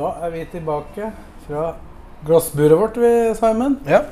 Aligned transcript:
Da 0.00 0.14
er 0.24 0.30
vi 0.32 0.46
tilbake 0.48 1.10
fra 1.44 1.74
glassburet 2.24 2.72
vårt, 2.80 2.96
vi, 2.96 3.36
Simon. 3.36 3.76
Ja. 3.84 4.08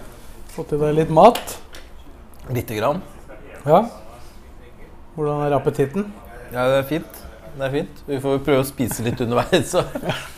Fått 0.53 0.77
i 0.77 0.79
deg 0.83 0.93
litt 0.99 1.09
mat. 1.17 1.41
Lite 2.53 2.77
grann. 2.77 3.01
Ja. 3.65 3.89
Hvordan 5.15 5.47
er 5.47 5.55
appetitten? 5.57 6.05
Ja, 6.53 6.67
det 6.69 6.83
er 6.83 6.85
fint. 6.91 7.09
Det 7.55 7.65
er 7.65 7.73
fint. 7.73 8.03
Vi 8.05 8.21
får 8.21 8.45
prøve 8.45 8.61
å 8.67 8.69
spise 8.69 9.01
litt 9.07 9.17
underveis. 9.25 9.73
Så. 9.73 9.81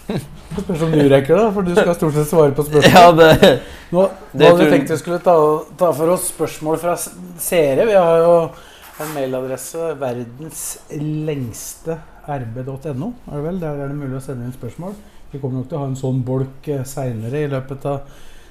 Spørs 0.60 0.86
om 0.86 0.94
du 0.94 1.02
rekker 1.10 1.34
det, 1.34 1.50
for 1.58 1.66
du 1.66 1.74
skal 1.74 1.98
stort 1.98 2.14
sett 2.20 2.30
svare 2.30 2.54
på 2.54 2.62
spørsmål. 2.70 2.94
Ja, 2.94 3.10
det, 3.18 3.58
Nå, 3.90 4.06
Det 4.30 4.46
hadde 4.52 4.62
vi 4.62 4.70
tenkt 4.76 4.94
vi 4.94 5.02
skulle 5.02 5.18
ta, 5.26 5.34
ta 5.82 5.90
for 5.98 6.06
oss 6.14 6.30
spørsmål 6.30 6.78
fra 6.78 6.94
seere. 7.42 7.90
Vi 7.90 7.98
har 7.98 8.22
jo 8.22 8.54
en 9.02 9.10
mailadresse 9.18 9.98
verdenslengsterb.no. 9.98 11.98
rb.no, 12.30 13.10
er 13.26 13.34
det 13.34 13.42
vel? 13.48 13.58
Der 13.58 13.74
er 13.74 13.90
det 13.90 13.98
mulig 13.98 14.14
å 14.20 14.22
sende 14.22 14.46
inn 14.46 14.54
spørsmål. 14.54 14.94
Vi 15.30 15.38
kommer 15.38 15.60
nok 15.60 15.68
til 15.70 15.78
å 15.78 15.84
ha 15.84 15.88
en 15.90 15.98
sånn 15.98 16.22
bolk 16.26 16.68
eh, 16.68 16.86
seinere 16.88 17.44
i 17.44 17.50
løpet 17.50 17.86
av 17.86 18.00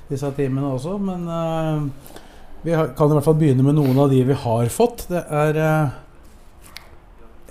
disse 0.10 0.30
timene 0.38 0.72
også, 0.73 0.95
men 0.98 1.26
uh, 1.30 2.14
vi 2.64 2.73
har, 2.73 2.94
kan 2.98 3.12
i 3.12 3.17
hvert 3.17 3.28
fall 3.28 3.38
begynne 3.38 3.66
med 3.66 3.76
noen 3.78 4.00
av 4.02 4.09
de 4.09 4.23
vi 4.26 4.38
har 4.45 4.72
fått. 4.73 5.06
Det 5.12 5.22
er 5.22 5.59
uh, 5.59 5.98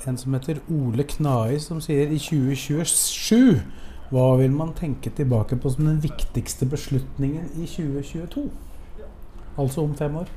en 0.09 0.19
som 0.19 0.35
heter 0.35 0.63
Ole 0.73 1.05
Knai 1.07 1.61
som 1.63 1.83
sier 1.85 2.11
i 2.11 2.19
2027 2.19 3.61
hva 4.09 4.29
vil 4.41 4.55
man 4.57 4.73
tenke 4.77 5.11
tilbake 5.13 5.59
på 5.61 5.71
som 5.75 5.85
den 5.85 5.99
viktigste 6.01 6.67
beslutningen 6.67 7.51
i 7.61 7.67
2022? 7.69 8.47
Altså 9.59 9.85
om 9.85 9.95
fem 9.99 10.17
år. 10.17 10.31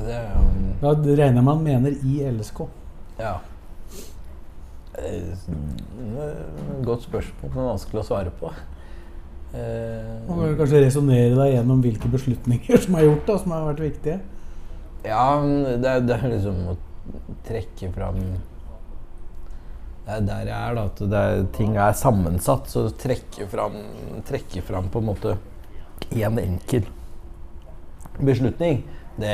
det 0.00 0.18
Da 0.82 0.92
regner 0.92 1.40
jeg 1.40 1.44
man 1.44 1.62
mener 1.64 1.96
i 2.04 2.20
LSK. 2.30 2.60
Ja. 3.18 3.38
Eh, 4.98 6.82
Godt 6.84 7.06
spørsmål, 7.06 7.52
men 7.54 7.68
vanskelig 7.70 8.02
å 8.02 8.06
svare 8.06 8.32
på. 8.40 8.50
Eh, 9.54 10.28
Man 10.28 10.38
kan 10.40 10.56
kanskje 10.58 10.82
resonnere 10.84 11.34
deg 11.38 11.54
gjennom 11.56 11.82
hvilke 11.84 12.10
beslutninger 12.10 12.80
som 12.84 12.96
er 12.98 13.06
gjort, 13.06 13.26
da, 13.28 13.38
som 13.38 13.54
har 13.54 13.66
vært 13.70 13.84
viktige. 13.84 14.20
Ja, 15.04 15.24
det 15.40 15.88
er, 15.88 16.00
det 16.04 16.16
er 16.16 16.32
liksom 16.34 16.58
å 16.74 16.76
trekke 17.46 17.88
fram 17.94 18.18
Det 20.04 20.16
er 20.16 20.24
der 20.26 20.48
jeg 20.50 20.56
er, 20.58 20.74
da. 20.76 20.84
At 20.90 21.02
det 21.12 21.20
er, 21.30 21.42
ting 21.56 21.76
er 21.78 21.96
sammensatt. 21.96 22.68
Så 22.68 22.88
trekke 23.00 23.46
fram, 23.48 23.78
trekke 24.28 24.62
fram 24.66 24.90
på 24.92 25.00
en 25.00 25.08
måte 25.12 25.36
én 26.10 26.26
en 26.26 26.40
enkel 26.42 26.88
beslutning, 28.20 28.82
det, 29.20 29.30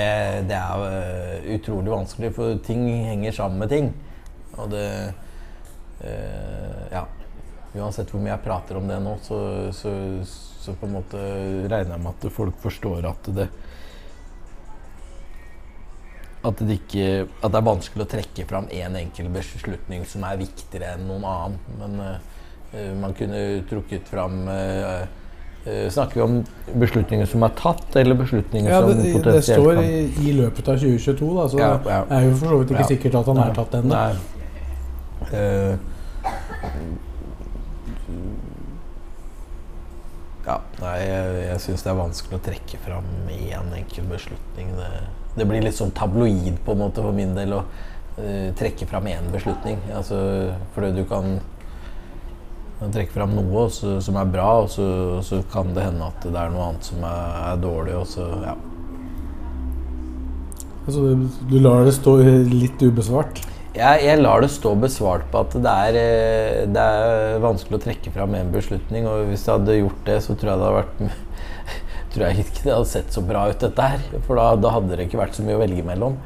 det 0.50 0.54
er 0.58 0.82
øh, 0.86 1.46
utrolig 1.56 1.90
vanskelig. 1.90 2.32
For 2.36 2.58
ting 2.66 2.84
henger 3.06 3.32
sammen 3.34 3.62
med 3.62 3.72
ting. 3.72 3.88
Og 4.56 4.70
det 4.70 4.84
Ja. 6.00 7.06
Uansett 7.76 8.10
hvor 8.12 8.20
mye 8.22 8.34
jeg 8.34 8.44
prater 8.44 8.78
om 8.78 8.88
det 8.88 8.98
nå, 9.04 9.14
så, 9.24 9.38
så, 9.76 9.90
så 10.24 10.74
på 10.76 10.88
en 10.88 10.96
måte 10.96 11.20
regner 11.68 11.96
jeg 11.96 12.04
med 12.04 12.12
at 12.12 12.28
folk 12.32 12.58
forstår 12.62 13.08
at 13.10 13.30
det 13.36 13.48
at 16.46 16.62
det, 16.62 16.78
ikke, 16.78 17.26
at 17.42 17.52
det 17.52 17.58
er 17.58 17.66
vanskelig 17.66 18.04
å 18.04 18.08
trekke 18.10 18.46
fram 18.48 18.68
én 18.70 18.86
en 18.90 18.98
enkel 19.00 19.28
beslutning 19.34 20.04
som 20.08 20.26
er 20.28 20.38
viktigere 20.40 20.94
enn 20.94 21.06
noen 21.08 21.26
annen. 21.26 21.56
Men 21.80 21.96
uh, 22.02 22.92
man 23.00 23.16
kunne 23.18 23.40
trukket 23.70 24.06
fram 24.10 24.44
uh, 24.46 25.02
uh, 25.66 25.88
Snakker 25.90 26.20
vi 26.20 26.22
om 26.22 26.36
beslutninger 26.78 27.26
som 27.30 27.42
er 27.46 27.56
tatt, 27.58 27.88
eller 27.98 28.18
beslutninger 28.20 28.70
Ja, 28.70 28.82
som 28.84 29.02
det, 29.02 29.16
det 29.24 29.42
står 29.48 29.80
kan 29.80 29.88
i, 29.88 30.04
i 30.22 30.36
løpet 30.36 30.70
av 30.70 30.78
2022, 30.78 31.32
da, 31.40 31.48
så 31.50 31.60
Ja, 31.62 31.72
det 31.82 32.20
er 32.20 32.28
jo 32.28 32.36
for 32.36 32.52
så 32.54 32.62
vidt 32.62 32.74
ikke 32.74 32.84
Ja. 32.84 32.90
sikkert 32.92 33.20
at 33.22 33.30
han 33.32 33.42
er 33.42 33.54
tatt 33.56 33.78
ennå. 33.80 34.02
Eh, 35.34 35.78
ja, 40.46 40.60
nei, 40.78 40.96
jeg, 41.02 41.34
jeg 41.48 41.62
syns 41.64 41.82
det 41.82 41.90
er 41.90 41.98
vanskelig 41.98 42.38
å 42.38 42.44
trekke 42.46 42.78
fram 42.84 43.08
én 43.34 43.72
enkel 43.74 44.06
beslutning. 44.12 44.70
Det, 44.78 44.90
det 45.40 45.48
blir 45.48 45.64
litt 45.64 45.78
sånn 45.78 45.94
tabloid 45.96 46.60
på 46.64 46.76
en 46.76 46.82
måte 46.84 47.02
for 47.02 47.16
min 47.16 47.34
del 47.36 47.56
å 47.56 47.64
uh, 47.64 48.48
trekke 48.58 48.86
fram 48.86 49.08
én 49.10 49.26
beslutning. 49.34 49.80
Altså, 49.90 50.20
fordi 50.76 50.92
du 51.00 51.02
kan 51.10 51.40
trekke 52.94 53.10
fram 53.10 53.34
noe 53.34 53.66
så, 53.74 53.96
som 54.04 54.20
er 54.20 54.30
bra, 54.30 54.46
og 54.62 54.70
så, 54.70 54.86
så 55.26 55.42
kan 55.50 55.74
det 55.74 55.88
hende 55.88 56.06
at 56.06 56.22
det 56.22 56.38
er 56.38 56.54
noe 56.54 56.70
annet 56.70 56.88
som 56.92 57.02
er, 57.08 57.36
er 57.50 57.60
dårlig. 57.66 57.98
Og 57.98 58.06
så, 58.14 58.30
ja. 58.46 58.54
Altså, 60.86 61.08
du 61.50 61.58
lar 61.58 61.82
det 61.88 61.96
stå 61.98 62.20
litt 62.46 62.86
ubesvart. 62.86 63.42
Jeg, 63.76 64.06
jeg 64.06 64.20
lar 64.22 64.40
det 64.40 64.48
stå 64.54 64.70
besvart 64.80 65.26
på 65.28 65.42
at 65.44 65.54
det 65.60 65.72
er, 65.88 65.96
eh, 66.00 66.60
det 66.72 66.80
er 66.80 67.42
vanskelig 67.44 67.76
å 67.76 67.82
trekke 67.84 68.12
fram 68.14 68.36
en 68.38 68.52
beslutning. 68.54 69.04
Og 69.10 69.28
hvis 69.28 69.44
jeg 69.44 69.52
hadde 69.52 69.76
gjort 69.82 70.02
det, 70.08 70.16
så 70.24 70.36
tror 70.36 70.50
jeg 70.52 70.60
det 70.62 70.68
hadde 70.70 70.78
vært 70.78 71.02
tror 72.14 72.24
jeg 72.24 72.46
ikke 72.46 72.62
det 72.62 72.72
hadde 72.72 72.90
sett 72.94 73.12
så 73.12 73.24
bra 73.26 73.44
ut, 73.50 73.60
dette 73.60 73.88
her. 73.92 74.06
For 74.24 74.40
da, 74.40 74.48
da 74.64 74.72
hadde 74.78 74.96
det 74.96 75.08
ikke 75.08 75.20
vært 75.20 75.36
så 75.36 75.44
mye 75.44 75.58
å 75.58 75.60
velge 75.60 75.84
mellom. 75.84 76.16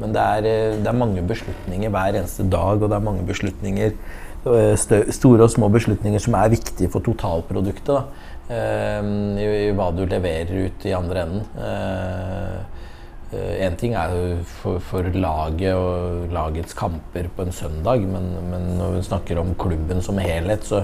Men 0.00 0.14
det 0.14 0.26
er, 0.36 0.50
eh, 0.52 0.78
det 0.78 0.92
er 0.92 1.00
mange 1.02 1.26
beslutninger 1.26 1.94
hver 1.96 2.20
eneste 2.20 2.46
dag, 2.52 2.78
og 2.78 2.86
det 2.86 2.98
er 3.00 3.08
mange 3.10 3.26
beslutninger 3.26 3.90
eh, 3.90 5.10
store 5.10 5.48
og 5.48 5.54
små 5.56 5.70
beslutninger 5.74 6.22
som 6.22 6.38
er 6.38 6.54
viktige 6.54 6.92
for 6.94 7.02
totalproduktet. 7.06 7.90
Da. 7.90 8.28
I, 8.50 9.44
I 9.46 9.74
hva 9.78 9.92
du 9.94 10.00
leverer 10.10 10.66
ut 10.66 10.86
i 10.86 10.94
andre 10.96 11.26
enden. 11.26 11.42
Én 13.30 13.76
ting 13.78 13.92
er 13.94 14.40
for, 14.42 14.80
for 14.82 15.06
laget 15.14 15.76
og 15.78 16.32
lagets 16.34 16.74
kamper 16.74 17.28
på 17.36 17.44
en 17.46 17.54
søndag, 17.54 18.02
men, 18.02 18.26
men 18.50 18.64
når 18.80 18.96
vi 18.96 19.02
snakker 19.06 19.38
om 19.38 19.52
klubben 19.54 20.02
som 20.02 20.18
helhet, 20.18 20.66
så, 20.66 20.82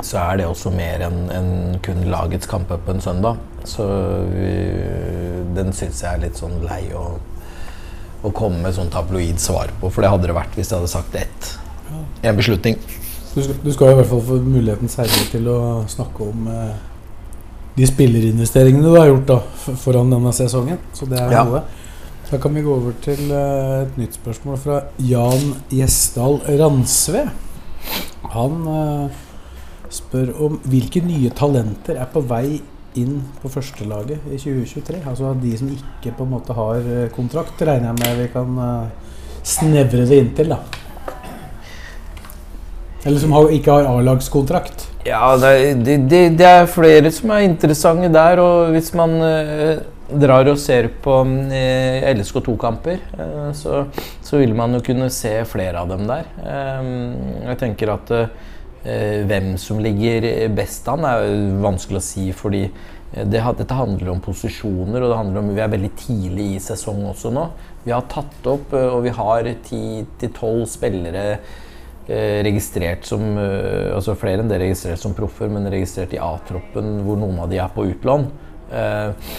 så 0.00 0.22
er 0.22 0.40
det 0.40 0.46
også 0.48 0.72
mer 0.72 1.04
enn 1.04 1.18
en 1.36 1.50
kun 1.84 2.00
lagets 2.08 2.48
kamper 2.48 2.80
på 2.80 2.96
en 2.96 3.04
søndag. 3.04 3.36
Så 3.68 3.84
vi, 4.32 4.54
den 5.58 5.68
syns 5.76 6.00
jeg 6.00 6.14
er 6.14 6.24
litt 6.24 6.40
sånn 6.40 6.56
lei 6.64 6.86
å, 6.96 7.04
å 8.24 8.32
komme 8.32 8.62
med 8.64 8.72
sånn 8.78 8.92
tabloid 8.92 9.36
svar 9.42 9.68
på, 9.82 9.92
for 9.92 10.00
det 10.00 10.14
hadde 10.14 10.32
det 10.32 10.38
vært 10.40 10.56
hvis 10.56 10.72
jeg 10.72 10.80
hadde 10.80 10.94
sagt 10.96 11.20
ett. 11.20 11.52
En 12.24 12.40
beslutning. 12.40 12.80
Du 13.34 13.42
skal, 13.44 13.56
du 13.62 13.68
skal 13.74 13.92
i 13.92 14.00
hvert 14.00 14.08
fall 14.10 14.24
få 14.26 14.40
muligheten 14.42 14.88
senere 14.90 15.28
til 15.28 15.44
å 15.52 15.58
snakke 15.92 16.32
om 16.32 16.48
eh, 16.50 16.78
de 17.80 17.88
spillerinvesteringene 17.88 18.84
du 18.84 18.96
har 18.98 19.08
gjort 19.08 19.28
da, 19.30 19.38
foran 19.80 20.10
denne 20.12 20.32
sesongen. 20.36 20.80
Så 20.96 21.08
det 21.08 21.20
er 21.20 21.32
Ja. 21.32 21.62
Da 22.30 22.38
kan 22.38 22.54
vi 22.54 22.62
gå 22.62 22.70
over 22.70 22.92
til 23.02 23.32
eh, 23.34 23.82
et 23.82 23.96
nytt 23.98 24.14
spørsmål 24.14 24.58
fra 24.62 24.76
Jan 25.02 25.54
Gjesdal 25.72 26.36
Ransve. 26.60 27.24
Han 28.36 28.68
eh, 28.70 29.16
spør 29.90 30.30
om 30.46 30.60
hvilke 30.62 31.02
nye 31.02 31.32
talenter 31.34 31.98
er 31.98 32.06
på 32.12 32.22
vei 32.22 32.60
inn 33.00 33.16
på 33.42 33.50
førstelaget 33.50 34.30
i 34.30 34.38
2023? 34.38 35.00
Altså 35.10 35.32
de 35.42 35.56
som 35.58 35.72
ikke 35.74 36.14
på 36.20 36.28
en 36.28 36.30
måte 36.36 36.54
har 36.54 36.78
eh, 36.84 37.08
kontrakt, 37.16 37.58
regner 37.66 37.90
jeg 37.90 37.98
med 37.98 38.22
vi 38.22 38.28
kan 38.36 38.62
snevre 39.42 40.06
det 40.06 40.22
inntil, 40.22 40.54
da. 40.54 40.60
Eller 43.02 43.18
som 43.18 43.34
har, 43.34 43.50
ikke 43.50 43.74
har 43.74 43.90
A-lagskontrakt. 43.90 44.89
Ja, 45.06 45.32
det, 45.40 45.80
det, 45.86 46.20
det, 46.36 46.44
er 46.44 46.66
flere 46.68 47.08
som 47.14 47.32
er 47.32 47.46
interessante 47.46 48.10
der. 48.12 48.40
Og 48.42 48.74
hvis 48.74 48.90
man 48.96 49.16
eh, 49.24 49.80
drar 50.12 50.48
og 50.50 50.60
ser 50.60 50.90
på 51.00 51.22
eh, 51.56 52.04
LSK2-kamper, 52.12 53.00
eh, 53.16 53.50
så, 53.56 53.86
så 54.20 54.40
vil 54.42 54.52
man 54.56 54.76
jo 54.76 54.82
kunne 54.84 55.08
se 55.14 55.32
flere 55.48 55.80
av 55.80 55.88
dem 55.88 56.04
der. 56.10 56.28
Eh, 56.44 56.90
jeg 57.48 57.60
tenker 57.62 57.94
at 57.94 58.12
eh, 58.18 59.24
hvem 59.30 59.54
som 59.60 59.80
ligger 59.80 60.28
best 60.52 60.88
an, 60.92 61.08
er 61.08 61.32
vanskelig 61.64 62.02
å 62.02 62.08
si. 62.10 62.28
fordi 62.36 62.66
eh, 62.66 63.24
det, 63.24 63.40
dette 63.62 63.80
handler 63.80 64.12
om 64.12 64.20
posisjoner, 64.20 65.00
og 65.00 65.14
det 65.14 65.22
handler 65.22 65.40
om 65.40 65.50
vi 65.56 65.64
er 65.64 65.74
veldig 65.78 65.94
tidlig 66.04 66.50
i 66.58 66.62
sesong 66.68 67.06
også 67.14 67.32
nå. 67.32 67.48
Vi 67.86 67.96
har 67.96 68.04
tatt 68.12 68.52
opp, 68.52 68.76
og 68.76 69.00
vi 69.08 69.16
har 69.16 69.48
10-12 69.48 70.64
spillere 70.68 71.26
registrert 72.46 73.06
som 73.06 73.22
eh, 73.38 73.90
Altså 73.94 74.16
flere 74.18 74.42
enn 74.42 74.50
det 74.50 74.60
registrert 74.62 75.02
som 75.02 75.14
proffer, 75.16 75.50
men 75.52 75.68
registrert 75.70 76.14
i 76.16 76.22
A-troppen, 76.22 77.00
hvor 77.06 77.18
noen 77.20 77.38
av 77.44 77.50
de 77.50 77.60
er 77.62 77.70
på 77.74 77.86
utlån. 77.90 78.26
Eh, 78.74 79.34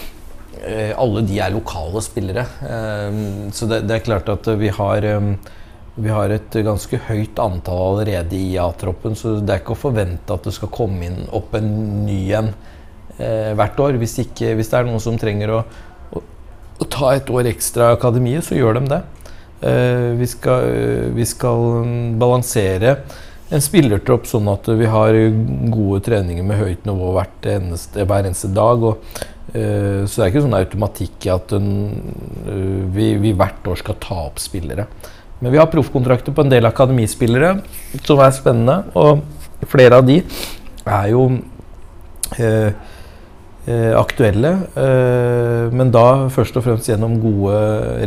eh, 0.62 0.92
alle 0.96 1.26
de 1.28 1.40
er 1.42 1.54
lokale 1.56 2.04
spillere. 2.06 2.46
Eh, 2.68 3.24
så 3.56 3.68
det, 3.72 3.84
er 3.88 4.06
klart 4.06 4.32
at 4.32 4.48
vi 4.62 4.72
har 4.76 5.08
eh, 5.08 5.34
vi 5.96 6.10
har 6.10 6.32
et 6.32 6.56
ganske 6.64 6.98
høyt 7.10 7.40
antall 7.44 7.98
allerede 7.98 8.38
i 8.38 8.56
A-troppen, 8.62 9.16
så 9.18 9.36
det 9.42 9.54
er 9.54 9.64
ikke 9.64 9.76
å 9.76 9.82
forvente 9.82 10.34
at 10.34 10.46
det 10.48 10.54
skal 10.56 10.72
komme 10.72 11.04
inn 11.10 11.26
opp 11.36 11.58
en 11.58 11.72
ny 12.06 12.20
en 12.38 12.54
eh, 13.18 13.52
hvert 13.60 13.80
år. 13.84 14.00
Hvis, 14.00 14.16
ikke, 14.24 14.54
hvis, 14.56 14.72
det 14.72 14.80
er 14.80 14.88
noen 14.88 15.04
som 15.04 15.20
trenger 15.20 15.52
å, 15.58 15.60
å, 16.16 16.24
å 16.80 16.88
ta 16.88 17.12
et 17.18 17.30
år 17.34 17.52
ekstra 17.52 17.92
i 17.92 17.98
akademiet, 18.00 18.48
så 18.48 18.56
gjør 18.56 18.80
de 18.80 18.86
det. 18.94 19.02
Eh, 19.62 20.12
vi, 20.18 20.28
skal, 20.28 20.64
vi 21.14 21.26
skal 21.26 21.84
balansere 22.18 22.96
en 23.52 23.62
spillertropp 23.62 24.26
sånn 24.30 24.48
at 24.50 24.70
vi 24.80 24.88
har 24.90 25.18
gode 25.70 26.00
treninger 26.06 26.46
med 26.48 26.58
høyt 26.62 26.88
nivå 26.88 27.12
eneste, 27.52 28.06
hver 28.08 28.24
eneste 28.26 28.50
dag. 28.56 28.86
Og, 28.88 29.02
uh, 29.54 30.08
så 30.08 30.14
det 30.16 30.24
er 30.24 30.32
ikke 30.32 30.44
sånn 30.46 30.56
automatikk 30.56 31.28
i 31.28 31.34
at 31.34 31.52
en, 31.58 31.74
vi, 32.96 33.12
vi, 33.20 33.34
hvert 33.36 33.68
år 33.68 33.82
skal 33.84 34.00
ta 34.02 34.22
opp 34.30 34.40
spillere. 34.42 34.88
Men 35.42 35.52
vi 35.52 35.60
har 35.60 35.70
proffkontrakter 35.70 36.34
på 36.34 36.46
en 36.46 36.54
del 36.54 36.70
akademispillere 36.70 37.58
som 38.06 38.24
er 38.24 38.34
spennende. 38.38 38.80
Og 38.96 39.68
flere 39.70 40.00
av 40.00 40.08
de 40.08 40.22
er 40.88 41.12
jo 41.12 41.28
uh, 42.40 42.72
aktuelle. 44.00 44.56
men 45.70 45.92
da 45.94 46.30
først 46.34 46.56
og 46.58 46.64
fremst 46.66 46.88
gjennom 46.90 47.20
gode 47.22 47.60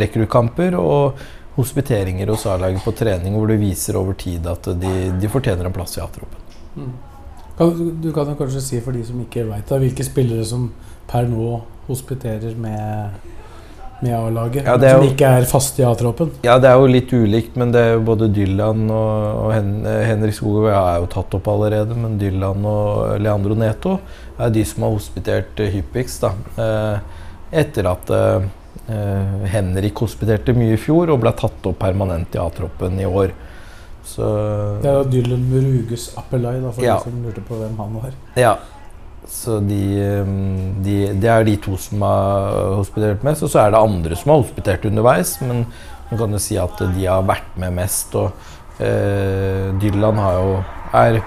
rekruttkamper. 0.03 0.75
og 0.75 1.21
hospiteringer 1.57 2.33
hos 2.33 2.47
A-laget 2.51 2.85
på 2.85 2.95
trening 2.99 3.37
hvor 3.39 3.51
du 3.51 3.59
viser 3.61 3.99
over 4.01 4.17
tid 4.19 4.47
at 4.51 4.67
de, 4.81 4.95
de 5.21 5.31
fortjener 5.31 5.69
en 5.69 5.75
plass 5.75 5.99
i 5.99 6.03
A-troppen. 6.03 6.41
Mm. 6.75 6.95
Du 8.03 8.11
kan 8.15 8.27
jo 8.27 8.35
kanskje 8.39 8.65
si 8.65 8.81
for 8.83 8.97
de 8.97 9.05
som 9.07 9.21
ikke 9.23 9.47
veit 9.47 9.71
hvilke 9.71 10.07
spillere 10.07 10.43
som 10.49 10.67
per 11.11 11.29
nå 11.31 11.61
hospiterer 11.87 12.57
med, 12.59 13.15
med 14.01 14.17
A-laget, 14.17 14.67
ja, 14.67 14.75
som 14.97 15.07
ikke 15.07 15.31
er 15.39 15.47
fast 15.47 15.79
i 15.79 15.87
A-troppen? 15.87 16.33
Ja, 16.47 16.57
det 16.59 16.73
er 16.73 16.81
jo 16.81 16.91
litt 16.91 17.13
ulikt, 17.15 17.55
men 17.61 17.71
det 17.75 17.85
er 17.85 17.95
jo 17.95 18.03
både 18.09 18.31
Dylan 18.35 18.89
og, 18.89 19.45
og 19.45 19.53
Hen 19.55 19.71
Henrik 19.85 20.35
Skogøy 20.35 20.73
er 20.73 21.05
jo 21.05 21.11
tatt 21.15 21.39
opp 21.39 21.53
allerede, 21.55 21.95
men 21.95 22.19
Dylan 22.19 22.67
og 22.67 23.21
Leandro 23.23 23.55
Neto 23.61 23.99
er 24.35 24.51
de 24.51 24.67
som 24.67 24.89
har 24.89 24.97
hospitert 24.97 25.63
hyppigst. 25.77 26.27
da, 26.27 26.35
eh, 26.65 27.23
Etter 27.55 27.87
at 27.87 28.11
Eh, 28.11 28.51
Henrik 28.87 30.03
hospiterte 30.05 30.53
mye 30.57 30.75
i 30.77 30.81
fjor 30.81 31.09
og 31.15 31.23
ble 31.23 31.31
tatt 31.39 31.65
opp 31.71 31.79
permanent 31.81 32.37
i 32.37 32.41
A-troppen 32.43 32.99
i 33.01 33.07
år. 33.09 33.33
Så, 34.05 34.27
det 34.83 34.91
er 34.91 34.99
jo 34.99 35.05
Dylan 35.09 35.45
Ruges 35.49 36.11
Appelai, 36.21 36.59
da, 36.61 36.71
for 36.77 36.85
ja. 36.85 36.99
de 36.99 37.09
som 37.09 37.23
lurte 37.25 37.45
på 37.49 37.57
hvem 37.57 37.77
han 37.81 37.95
var. 38.03 38.17
Ja. 38.37 38.55
Så 39.31 39.57
de, 39.65 39.81
eh, 40.05 40.27
de, 40.85 40.97
Det 41.17 41.31
er 41.31 41.45
de 41.45 41.57
to 41.57 41.79
som 41.81 42.03
har 42.05 42.77
hospitert 42.77 43.25
mest. 43.25 43.43
Og 43.43 43.51
så 43.51 43.63
er 43.63 43.73
det 43.73 43.81
andre 43.81 44.17
som 44.21 44.35
har 44.35 44.43
hospitert 44.43 44.85
underveis, 44.85 45.39
men 45.41 45.65
man 46.11 46.21
kan 46.21 46.37
jo 46.37 46.43
si 46.43 46.59
at 46.61 46.77
de 46.79 47.07
har 47.07 47.25
vært 47.25 47.57
med 47.57 47.73
mest. 47.81 48.15
Og 48.21 48.31
eh, 48.85 49.73
Dylan 49.81 50.21
har 50.21 50.37
jo 50.43 50.53
er, 50.95 51.23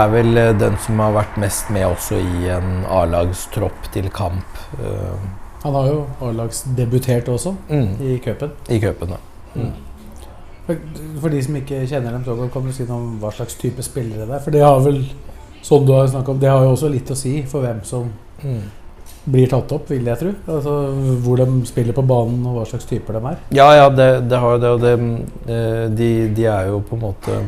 er 0.00 0.08
vel 0.14 0.40
den 0.58 0.80
som 0.80 1.04
har 1.04 1.12
vært 1.20 1.36
mest 1.44 1.68
med 1.70 1.90
også 1.90 2.18
i 2.18 2.48
en 2.56 2.86
A-lagstropp 2.88 3.92
til 3.92 4.08
kamp. 4.08 4.64
Eh, 4.80 5.28
han 5.62 5.74
har 5.74 5.86
jo 5.90 6.00
A-lagsdebutert 6.24 7.28
også, 7.28 7.54
mm. 7.68 7.88
i 8.00 8.18
cupen. 8.24 8.52
I 8.68 8.80
cupen, 8.80 9.14
ja. 9.14 9.20
Mm. 9.54 9.72
For 11.20 11.32
de 11.32 11.40
som 11.42 11.56
ikke 11.58 11.82
kjenner 11.88 12.14
dem 12.14 12.24
så 12.24 12.34
godt, 12.38 12.52
kan 12.54 12.66
du 12.66 12.72
si 12.72 12.86
noe 12.86 12.98
om 13.00 13.16
hva 13.20 13.32
slags 13.34 13.58
type 13.60 13.82
spillere 13.84 14.28
det 14.28 14.36
er? 14.36 14.42
For 14.44 14.54
det 14.54 14.62
har 14.64 14.78
vel, 14.84 15.00
som 15.66 15.86
du 15.86 15.92
har 15.96 16.08
snakket 16.08 16.34
om, 16.34 16.38
det 16.40 16.50
har 16.50 16.64
jo 16.64 16.76
også 16.76 16.92
litt 16.92 17.10
å 17.10 17.18
si 17.18 17.40
for 17.50 17.66
hvem 17.66 17.82
som 17.84 18.06
mm. 18.40 18.62
blir 19.34 19.50
tatt 19.50 19.74
opp, 19.76 19.90
vil 19.90 20.08
jeg 20.08 20.22
tro. 20.22 20.32
Altså 20.46 20.76
Hvor 21.26 21.42
de 21.42 21.48
spiller 21.68 21.96
på 21.96 22.06
banen, 22.08 22.40
og 22.46 22.60
hva 22.60 22.64
slags 22.70 22.88
typer 22.88 23.18
de 23.18 23.24
er. 23.34 23.44
Ja, 23.58 23.68
ja, 23.82 23.92
det, 23.92 24.08
det 24.30 24.40
har 24.40 24.56
jo 24.56 24.62
det. 24.64 24.72
Og 24.78 24.86
det, 24.86 24.96
eh, 25.50 25.84
de, 25.92 26.10
de, 26.38 26.48
er 26.54 26.70
jo 26.70 26.80
på 26.86 26.96
en 26.96 27.04
måte 27.04 27.38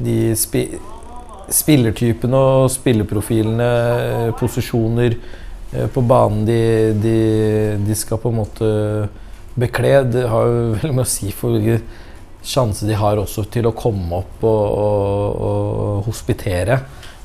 De 0.00 0.16
spi, 0.38 0.68
spillertypene 1.50 2.46
og 2.54 2.70
spilleprofilene, 2.70 3.70
eh, 4.04 4.34
posisjoner 4.38 5.18
på 5.70 6.02
banen 6.02 6.42
de, 6.48 6.60
de, 6.98 7.16
de, 7.86 7.94
skal 7.94 8.18
på 8.18 8.32
en 8.32 8.40
måte 8.40 8.70
bekle. 9.54 10.00
Det 10.10 10.24
har 10.30 10.48
jo 10.48 10.62
veldig 10.80 10.96
mye 10.96 11.06
å 11.06 11.12
si 11.12 11.30
for 11.34 11.54
hvilken 11.54 11.84
sjanse 12.40 12.88
de 12.88 12.96
har 12.96 13.20
også 13.20 13.44
til 13.52 13.68
å 13.68 13.76
komme 13.76 14.22
opp 14.22 14.44
og, 14.48 14.64
og, 14.80 15.42
og 15.46 16.06
hospitere. 16.08 16.80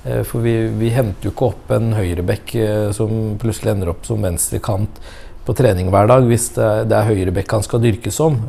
Eh, 0.06 0.24
for 0.28 0.46
vi, 0.46 0.56
vi, 0.78 0.92
henter 0.94 1.30
jo 1.30 1.34
ikke 1.34 1.52
opp 1.52 1.76
en 1.76 1.94
høyrebekk 1.98 2.56
eh, 2.62 2.90
som 2.96 3.38
plutselig 3.42 3.74
ender 3.74 3.94
opp 3.94 4.06
som 4.08 4.22
venstrekant 4.24 5.00
på 5.46 5.54
trening 5.58 5.92
hver 5.94 6.10
dag 6.10 6.26
hvis 6.26 6.50
det 6.56 6.66
er, 6.66 6.88
det 6.90 6.98
er 6.98 7.10
høyrebekk 7.12 7.52
han 7.54 7.66
skal 7.66 7.82
dyrkes 7.84 8.16
som. 8.18 8.40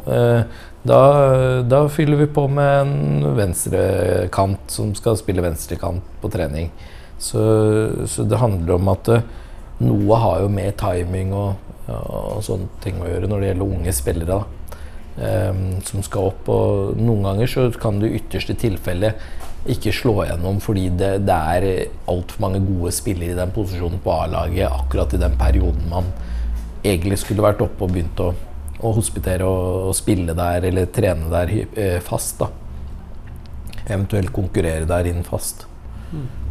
Da, 0.86 1.00
da, 1.66 1.80
fyller 1.92 2.22
vi 2.22 2.28
på 2.32 2.46
med 2.48 2.78
en 2.78 3.34
venstrekant 3.36 4.70
som 4.72 4.94
skal 4.96 5.18
spille 5.20 5.44
venstrekant 5.44 6.06
på 6.22 6.30
trening. 6.32 6.70
Så, 7.20 7.42
så 8.08 8.24
det 8.24 8.40
handler 8.40 8.78
om 8.78 8.88
at 8.94 9.10
noe 9.84 10.20
har 10.20 10.42
jo 10.44 10.52
med 10.52 10.76
timing 10.80 11.34
og, 11.36 11.56
og, 11.92 12.38
sånne 12.44 12.68
ting 12.84 13.00
å 13.00 13.08
gjøre 13.10 13.28
når 13.30 13.42
det 13.42 13.50
gjelder 13.50 13.74
unge 13.78 13.96
spillere. 13.96 14.44
Um, 15.16 15.78
som 15.80 16.02
skal 16.04 16.28
opp. 16.28 16.48
Og 16.52 16.98
noen 17.00 17.24
ganger 17.24 17.48
så 17.48 17.62
kan 17.80 18.00
du 18.00 18.04
i 18.04 18.18
ytterste 18.18 18.56
tilfelle 18.60 19.14
ikke 19.72 19.94
slå 19.94 20.26
gjennom 20.28 20.60
fordi 20.62 20.90
det, 20.94 21.10
det 21.26 21.36
er 21.56 21.64
altfor 22.10 22.44
mange 22.44 22.60
gode 22.62 22.92
spillere 22.94 23.32
i 23.32 23.38
den 23.38 23.54
posisjonen 23.54 24.02
på 24.04 24.12
A-laget 24.14 24.68
akkurat 24.68 25.16
i 25.16 25.22
den 25.22 25.34
perioden 25.40 25.88
man 25.90 26.12
egentlig 26.86 27.18
skulle 27.22 27.42
vært 27.42 27.64
oppe 27.64 27.82
og 27.82 27.94
begynt 27.96 28.20
å, 28.22 28.28
å 28.78 28.92
hospitere 28.94 29.48
og, 29.48 29.88
og, 29.88 29.96
spille 29.98 30.36
der 30.38 30.68
eller 30.68 30.90
trene 30.94 31.30
der 31.32 31.54
eh, 31.64 31.98
fast. 32.04 32.44
da 32.44 32.50
Eventuelt 33.86 34.32
konkurrere 34.34 34.86
der 34.86 35.08
inn 35.10 35.24
fast. 35.26 35.66
Mm. 36.12 36.45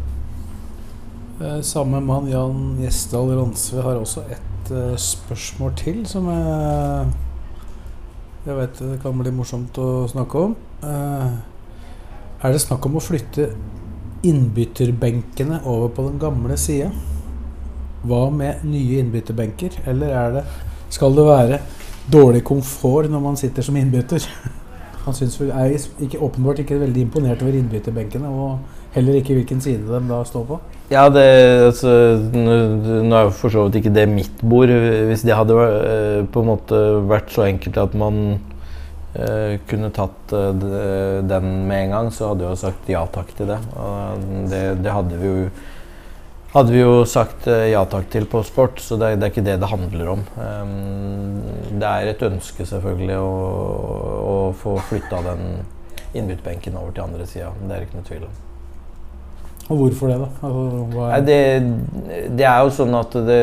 Eh, 1.40 1.60
samme 1.60 2.00
mann, 2.00 2.30
Jan 2.32 2.78
Gjesdal 2.80 3.34
Ronsve, 3.36 3.82
har 3.84 3.98
også 4.00 4.22
et 4.32 4.70
uh, 4.72 4.94
spørsmål 4.96 5.74
til 5.76 5.98
som 6.08 6.30
jeg, 6.32 7.10
jeg 8.46 8.56
vet 8.56 8.78
det 8.80 8.94
kan 9.02 9.18
bli 9.20 9.32
morsomt 9.36 9.76
å 9.76 10.06
snakke 10.08 10.46
om. 10.46 10.54
Uh, 10.80 11.34
er 12.40 12.54
det 12.54 12.62
snakk 12.64 12.88
om 12.88 12.96
å 12.96 13.02
flytte 13.04 13.50
innbytterbenkene 14.24 15.58
over 15.68 15.92
på 15.92 16.06
den 16.06 16.16
gamle 16.22 16.56
sida? 16.56 16.88
Hva 18.08 18.22
med 18.32 18.64
nye 18.64 19.02
innbytterbenker, 19.02 19.76
eller 19.92 20.16
er 20.16 20.34
det, 20.38 20.46
skal 20.88 21.20
det 21.20 21.28
være 21.28 21.60
dårlig 22.08 22.46
komfort 22.48 23.12
når 23.12 23.26
man 23.28 23.36
sitter 23.36 23.66
som 23.66 23.76
innbytter? 23.76 24.24
Han 25.04 25.20
syns 25.20 25.36
er 25.44 25.76
ikke, 25.76 26.16
åpenbart 26.16 26.64
ikke 26.64 26.80
veldig 26.80 27.04
imponert 27.10 27.44
over 27.44 27.60
innbytterbenkene, 27.60 28.32
og 28.32 28.96
heller 28.96 29.20
ikke 29.20 29.36
hvilken 29.36 29.60
side 29.60 29.84
de 29.84 30.00
da 30.08 30.24
står 30.24 30.48
på. 30.48 30.62
Ja, 30.86 31.08
det, 31.10 31.22
altså, 31.66 31.92
nå 32.30 33.16
er 33.18 33.32
for 33.34 33.50
så 33.50 33.64
vidt 33.66 33.80
ikke 33.80 33.94
det 33.94 34.04
mitt 34.06 34.42
bord. 34.46 34.70
Hvis 34.70 35.24
det 35.26 35.34
hadde 35.34 35.56
uh, 35.56 36.20
på 36.30 36.44
en 36.44 36.50
måte 36.52 36.82
vært 37.10 37.32
så 37.34 37.48
enkelt 37.48 37.80
at 37.82 37.96
man 37.98 38.20
uh, 39.16 39.56
kunne 39.66 39.90
tatt 39.94 40.34
uh, 40.36 40.52
den 41.26 41.48
med 41.66 41.88
en 41.88 41.96
gang, 41.96 42.12
så 42.14 42.30
hadde 42.30 42.46
jeg 42.46 42.54
jo 42.54 42.60
sagt 42.62 42.92
ja 42.92 43.02
takk 43.10 43.34
til 43.34 43.50
det. 43.50 43.58
Det, 44.52 44.62
det, 44.84 44.94
hadde 44.94 45.18
vi 45.18 45.32
jo 45.32 45.48
hadde 46.54 46.72
vi 46.72 46.84
jo 46.84 46.96
sagt 47.10 47.50
ja 47.50 47.82
takk 47.90 48.06
til 48.14 48.30
på 48.30 48.46
sport, 48.46 48.78
så 48.80 48.94
det, 49.00 49.16
det 49.18 49.26
er 49.26 49.34
ikke 49.34 49.48
det 49.50 49.58
det 49.64 49.74
handler 49.74 50.14
om. 50.14 50.26
Um, 50.38 51.44
det 51.82 51.90
er 51.90 52.14
et 52.14 52.28
ønske 52.30 52.62
selvfølgelig 52.62 53.18
å, 53.18 53.30
å 54.22 54.36
få 54.62 54.78
flytta 54.86 55.24
den 55.32 55.48
innbytterbenken 56.14 56.78
over 56.78 56.94
til 56.94 57.10
andre 57.10 57.26
sida. 57.26 57.56
Det 57.66 57.74
er 57.74 57.88
ikke 57.88 57.98
noe 57.98 58.12
tvil 58.14 58.28
om. 58.30 58.44
Og 59.66 59.80
hvorfor 59.80 60.12
det, 60.12 60.16
da? 60.22 60.28
Altså, 60.46 61.06
er... 61.10 61.22
det, 61.26 61.38
det, 62.38 62.46
er 62.46 62.60
jo 62.62 62.70
sånn 62.76 62.94
at 62.94 63.16
det, 63.16 63.40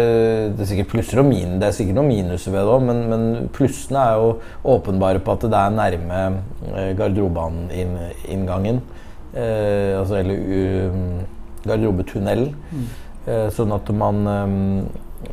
det 0.55 0.63
er 0.63 0.69
sikkert 0.69 0.91
plusser 0.93 1.19
og 1.19 1.27
min, 1.27 1.57
det 1.59 1.67
er 1.67 1.75
sikkert 1.75 1.99
noen 1.99 2.13
minuser 2.13 2.53
ved 2.55 2.63
det 2.63 2.75
òg, 2.77 2.85
men, 2.87 3.01
men, 3.11 3.25
plussene 3.55 4.05
er 4.07 4.21
jo 4.21 4.29
åpenbare 4.75 5.19
på 5.19 5.35
at 5.35 5.47
det 5.51 5.59
er 5.59 5.75
nærme 5.75 6.21
eh, 6.71 6.91
garderobeinngangen. 6.99 8.79
Eh, 9.33 9.99
altså 9.99 10.21
eller 10.21 10.39
uh, 10.93 11.23
garderobetunnelen. 11.67 12.53
Mm. 12.71 12.87
Eh, 13.23 13.47
sånn 13.55 13.71
at 13.71 13.87
man 13.95 14.17
um, 14.27 14.55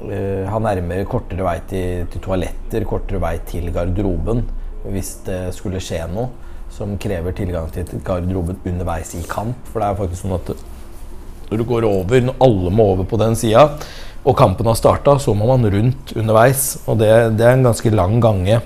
eh, 0.07 0.47
har 0.47 0.63
nærmere 0.63 1.07
kortere 1.11 1.43
vei 1.43 1.57
til, 1.71 2.05
til 2.13 2.23
toaletter, 2.23 2.87
kortere 2.87 3.19
vei 3.23 3.35
til 3.49 3.67
garderoben 3.75 4.45
hvis 4.85 5.17
det 5.27 5.41
skulle 5.57 5.83
skje 5.83 6.05
noe 6.13 6.31
som 6.71 6.95
krever 7.03 7.35
tilgang 7.37 7.67
til 7.75 7.99
garderoben 8.07 8.61
underveis 8.63 9.11
i 9.19 9.25
kamp. 9.29 9.59
For 9.73 9.83
det 9.83 9.89
er 9.89 9.99
faktisk 9.99 10.23
sånn 10.23 10.37
at 10.39 10.53
når 11.51 11.61
du 11.61 11.67
går 11.69 11.87
over, 11.89 12.23
når 12.25 12.39
alle 12.47 12.73
må 12.75 12.87
over 12.95 13.09
på 13.11 13.19
den 13.21 13.37
sida, 13.39 13.67
og 14.21 14.37
kampen 14.37 14.69
har 14.69 14.77
starta, 14.79 15.17
så 15.19 15.35
må 15.35 15.49
man 15.49 15.67
rundt 15.73 16.13
underveis. 16.15 16.75
Og 16.87 17.01
det, 17.01 17.11
det, 17.39 17.47
er 17.47 17.57
en 17.57 17.67
ganske 17.71 17.93
lang 17.95 18.19
gange 18.23 18.61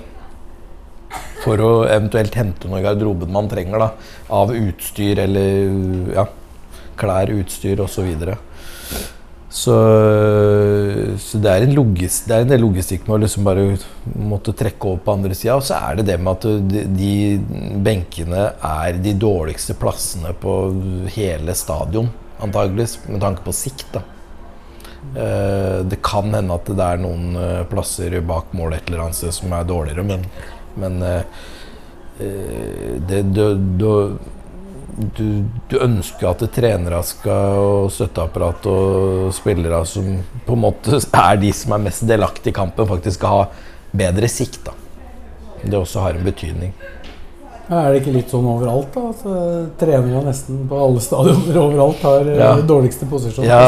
for 1.45 1.61
å 1.61 1.71
eventuelt 1.87 2.35
hente 2.35 2.67
noe 2.69 2.81
i 2.81 2.85
garderoben 2.85 3.31
man 3.31 3.47
trenger. 3.51 3.79
da, 3.79 3.91
Av 4.35 4.51
utstyr 4.51 5.23
eller 5.23 6.11
ja, 6.17 6.27
klær, 6.99 7.31
utstyr 7.39 7.83
osv. 7.85 8.11
Så. 8.19 8.37
Så, 9.55 9.73
så 11.21 11.39
det, 11.39 11.47
er 11.47 11.63
en 11.63 11.75
logis, 11.77 12.17
det 12.27 12.33
er 12.35 12.43
en 12.43 12.49
del 12.49 12.59
logistikk 12.65 13.05
med 13.07 13.15
å 13.15 13.19
liksom 13.23 13.45
bare 13.47 13.63
måtte 14.19 14.51
trekke 14.57 14.89
over 14.89 15.05
på 15.05 15.13
andre 15.15 15.37
sida. 15.37 15.55
Og 15.55 15.63
så 15.63 15.77
er 15.79 16.01
det 16.01 16.09
det 16.09 16.17
med 16.19 16.33
at 16.33 16.67
de, 16.73 16.83
de 16.91 17.79
benkene 17.85 18.49
er 18.59 18.99
de 18.99 19.15
dårligste 19.15 19.77
plassene 19.79 20.33
på 20.41 20.57
hele 21.15 21.55
stadion, 21.55 22.11
antageligvis, 22.43 22.99
med 23.07 23.21
tanke 23.21 23.45
på 23.45 23.53
sikt. 23.55 23.87
da. 23.93 24.01
Eh, 25.15 25.85
det 25.85 26.01
kan 26.03 26.33
hende 26.33 26.55
at 26.55 26.67
det 26.67 26.85
er 26.85 26.99
noen 26.99 27.35
eh, 27.39 27.63
plasser 27.69 28.17
bak 28.25 28.53
mål 28.57 28.75
et 28.75 28.89
eller 28.89 29.05
annet 29.05 29.19
sted 29.19 29.35
som 29.35 29.53
er 29.53 29.67
dårligere, 29.67 30.03
men, 30.03 30.25
men 30.81 30.97
eh, 31.05 31.21
det, 33.05 33.21
du, 33.35 33.43
du, 33.79 34.17
du, 34.95 35.27
du, 35.69 35.77
ønsker 35.83 36.29
at 36.29 36.43
trenere 36.55 37.01
skal, 37.07 37.59
og 37.59 37.93
støtteapparat 37.93 38.67
og 38.71 39.31
spillere 39.35 39.83
som 39.87 40.09
på 40.47 40.57
en 40.57 40.63
måte 40.65 40.99
er 40.99 41.39
de 41.43 41.53
som 41.55 41.75
er 41.75 41.85
mest 41.87 42.07
delaktige 42.07 42.55
i 42.55 42.59
kampen, 42.59 42.89
faktisk 42.89 43.19
skal 43.19 43.35
ha 43.35 43.47
bedre 43.95 44.31
sikt. 44.31 44.63
da. 44.67 44.75
Det 45.63 45.79
også 45.79 46.03
har 46.03 46.17
en 46.17 46.27
betydning. 46.27 46.75
Er 47.65 47.87
det 47.89 48.03
ikke 48.03 48.13
litt 48.13 48.29
sånn 48.29 48.45
overalt, 48.45 48.93
da? 48.93 49.09
At 49.09 49.21
uh, 49.25 49.61
trenere 49.81 50.21
nesten 50.27 50.65
på 50.69 50.77
alle 50.85 51.01
stadioner 51.01 51.57
overalt 51.57 52.03
har 52.05 52.27
uh, 52.27 52.37
ja. 52.37 52.49
dårligste 52.61 53.07
posisjon? 53.09 53.47
Ja, 53.49 53.61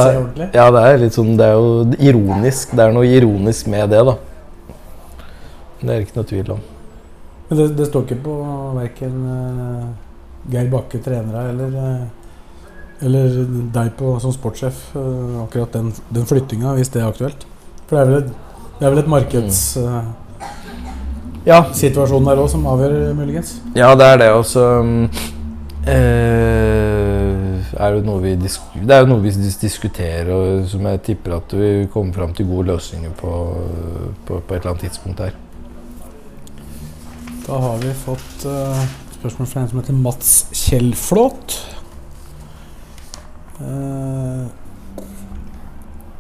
ja, 0.53 0.67
det 0.73 0.83
er 0.85 0.99
litt 1.01 1.17
sånn 1.17 1.33
Det 1.39 1.47
er 1.47 1.55
jo 1.57 1.71
ironisk. 1.97 2.75
Det 2.77 2.85
er 2.85 2.93
noe 2.93 3.09
ironisk 3.09 3.71
med 3.73 3.89
det, 3.93 4.03
da. 4.05 4.13
Det 5.81 5.89
er 5.95 6.05
ikke 6.05 6.19
noe 6.19 6.29
tvil 6.29 6.53
om. 6.57 6.61
Men 7.47 7.61
det, 7.61 7.67
det 7.79 7.89
står 7.89 8.05
ikke 8.05 8.19
på 8.27 8.37
verken 8.77 9.17
uh, 9.25 9.89
Geir 10.53 10.69
Bakke 10.71 11.01
trenere 11.01 11.47
eller, 11.55 11.81
eller 13.01 13.41
deg 13.73 13.91
på, 13.97 14.13
som 14.21 14.35
sportssjef, 14.35 14.85
akkurat 15.41 15.73
den, 15.73 15.89
den 16.13 16.29
flyttinga, 16.29 16.77
hvis 16.77 16.93
det 16.93 17.01
er 17.01 17.09
aktuelt? 17.09 17.49
For 17.89 17.97
det 17.97 18.03
er 18.03 18.11
vel 18.11 18.21
et, 18.21 18.31
det 18.77 18.85
er 18.85 18.93
vel 18.93 19.05
et 19.07 19.13
markeds... 19.17 19.65
Mm. 19.81 20.15
Ja. 21.47 21.61
Situasjonen 21.71 22.27
der 22.27 22.41
òg 22.43 22.49
som 22.51 22.65
avgjør, 22.67 23.13
muligens? 23.15 23.53
Ja, 23.77 23.93
det 23.95 24.07
er 24.11 24.17
det. 24.19 24.27
også 24.35 24.63
eh, 25.87 27.47
er 27.77 27.95
det, 27.95 28.03
noe 28.03 28.19
vi 28.25 28.35
det 28.35 28.51
er 28.91 29.05
jo 29.05 29.11
noe 29.13 29.23
vi 29.23 29.31
diskuterer, 29.61 30.31
og 30.35 30.67
som 30.67 30.83
jeg 30.91 31.03
tipper 31.07 31.37
at 31.37 31.55
vi 31.55 31.71
kommer 31.93 32.19
fram 32.19 32.35
til 32.35 32.49
gode 32.49 32.73
løsninger 32.73 33.15
på, 33.15 33.33
på, 34.27 34.41
på 34.41 34.57
et 34.57 34.59
eller 34.59 34.73
annet 34.73 34.89
tidspunkt 34.89 35.23
her. 35.23 35.39
Da 37.47 37.63
har 37.63 37.79
vi 37.79 37.95
fått 37.95 38.43
uh, 38.43 38.83
spørsmål 39.15 39.47
fra 39.47 39.63
en 39.63 39.71
som 39.71 39.79
heter 39.79 39.95
Mats 40.03 40.31
Kjellflåt. 40.51 41.61
Uh, 43.61 44.51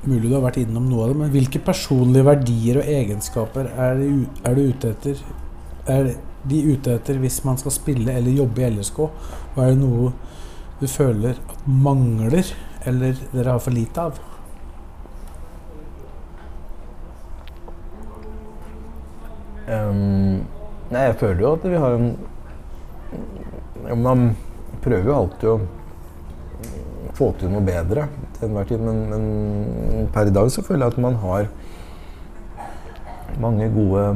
mulig 0.07 0.29
du 0.29 0.35
har 0.35 0.45
vært 0.45 0.61
innom 0.61 0.87
noe 0.89 1.05
av 1.05 1.11
det, 1.11 1.19
men 1.21 1.33
hvilke 1.33 1.61
personlige 1.63 2.27
verdier 2.27 2.79
og 2.81 2.89
egenskaper 2.93 3.69
er, 3.73 4.01
er 4.47 4.57
du 4.57 4.63
ute 4.63 4.93
etter? 4.93 5.21
Er 5.87 6.13
de 6.47 6.61
ute 6.71 6.95
etter 6.95 7.19
hvis 7.21 7.41
man 7.47 7.59
skal 7.59 7.75
spille 7.75 8.15
eller 8.15 8.39
jobbe 8.39 8.63
i 8.63 8.71
LSK? 8.71 8.99
Og 9.03 9.59
er 9.63 9.73
det 9.73 9.81
noe 9.81 10.11
du 10.77 10.87
føler 10.91 11.37
at 11.37 11.67
mangler, 11.67 12.51
eller 12.87 13.17
dere 13.33 13.55
har 13.55 13.63
for 13.63 13.75
lite 13.75 14.09
av? 14.09 14.19
Um, 19.67 20.45
Nei, 20.87 21.01
jeg 21.09 21.17
føler 21.19 21.41
jo 21.43 21.49
at 21.57 21.65
vi 21.67 21.79
har 21.83 21.97
en 21.97 22.05
Man 23.99 24.29
prøver 24.83 25.09
jo 25.09 25.15
alltid 25.17 25.49
å 25.51 25.57
få 27.17 27.33
til 27.39 27.51
noe 27.51 27.65
bedre 27.65 28.05
til 28.39 28.49
enhver 28.49 28.69
tid, 28.69 28.81
men, 28.83 29.03
men, 29.11 30.09
per 30.13 30.29
i 30.29 30.33
dag 30.33 30.51
så 30.53 30.63
føler 30.65 30.85
jeg 30.85 30.95
at 30.95 31.03
man 31.03 31.19
har 31.21 31.47
mange 33.41 33.69
gode 33.73 34.07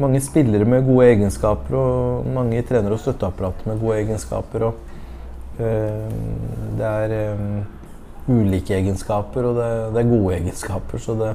mange 0.00 0.20
spillere 0.24 0.64
med 0.64 0.86
gode 0.86 1.10
egenskaper 1.12 1.76
og 1.76 2.28
mange 2.32 2.62
trenere 2.64 2.96
og 2.96 3.02
støtteapparat 3.02 3.66
med 3.68 3.80
gode 3.82 3.98
egenskaper. 4.00 4.64
Og, 4.70 4.74
øh, 5.60 6.14
det 6.78 6.86
er 6.86 7.16
øh, 7.18 7.58
ulike 8.30 8.74
egenskaper, 8.78 9.44
og 9.50 9.58
det, 9.58 9.68
det, 9.94 10.04
er 10.04 10.14
gode 10.14 10.38
egenskaper. 10.38 10.98
Så 10.98 11.18
det, 11.20 11.34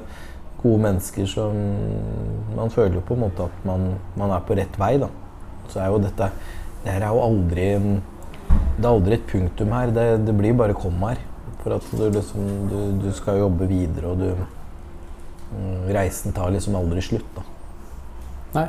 gode 0.62 0.82
mennesker 0.82 1.26
som 1.30 1.54
Man 2.56 2.70
føler 2.70 2.94
jo 2.94 3.04
på 3.06 3.14
en 3.14 3.20
måte 3.20 3.44
at 3.44 3.64
man, 3.68 3.94
man 4.16 4.32
er 4.34 4.42
på 4.42 4.56
rett 4.56 4.78
vei, 4.80 4.96
da. 4.98 5.10
Så 5.68 5.80
er 5.82 5.90
jo 5.92 6.02
dette 6.02 6.30
Det 6.82 6.92
her 6.94 7.02
er 7.02 7.14
jo 7.14 7.22
aldri 7.22 7.66
Det 8.76 8.84
er 8.84 8.90
aldri 8.90 9.14
et 9.14 9.26
punktum 9.30 9.72
her. 9.76 9.92
Det, 9.94 10.26
det 10.26 10.34
blir 10.38 10.56
bare 10.56 10.74
kom 10.74 10.96
her. 11.04 11.20
For 11.66 11.74
at 11.74 11.86
du 11.90 12.06
liksom 12.14 12.70
Du, 12.70 12.78
du 13.02 13.10
skal 13.12 13.40
jobbe 13.42 13.66
videre, 13.66 14.12
og 14.12 14.20
du 14.22 14.30
mm, 15.50 15.88
Reisen 15.96 16.34
tar 16.36 16.52
liksom 16.54 16.78
aldri 16.78 17.02
slutt, 17.02 17.26
da. 17.34 17.42
Nei. 18.54 18.66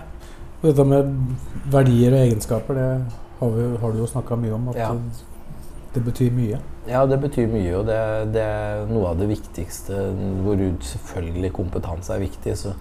Dette 0.63 0.83
med 0.89 1.11
verdier 1.69 2.15
og 2.15 2.23
egenskaper, 2.23 2.77
det 2.77 2.87
har, 3.37 3.51
vi, 3.53 3.65
har 3.83 3.93
du 3.93 3.99
jo 4.01 4.07
snakka 4.09 4.37
mye 4.41 4.55
om. 4.55 4.71
At 4.71 4.79
ja. 4.81 4.87
det 5.93 6.01
betyr 6.07 6.33
mye. 6.33 6.61
Ja, 6.89 7.03
det 7.05 7.19
betyr 7.21 7.51
mye, 7.51 7.75
og 7.77 7.85
det, 7.85 7.99
det, 8.33 8.41
er 8.41 8.89
noe 8.89 9.11
av 9.11 9.21
det 9.21 9.29
viktigste. 9.29 10.07
Hvor 10.41 10.63
selvfølgelig 10.89 11.53
kompetanse 11.53 12.17
er 12.17 12.23
viktig. 12.25 12.57
Så, 12.57 12.73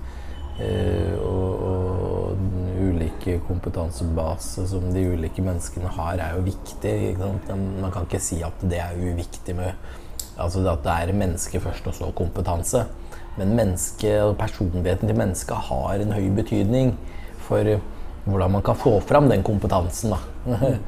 øh, 0.64 1.12
og, 1.20 1.68
og, 1.68 2.48
ulike 2.86 3.36
kompetansebase 3.48 4.64
som 4.70 4.88
de 4.94 5.04
ulike 5.12 5.44
menneskene 5.44 5.92
har, 5.98 6.16
er 6.24 6.38
jo 6.38 6.48
viktig. 6.48 6.96
Man 7.20 7.92
kan 7.92 8.08
ikke 8.08 8.24
si 8.24 8.40
at 8.46 8.64
det 8.64 8.80
er 8.80 8.96
uviktig 8.96 9.56
med 9.60 9.76
altså 10.38 10.64
at 10.68 10.84
det 10.84 10.94
er 10.94 11.16
menneske 11.16 11.60
først, 11.60 11.86
og 11.86 11.94
så 11.94 12.12
kompetanse. 12.16 12.84
Men 13.36 13.56
menneske, 13.56 14.12
personligheten 14.38 15.08
til 15.08 15.18
mennesket 15.18 15.68
har 15.68 16.00
en 16.00 16.14
høy 16.16 16.30
betydning 16.36 16.94
for 17.46 17.76
hvordan 18.26 18.56
man 18.56 18.64
kan 18.64 18.78
få 18.78 18.98
fram 19.00 19.28
den 19.30 19.44
kompetansen. 19.46 20.14
Da. 20.14 20.76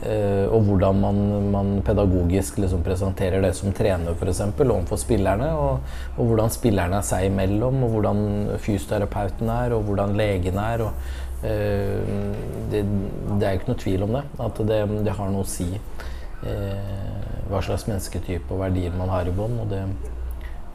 Eh, 0.00 0.46
og 0.48 0.62
hvordan 0.64 0.96
man, 0.96 1.18
man 1.52 1.70
pedagogisk 1.84 2.56
liksom 2.62 2.80
presenterer 2.80 3.42
det 3.44 3.50
som 3.58 3.74
trener 3.76 4.14
eksempel, 4.16 4.70
overfor 4.72 4.96
spillerne. 4.96 5.50
Og, 5.52 5.90
og, 6.16 6.22
hvordan 6.24 6.48
spillerne 6.54 6.96
er 6.96 7.04
seg 7.04 7.26
imellom, 7.28 7.82
og 7.84 7.92
hvordan 7.92 8.22
fysioterapeuten 8.64 9.50
er, 9.52 9.74
og 9.76 9.84
hvordan 9.84 10.16
legen 10.16 10.56
er. 10.56 10.86
Og, 10.86 11.10
uh, 11.44 12.32
det, 12.72 12.80
det, 12.86 13.42
er 13.42 13.52
jo 13.52 13.60
ikke 13.60 13.72
noe 13.74 13.82
tvil 13.84 14.06
om 14.08 14.16
det. 14.16 14.24
At 14.46 14.62
det, 14.72 14.80
det 15.04 15.18
har 15.20 15.34
noe 15.34 15.44
å 15.44 15.52
si 15.52 15.68
uh, 15.68 17.29
hva 17.50 17.60
slags 17.64 17.86
mennesketype 17.88 18.54
og 18.54 18.62
verdier 18.62 18.94
man 18.96 19.10
har 19.12 19.28
i 19.28 19.34
bånn. 19.34 19.58
Og 19.62 19.70
det, 19.70 19.82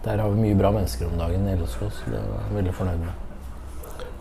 der 0.06 0.22
har 0.22 0.34
vi 0.34 0.44
mye 0.48 0.58
bra 0.60 0.72
mennesker 0.76 1.08
om 1.10 1.18
dagen 1.20 1.48
i 1.50 1.56
LSK, 1.58 1.86
så 1.92 2.12
det 2.12 2.20
er 2.20 2.28
jeg 2.30 2.58
veldig 2.58 2.76
fornøyd 2.80 3.06
med. 3.06 3.22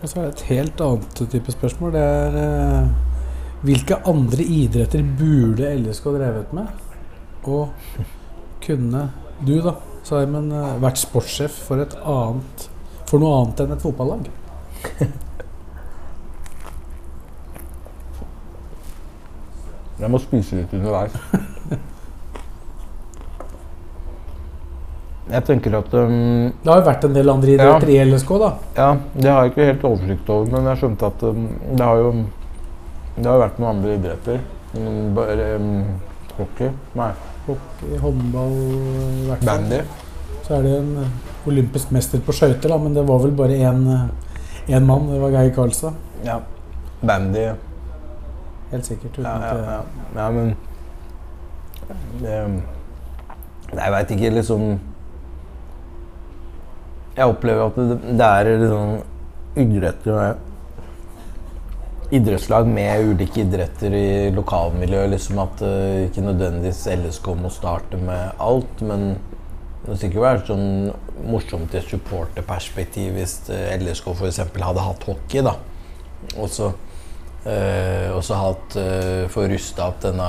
Og 0.00 0.10
så 0.10 0.20
er 0.20 0.26
det 0.26 0.34
et 0.34 0.46
helt 0.50 0.80
annet 0.84 1.22
type 1.32 1.52
spørsmål. 1.54 1.94
Det 1.94 2.04
er 2.04 2.38
eh, 2.42 2.88
hvilke 3.64 3.96
andre 4.10 4.44
idretter 4.44 5.04
burde 5.18 5.70
LSK 5.80 6.10
drevet 6.18 6.52
med? 6.56 6.66
Og 7.48 7.72
kunne 8.64 9.06
du, 9.44 9.54
da, 9.64 9.76
Simon, 10.04 10.50
eh, 10.52 10.74
vært 10.84 11.00
sportssjef 11.00 11.56
for, 11.68 11.80
et 11.80 11.96
annet, 12.00 12.68
for 13.08 13.22
noe 13.22 13.40
annet 13.40 13.64
enn 13.64 13.76
et 13.76 13.84
fotballag? 13.84 14.28
Jeg 19.94 20.10
må 20.10 20.18
spise 20.20 20.60
litt 20.60 20.72
underveis. 20.76 21.14
Jeg 25.24 25.44
tenker 25.48 25.72
at 25.78 25.94
um, 25.96 26.50
Det 26.60 26.68
har 26.68 26.80
jo 26.82 26.84
vært 26.84 27.04
en 27.06 27.14
del 27.16 27.30
andre 27.32 27.52
idretter 27.54 27.90
ja, 27.90 28.02
i 28.04 28.10
LSK, 28.12 28.32
da? 28.42 28.48
Ja, 28.76 28.88
det 29.14 29.30
har 29.30 29.44
jeg 29.46 29.54
ikke 29.54 29.68
helt 29.70 29.86
oversikt 29.88 30.32
over, 30.34 30.50
men 30.52 30.68
jeg 30.68 30.82
skjønte 30.82 31.08
at 31.08 31.22
um, 31.24 31.46
det 31.70 31.86
har 31.86 32.02
jo 32.02 32.10
det 33.14 33.30
har 33.30 33.38
vært 33.38 33.60
noen 33.62 33.76
andre 33.76 33.92
idretter. 33.94 34.40
Bare 35.14 35.50
um, 35.60 35.84
hockey? 36.34 36.70
Nei. 36.98 37.12
Hockey, 37.46 37.98
håndball 38.02 38.56
i 38.58 39.28
hvert 39.28 39.44
fall. 39.44 39.46
Bandy. 39.46 39.78
Så 40.44 40.56
er 40.56 40.64
det 40.66 40.72
en 40.80 40.88
eh, 41.00 41.12
olympisk 41.48 41.92
mester 41.94 42.20
på 42.24 42.34
skøyter, 42.34 42.74
men 42.82 42.96
det 42.96 43.04
var 43.06 43.22
vel 43.22 43.36
bare 43.38 43.54
én 43.54 43.84
eh, 43.94 44.80
mann. 44.82 45.06
Det 45.12 45.20
var 45.22 45.36
Geir 45.36 45.54
Karlstad. 45.54 45.94
Ja. 46.26 46.40
Bandy. 47.06 47.46
Helt 48.72 48.88
sikkert. 48.90 49.14
Uten 49.14 49.28
ja, 49.28 49.36
ja, 49.46 49.76
ja. 49.76 49.80
ja, 50.18 50.30
men 50.34 50.56
det, 52.18 52.34
Jeg 53.74 53.92
veit 53.94 54.10
ikke, 54.16 54.34
liksom 54.40 54.66
Jeg 57.14 57.30
opplever 57.30 57.68
at 57.68 57.76
det, 57.78 57.98
det 58.18 58.26
er 58.26 58.50
liksom 58.58 58.94
idretter 59.64 60.34
idrettslag 62.14 62.66
med 62.68 63.08
ulike 63.10 63.42
idretter 63.42 63.94
i 63.96 64.30
lokalmiljøet. 64.34 65.10
Liksom 65.14 65.40
at 65.42 65.62
uh, 65.64 66.04
ikke 66.06 66.24
nødvendigvis 66.24 66.84
LSK 66.94 67.30
må 67.40 67.50
starte 67.52 68.00
med 68.00 68.34
alt, 68.42 68.82
men 68.84 69.14
det 69.14 69.84
skulle 69.84 70.00
sikkert 70.02 70.24
vært 70.24 70.50
sånn 70.50 70.68
morsomt 71.30 71.74
i 71.74 71.80
et 71.80 71.90
supporterperspektiv 71.90 73.18
hvis 73.18 73.38
uh, 73.50 73.74
LSK 73.78 74.12
f.eks. 74.14 74.42
hadde 74.44 74.88
hatt 74.88 75.08
hockey. 75.08 75.44
da. 75.46 75.56
Og 76.38 76.50
så 76.50 76.72
også 77.44 78.36
hatt 78.40 78.74
uh, 78.80 79.24
få 79.28 79.42
rusta 79.50 79.90
opp 79.90 79.98
denne 80.00 80.28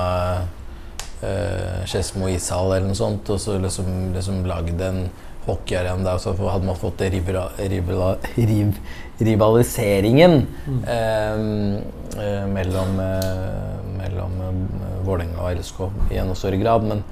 uh, 1.22 1.78
Skedsmo 1.88 2.28
ishall 2.28 2.74
eller 2.74 2.90
noe 2.90 2.98
sånt, 3.00 3.30
og 3.32 3.40
så 3.40 3.56
liksom, 3.56 3.88
liksom 4.18 4.42
lagd 4.50 4.84
en 4.84 5.06
hockeyarenaen 5.46 6.06
der, 6.06 6.22
så 6.22 6.34
hadde 6.38 6.66
man 6.66 6.80
fått 6.80 6.98
det 7.02 7.12
rivera, 7.14 7.48
rivela, 7.58 8.16
riv, 8.36 8.80
rivaliseringen 9.20 10.40
mm. 10.66 10.82
eh, 10.96 12.48
mellom, 12.52 12.98
eh, 13.00 13.76
mellom 14.00 14.42
eh, 14.42 14.58
Vålerenga 15.06 15.44
og 15.44 15.60
LSK 15.60 15.86
i 16.12 16.20
enda 16.22 16.36
større 16.38 16.60
grad. 16.62 16.88
Men 16.90 17.04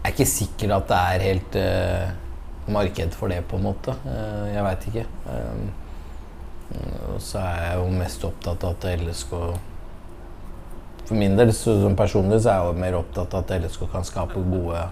jeg 0.00 0.08
er 0.08 0.14
ikke 0.14 0.30
sikker 0.32 0.74
at 0.78 0.88
det 0.88 1.00
er 1.12 1.26
helt 1.28 1.60
eh, 1.60 2.08
marked 2.72 3.16
for 3.18 3.32
det, 3.32 3.42
på 3.48 3.60
en 3.60 3.68
måte. 3.68 3.94
Eh, 4.08 4.46
jeg 4.54 4.66
veit 4.66 4.88
ikke. 4.90 5.06
Eh, 5.34 5.86
og 7.10 7.18
så 7.22 7.42
er 7.42 7.60
jeg 7.64 7.78
jo 7.80 7.86
mest 7.98 8.24
opptatt 8.24 8.64
av 8.64 8.76
at 8.76 8.84
LSK 9.00 9.30
For 11.08 11.18
min 11.18 11.34
del, 11.34 11.50
så, 11.50 11.74
som 11.82 11.96
personlig, 11.98 12.38
så 12.44 12.52
er 12.52 12.60
jeg 12.60 12.68
jo 12.68 12.82
mer 12.84 12.98
opptatt 13.00 13.34
av 13.34 13.42
at 13.42 13.64
LSK 13.64 13.88
kan 13.90 14.06
skape 14.06 14.38
gode, 14.46 14.84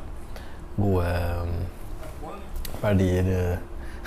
gode 0.75 1.12
um, 1.44 1.52
verdier 2.82 3.30
eh, 3.35 3.56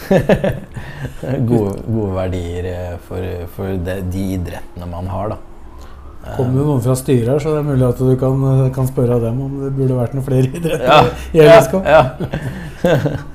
gode, 1.49 1.75
gode 1.85 2.11
verdier 2.15 2.69
eh, 2.71 2.93
for, 3.07 3.25
for 3.55 3.79
de, 3.85 3.97
de 4.13 4.27
idrettene 4.37 4.89
man 4.89 5.09
har, 5.11 5.35
da. 5.35 5.39
kommer 6.37 6.61
jo 6.61 6.69
noen 6.69 6.85
fra 6.85 6.95
styret 6.99 7.33
her, 7.33 7.43
så 7.43 7.55
det 7.55 7.61
er 7.63 7.67
mulig 7.69 7.87
at 7.89 8.01
du 8.01 8.15
kan, 8.21 8.47
kan 8.75 8.89
spørre 8.89 9.19
dem 9.23 9.43
om 9.45 9.59
det 9.65 9.73
burde 9.77 9.99
vært 9.99 10.17
noen 10.17 10.27
flere 10.29 10.49
idretter 10.49 10.87
Ja, 10.87 11.03
i 11.33 11.45
LSK. 11.45 11.77
Ja, 11.85 12.01
ja. 12.87 12.97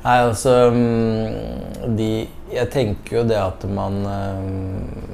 Nei, 0.00 0.16
altså 0.24 0.52
mm, 0.72 1.90
de, 1.98 2.06
Jeg 2.48 2.70
tenker 2.72 3.18
jo 3.18 3.24
det 3.28 3.36
at 3.36 3.66
man 3.68 3.98
mm, 4.00 5.10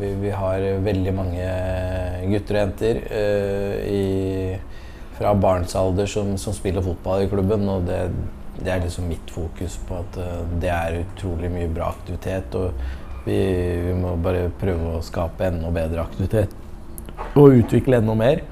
vi, 0.00 0.08
vi 0.22 0.32
har 0.34 0.64
veldig 0.84 1.14
mange 1.14 1.46
gutter 2.30 2.58
og 2.58 2.62
jenter 2.62 3.00
uh, 3.10 3.76
i, 3.86 4.02
fra 5.18 5.34
barnsalder 5.34 6.06
som, 6.10 6.36
som 6.38 6.54
spiller 6.56 6.84
fotball 6.84 7.24
i 7.24 7.30
klubben. 7.30 7.66
Og 7.68 7.86
det, 7.88 8.00
det 8.60 8.72
er 8.72 8.84
liksom 8.84 9.10
mitt 9.10 9.34
fokus 9.34 9.78
på 9.88 9.98
at 10.02 10.20
eh, 10.22 10.38
det 10.62 10.72
er 10.74 11.00
utrolig 11.02 11.50
mye 11.52 11.70
bra 11.74 11.90
aktivitet. 11.94 12.54
Og 12.58 13.26
vi, 13.26 13.38
vi 13.88 13.96
må 13.98 14.14
bare 14.22 14.48
prøve 14.60 14.96
å 14.96 15.04
skape 15.04 15.50
enda 15.50 15.72
bedre 15.74 16.06
aktivitet. 16.06 16.54
Og 17.34 17.58
utvikle 17.64 18.00
enda 18.00 18.14
mer. 18.18 18.44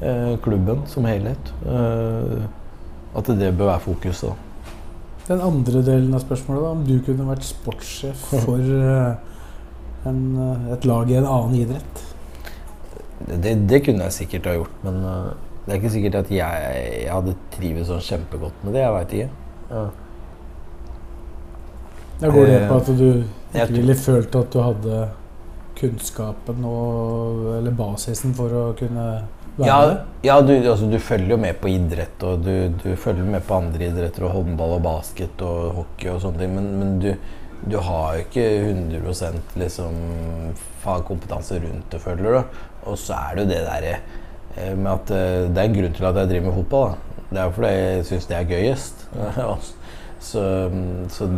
Eh, 0.00 0.36
klubben 0.44 0.86
som 0.88 1.08
helhet. 1.08 1.52
Eh, 1.66 2.46
at 3.16 3.34
det 3.40 3.50
bør 3.56 3.72
være 3.72 3.84
fokuset. 3.88 4.30
da. 4.30 4.50
Den 5.30 5.42
andre 5.46 5.82
delen 5.86 6.14
av 6.14 6.22
spørsmålet, 6.24 6.62
da, 6.62 6.70
om 6.74 6.86
du 6.86 6.96
kunne 7.06 7.26
vært 7.28 7.46
sportssjef 7.46 8.22
for 8.44 8.58
eh, 8.58 9.12
en, 10.10 10.22
eh, 10.42 10.72
et 10.74 10.86
lag 10.88 11.10
i 11.10 11.18
en 11.20 11.28
annen 11.28 11.58
idrett? 11.60 12.02
Det, 13.28 13.52
det 13.68 13.82
kunne 13.84 14.08
jeg 14.08 14.16
sikkert 14.16 14.48
ha 14.48 14.56
gjort, 14.56 14.78
men 14.86 15.02
øh, 15.04 15.28
det 15.64 15.72
er 15.72 15.78
ikke 15.80 15.92
sikkert 15.92 16.14
at 16.22 16.30
jeg, 16.32 16.70
jeg 17.04 17.12
hadde 17.12 17.34
trives 17.54 17.90
sånn 17.90 18.04
kjempegodt 18.04 18.64
med 18.64 18.76
det. 18.76 18.84
Jeg 18.84 18.94
veit 18.96 19.16
ikke. 19.18 19.30
Ja. 19.70 19.82
Da 22.20 22.30
går 22.30 22.46
det 22.46 22.60
på 22.68 22.74
Eh, 22.74 22.80
at 22.80 22.88
du 23.00 23.08
ikke 23.54 23.72
ville 23.74 23.96
følt 23.98 24.36
at 24.38 24.52
du 24.52 24.60
hadde 24.62 24.96
kunnskapen 25.80 26.64
og, 26.68 27.46
eller 27.58 27.74
basisen 27.76 28.34
for 28.36 28.52
å 28.52 28.64
kunne 28.78 29.06
være 29.56 29.66
Ja, 29.66 29.78
med? 29.88 30.02
ja 30.24 30.36
du, 30.44 30.52
altså, 30.58 30.88
du 30.90 30.98
følger 31.02 31.34
jo 31.34 31.40
med 31.40 31.58
på 31.60 31.70
idrett, 31.72 32.22
og 32.24 32.44
du, 32.44 32.52
du 32.82 32.94
følger 32.96 33.26
med 33.26 33.44
på 33.48 33.56
andre 33.58 33.88
idretter, 33.90 34.26
og 34.28 34.36
håndball 34.36 34.76
og 34.78 34.84
basket 34.86 35.42
og 35.44 35.74
hockey 35.80 36.10
og 36.12 36.20
sånne 36.24 36.42
ting, 36.44 36.54
men, 36.56 36.68
men 36.80 36.94
du, 37.02 37.10
du 37.66 37.76
har 37.84 38.16
jo 38.16 38.24
ikke 38.26 38.46
100 38.70 39.42
liksom 39.60 39.98
fagkompetanse 40.84 41.60
rundt 41.64 41.90
det, 41.92 42.00
føler 42.04 42.38
du. 42.38 42.60
Og 42.88 42.96
så 43.00 43.16
er 43.18 43.36
det 43.36 43.44
jo 43.44 43.50
det 43.50 43.62
derre 43.66 43.96
med 44.56 44.90
at 44.92 45.12
eh, 45.14 45.46
det 45.50 45.62
er 45.62 45.74
grunn 45.74 45.94
til 45.96 46.08
at 46.08 46.18
jeg 46.20 46.32
driver 46.32 46.48
med 46.48 46.58
fotball. 46.58 46.90
Da. 46.90 47.24
Det 47.30 47.38
er 47.38 47.44
jo 47.46 47.54
fordi 47.56 47.72
jeg 47.76 48.06
syns 48.08 48.26
det 48.26 48.36
er 48.36 48.48
gøyest. 48.50 49.06
så, 50.30 50.44
så 51.14 51.30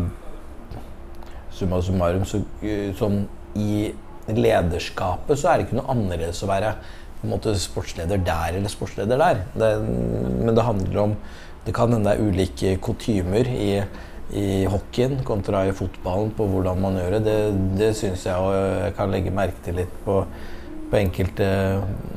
summa 1.52 1.83
summarum, 1.85 2.25
så, 2.28 2.40
eh, 2.64 2.90
sånn 2.99 3.25
i 3.59 3.92
lederskapet 4.33 5.38
så 5.38 5.50
er 5.50 5.59
det 5.59 5.66
ikke 5.66 5.81
noe 5.81 5.92
annerledes 5.92 6.42
å 6.45 6.50
være 6.50 6.76
på 7.21 7.26
en 7.26 7.35
måte 7.35 7.54
sportsleder 7.59 8.23
der 8.26 8.59
eller 8.59 8.73
sportsleder 8.73 9.21
der. 9.21 9.42
Det, 9.54 9.71
men 10.42 10.54
det 10.57 10.66
handler 10.66 11.02
om 11.09 11.16
Det 11.63 11.71
kan 11.71 11.93
hende 11.95 12.10
det 12.10 12.19
er 12.19 12.26
ulike 12.26 12.71
kutymer 12.82 13.47
i, 13.47 13.84
i 14.34 14.65
hockeyen 14.67 15.21
kontra 15.23 15.60
i 15.69 15.75
fotballen 15.78 16.32
på 16.34 16.49
hvordan 16.50 16.80
man 16.82 16.97
gjør 16.99 17.15
det. 17.15 17.21
Det, 17.28 17.36
det 17.78 17.91
syns 17.95 18.25
jeg 18.26 18.56
jeg 18.56 18.97
kan 18.97 19.13
legge 19.15 19.30
merke 19.30 19.63
til 19.63 19.78
litt 19.78 19.93
på, 20.02 20.25
på 20.93 21.00
enkelte 21.00 21.47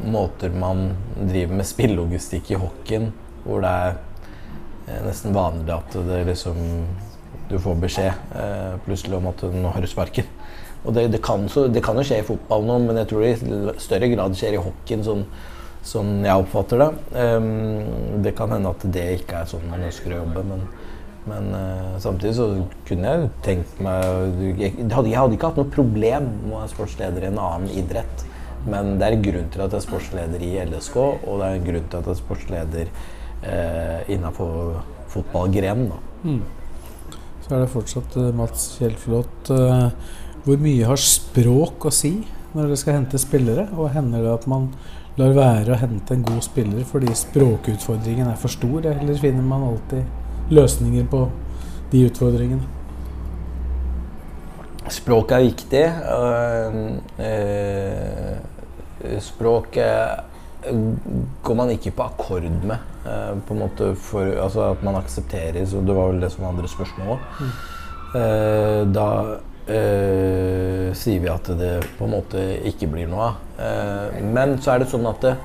måter 0.04 0.52
man 0.52 0.90
driver 1.16 1.62
med 1.62 1.68
spillelogistikk 1.68 2.52
i 2.52 2.60
hockeyen, 2.60 3.10
hvor 3.46 3.64
det 3.64 3.72
er 3.72 3.94
eh, 4.90 5.02
nesten 5.08 5.36
vanlig 5.36 5.72
at 5.78 5.96
det 6.10 6.26
liksom 6.28 6.60
du 7.50 7.56
får 7.62 7.78
beskjed 7.80 8.36
eh, 8.36 8.76
plutselig 8.86 9.16
om 9.20 9.30
at 9.32 9.44
nå 9.54 9.72
har 9.72 9.84
du 9.84 9.88
sparken. 9.88 10.28
Og 10.86 10.94
det, 10.94 11.08
det, 11.14 11.22
kan 11.24 11.48
så, 11.50 11.68
det 11.72 11.82
kan 11.86 11.98
jo 11.98 12.06
skje 12.06 12.20
i 12.22 12.26
fotball 12.26 12.66
nå, 12.66 12.80
men 12.84 13.00
jeg 13.02 13.10
tror 13.10 13.24
det 13.24 13.32
i 13.34 13.76
større 13.82 14.10
grad 14.12 14.36
skjer 14.38 14.58
i 14.58 14.62
hockeyen, 14.62 15.06
sånn, 15.06 15.24
sånn 15.86 16.12
jeg 16.26 16.44
oppfatter 16.44 16.84
det. 16.84 16.90
Um, 17.16 18.20
det 18.26 18.36
kan 18.38 18.54
hende 18.54 18.76
at 18.76 18.86
det 18.94 19.08
ikke 19.22 19.40
er 19.42 19.50
sånn 19.50 19.66
man 19.72 19.88
ønsker 19.88 20.14
å 20.14 20.20
jobbe, 20.20 20.46
men, 20.52 20.68
men 21.32 21.50
uh, 21.56 21.96
samtidig 22.04 22.36
så 22.38 22.52
kunne 22.86 23.16
jeg 23.16 23.34
tenkt 23.48 23.82
meg 23.82 24.06
jeg 24.60 24.76
hadde, 24.92 25.10
jeg 25.10 25.18
hadde 25.18 25.40
ikke 25.40 25.54
hatt 25.54 25.62
noe 25.64 25.74
problem 25.74 26.30
med 26.44 26.54
å 26.54 26.60
være 26.60 26.74
sportsleder 26.76 27.26
i 27.26 27.32
en 27.32 27.44
annen 27.48 27.74
idrett. 27.82 28.26
Men 28.66 28.96
det 28.98 29.06
er 29.08 29.16
en 29.18 29.26
grunn 29.26 29.50
til 29.54 29.62
at 29.62 29.72
jeg 29.76 29.78
er 29.78 29.86
sportsleder 29.86 30.42
i 30.42 30.52
LSK, 30.66 30.96
og 30.98 31.40
det 31.40 31.48
er 31.48 31.58
en 31.60 31.66
grunn 31.68 31.88
til 31.90 32.00
at 32.00 32.08
jeg 32.10 32.16
er 32.16 32.22
sportsleder 32.22 32.88
eh, 33.46 34.14
innafor 34.16 34.80
fotballgrenen. 35.14 35.92
da. 35.92 36.00
Så 37.46 37.54
er 37.54 37.62
det 37.62 37.70
fortsatt 37.70 38.16
eh, 38.18 38.32
Mats 38.34 38.72
Kjeldflot. 38.80 39.52
eh, 39.54 39.90
Hvor 40.46 40.58
mye 40.62 40.86
har 40.90 40.98
språk 41.02 41.86
å 41.86 41.94
si 41.94 42.16
når 42.56 42.68
dere 42.72 42.78
skal 42.82 42.98
hente 43.00 43.22
spillere? 43.22 43.68
Og 43.78 43.92
hender 43.94 44.24
det 44.26 44.34
at 44.34 44.48
man 44.50 44.70
lar 45.20 45.34
være 45.38 45.76
å 45.76 45.80
hente 45.80 46.14
en 46.18 46.26
god 46.26 46.42
spiller 46.44 46.84
fordi 46.90 47.14
språkutfordringen 47.16 48.28
er 48.32 48.40
for 48.42 48.50
stor? 48.54 48.86
Eller 48.90 49.22
finner 49.22 49.46
man 49.46 49.64
alltid 49.70 50.50
løsninger 50.54 51.06
på 51.12 51.28
de 51.94 52.04
utfordringene? 52.10 52.66
Språk 54.90 55.32
er 55.34 55.46
viktig. 55.48 55.86
øh, 56.18 56.76
øh, 57.20 58.55
språk 59.24 59.80
går 61.46 61.58
man 61.58 61.70
ikke 61.70 61.94
på 61.94 62.04
akkord 62.04 62.46
med. 62.64 62.78
øh, 63.06 63.42
på 63.48 63.54
en 63.54 63.60
måte 63.60 63.96
for, 63.96 64.26
altså 64.44 64.72
At 64.72 64.84
man 64.84 64.96
aksepterer. 64.96 65.66
Så 65.66 65.82
det 65.82 65.96
var 65.96 66.12
vel 66.12 66.22
det 66.22 66.32
som 66.32 66.44
var 66.44 66.50
andre 66.50 66.68
spørsmål 66.68 67.18
òg. 67.18 68.94
da 68.94 69.10
øh, 69.68 70.96
sier 70.96 71.20
vi 71.20 71.28
at 71.32 71.48
det 71.60 71.86
på 71.98 72.06
en 72.06 72.16
måte 72.16 72.42
ikke 72.66 72.88
blir 72.88 73.08
noe 73.08 73.32
av. 73.32 73.36
Eh, 73.60 74.24
men 74.24 74.58
så 74.62 74.76
er 74.76 74.84
det 74.84 74.90
sånn 74.92 75.08
at 75.10 75.22
det, 75.26 75.36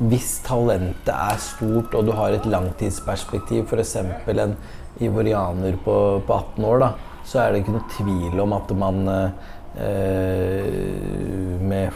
hvis 0.00 0.40
talentet 0.46 1.12
er 1.12 1.38
stort, 1.38 1.94
og 1.94 2.06
du 2.06 2.12
har 2.16 2.32
et 2.32 2.46
langtidsperspektiv, 2.46 3.66
f.eks. 3.68 3.96
en 3.96 4.56
ivorianer 5.00 5.76
på, 5.84 5.96
på 6.26 6.34
18 6.56 6.64
år, 6.64 6.78
da, 6.80 6.90
så 7.24 7.42
er 7.42 7.52
det 7.52 7.62
ikke 7.62 7.76
noe 7.76 7.94
tvil 7.96 8.40
om 8.40 8.54
at 8.56 8.72
man 8.76 9.08
eh, 9.08 9.50
med 11.70 11.92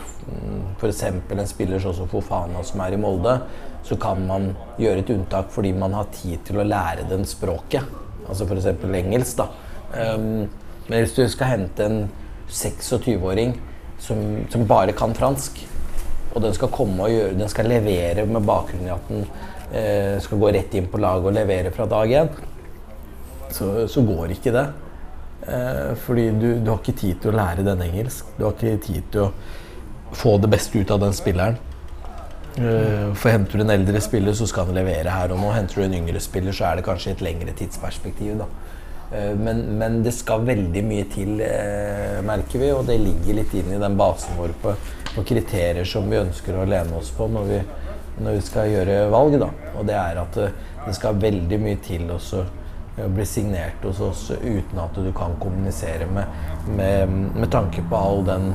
f.eks. 0.78 1.02
en 1.02 1.48
spiller 1.48 1.82
sånn 1.82 1.96
som 1.96 2.08
Fofana 2.08 2.62
som 2.64 2.82
er 2.84 2.94
i 2.94 3.00
Molde, 3.00 3.34
så 3.84 3.98
kan 4.00 4.22
man 4.28 4.52
gjøre 4.80 5.02
et 5.02 5.12
unntak 5.12 5.50
fordi 5.52 5.72
man 5.76 5.96
har 5.96 6.06
tid 6.14 6.44
til 6.46 6.60
å 6.60 6.66
lære 6.66 7.08
den 7.10 7.26
språket. 7.28 7.84
Altså 8.28 8.46
f.eks. 8.46 8.70
engelsk. 8.84 9.42
da. 9.42 9.48
Um, 9.94 10.46
men 10.88 11.00
hvis 11.00 11.14
du 11.16 11.24
skal 11.32 11.54
hente 11.54 11.84
en 11.84 12.00
26-åring 12.50 13.54
som, 14.02 14.20
som 14.52 14.66
bare 14.68 14.94
kan 14.96 15.14
fransk, 15.16 15.62
og 16.34 16.42
den 16.42 16.54
skal 16.56 16.72
komme 16.74 17.06
og 17.06 17.12
gjøre, 17.12 17.36
den 17.38 17.50
skal 17.50 17.70
levere 17.70 18.24
med 18.26 18.44
bakgrunn 18.44 18.88
i 18.88 18.92
at 18.92 19.10
den 19.10 19.22
eh, 19.70 20.16
skal 20.22 20.40
gå 20.42 20.50
rett 20.56 20.74
inn 20.74 20.88
på 20.90 20.98
laget 20.98 21.30
og 21.30 21.36
levere 21.36 21.70
fra 21.74 21.86
dag 21.88 22.10
én, 22.10 22.30
så, 23.54 23.68
så 23.86 24.02
går 24.02 24.34
ikke 24.34 24.52
det. 24.54 24.64
Eh, 25.48 25.94
fordi 26.00 26.30
du, 26.30 26.48
du 26.64 26.70
har 26.70 26.80
ikke 26.80 26.96
tid 26.96 27.20
til 27.20 27.32
å 27.32 27.36
lære 27.36 27.64
den 27.66 27.82
engelsk. 27.84 28.32
Du 28.38 28.46
har 28.46 28.56
ikke 28.56 28.78
tid 28.86 29.08
til 29.12 29.26
å 29.26 29.30
få 30.14 30.36
det 30.40 30.50
beste 30.52 30.80
ut 30.80 30.92
av 30.94 31.02
den 31.02 31.16
spilleren. 31.16 31.58
Eh, 32.54 33.10
for 33.18 33.34
henter 33.34 33.58
du 33.60 33.64
en 33.66 33.74
eldre 33.74 34.00
spiller, 34.00 34.36
så 34.36 34.48
skal 34.48 34.70
han 34.70 34.78
levere 34.78 35.12
her 35.12 35.34
og 35.34 35.42
nå. 35.42 35.52
Henter 35.52 35.82
du 35.82 35.86
en 35.88 35.98
yngre 36.00 36.22
spiller, 36.22 36.54
så 36.56 36.70
er 36.70 36.80
det 36.80 36.86
kanskje 36.88 37.16
et 37.16 37.24
lengre 37.26 37.54
tidsperspektiv. 37.58 38.38
da. 38.40 38.48
Eh, 39.12 39.34
Men, 39.36 39.64
men 39.78 40.02
det 40.06 40.14
skal 40.16 40.46
veldig 40.48 40.84
mye 40.88 41.06
til, 41.12 41.36
merker 42.24 42.62
vi, 42.62 42.72
og 42.72 42.86
det 42.88 43.00
ligger 43.02 43.42
litt 43.42 43.54
inn 43.60 43.74
i 43.76 43.82
den 43.82 44.00
basen 44.00 44.38
vår 44.40 44.56
på, 44.62 44.76
på 45.14 45.28
kriterier 45.28 45.84
som 45.84 46.08
vi 46.10 46.22
ønsker 46.22 46.56
å 46.56 46.68
lene 46.68 46.96
oss 46.96 47.12
på 47.14 47.28
når 47.28 47.50
vi, 47.52 47.62
når 48.24 48.38
vi 48.38 48.44
skal 48.48 48.72
gjøre 48.72 49.00
valg. 49.12 49.40
Da. 49.42 49.52
Og 49.76 49.88
det 49.90 49.98
er 50.00 50.24
at 50.24 50.44
det 50.84 50.94
skal 50.96 51.20
veldig 51.20 51.58
mye 51.60 51.82
til 51.84 52.08
også 52.16 52.46
å 53.02 53.08
bli 53.10 53.24
signert 53.26 53.82
hos 53.82 54.00
oss 54.04 54.28
uten 54.30 54.78
at 54.78 54.94
du 54.94 55.10
kan 55.16 55.34
kommunisere 55.40 56.06
med, 56.06 56.30
med, 56.76 57.10
med 57.34 57.50
tanke 57.50 57.82
på 57.90 57.98
all 57.98 58.22
den 58.26 58.52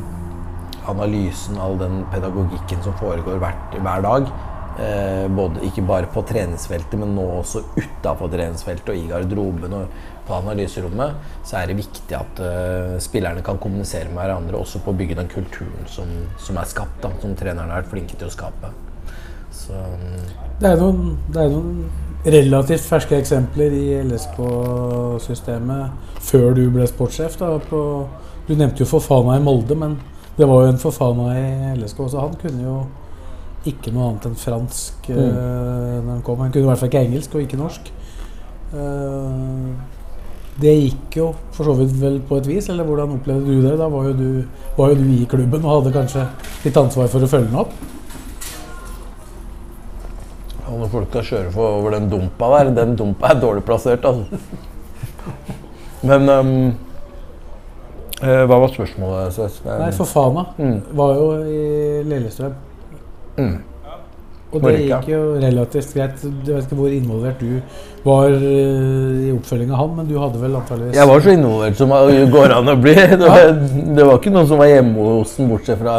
analysen, 0.89 1.59
all 1.59 1.77
den 1.79 2.05
pedagogikken 2.13 2.83
som 2.85 2.95
foregår 3.01 3.41
hvert, 3.41 3.75
hver 3.83 4.05
dag. 4.05 4.31
Eh, 4.79 5.25
både, 5.35 5.59
ikke 5.67 5.83
bare 5.83 6.07
på 6.13 6.23
treningsfeltet, 6.23 6.95
men 7.01 7.11
nå 7.17 7.25
også 7.41 7.65
utafor 7.75 8.31
treningsfeltet 8.31 8.93
og 8.93 8.99
i 9.01 9.09
garderoben 9.09 9.75
og 9.75 9.97
på 10.27 10.37
analyserommet, 10.37 11.17
så 11.43 11.57
er 11.59 11.67
det 11.67 11.79
viktig 11.81 12.15
at 12.15 12.39
eh, 12.45 12.95
spillerne 13.03 13.43
kan 13.43 13.59
kommunisere 13.59 14.07
med 14.07 14.21
hverandre, 14.21 14.61
også 14.61 14.79
på 14.85 14.93
å 14.93 14.99
bygge 15.01 15.17
den 15.19 15.31
kulturen 15.31 15.89
som, 15.89 16.13
som 16.39 16.61
er 16.61 16.69
skapt, 16.69 17.01
da, 17.03 17.11
som 17.19 17.35
trenerne 17.35 17.73
har 17.73 17.83
vært 17.83 17.91
flinke 17.91 18.15
til 18.15 18.29
å 18.29 18.35
skape. 18.37 18.71
Så 19.51 19.75
mm, 19.75 20.29
Det 20.61 20.71
er 20.71 20.79
noen, 20.79 21.17
det 21.27 21.43
er 21.43 21.51
noen 21.51 22.07
relativt 22.25 22.83
ferske 22.83 23.15
eksempler 23.17 23.71
i 23.75 23.85
LSK-systemet 24.03 25.91
før 26.29 26.53
du 26.57 26.65
ble 26.73 26.87
sportssjef. 26.89 27.37
Da, 27.39 27.53
på, 27.69 27.81
du 28.47 28.55
nevnte 28.55 28.83
jo 28.83 28.89
Fofana 28.89 29.37
i 29.39 29.43
Molde, 29.43 29.75
men 29.79 29.97
det 30.37 30.47
var 30.47 30.65
jo 30.65 30.73
en 30.73 30.81
Fofana 30.81 31.29
i 31.37 31.75
LSK 31.79 31.99
også. 32.07 32.19
Han 32.25 32.35
kunne 32.41 32.63
jo 32.65 32.79
ikke 33.69 33.91
noe 33.91 34.09
annet 34.11 34.25
enn 34.29 34.35
fransk 34.39 35.07
Mm. 35.09 35.17
eh, 35.17 36.03
når 36.05 36.11
han 36.13 36.21
kom. 36.23 36.39
Han 36.39 36.51
kunne 36.51 36.63
i 36.63 36.67
hvert 36.69 36.79
fall 36.79 36.89
ikke 36.91 37.05
engelsk 37.07 37.35
og 37.35 37.41
ikke 37.41 37.57
norsk. 37.59 37.89
Eh, 38.73 39.69
det 40.59 40.73
gikk 40.75 41.15
jo 41.17 41.29
for 41.55 41.63
så 41.69 41.73
vidt 41.79 41.93
vel 42.01 42.19
på 42.27 42.37
et 42.37 42.47
vis, 42.47 42.67
eller 42.69 42.83
hvordan 42.83 43.15
opplevde 43.15 43.45
du 43.47 43.61
det? 43.63 43.77
Da 43.79 43.87
var 43.87 44.03
jo 44.09 44.13
du, 44.13 44.43
var 44.77 44.89
jo 44.91 44.95
du 44.99 45.05
i 45.15 45.25
klubben 45.29 45.63
og 45.65 45.71
hadde 45.83 45.93
kanskje 45.95 46.25
litt 46.65 46.77
ansvar 46.77 47.07
for 47.07 47.23
å 47.23 47.27
følge 47.31 47.47
den 47.47 47.61
opp. 47.63 47.71
Og 50.69 50.75
når 50.83 50.91
folk 50.91 51.07
skal 51.09 51.23
kjøre 51.25 51.51
for 51.53 51.79
over 51.79 51.95
den 51.97 52.09
dumpa 52.11 52.49
der, 52.57 52.69
den 52.77 52.95
dumpa 52.99 53.31
er 53.33 53.39
dårlig 53.41 53.63
plassert, 53.65 54.05
altså. 54.05 54.37
Men 56.05 56.29
um, 56.29 56.51
eh, 58.21 58.43
Hva 58.47 58.59
var 58.61 58.69
spørsmålet? 58.75 59.39
Nei, 59.65 59.89
Fofana 59.97 60.45
Mm. 60.57 60.77
var 60.95 61.15
jo 61.17 61.25
i 61.43 62.03
Lillestrøm. 62.07 62.53
Mm. 63.37 63.57
Og 64.49 64.63
det 64.65 64.79
gikk 64.87 65.09
jo 65.11 65.19
relativt 65.37 65.91
greit. 65.93 66.21
Jeg 66.25 66.55
vet 66.55 66.63
ikke 66.65 66.77
hvor 66.79 66.93
involvert 66.93 67.41
du 67.43 67.59
var 68.05 68.31
eh, 68.33 69.27
i 69.27 69.33
oppfølging 69.35 69.73
av 69.75 69.81
han, 69.83 69.91
men 69.99 70.07
du 70.09 70.15
hadde 70.17 70.39
vel 70.41 70.55
antakeligvis 70.57 70.97
Jeg 70.97 71.09
var 71.11 71.21
så 71.25 71.33
involvert 71.35 71.77
som 71.77 71.93
det 72.09 72.23
går 72.33 72.53
an 72.55 72.71
å 72.73 72.75
bli. 72.81 72.95
Det 73.19 73.19
var, 73.27 73.51
det 73.99 74.07
var 74.07 74.17
ikke 74.17 74.33
noen 74.33 74.49
som 74.49 74.61
var 74.61 74.71
hjemme 74.71 75.05
hos 75.19 75.35
den, 75.37 75.51
bortsett 75.51 75.81
fra 75.83 75.97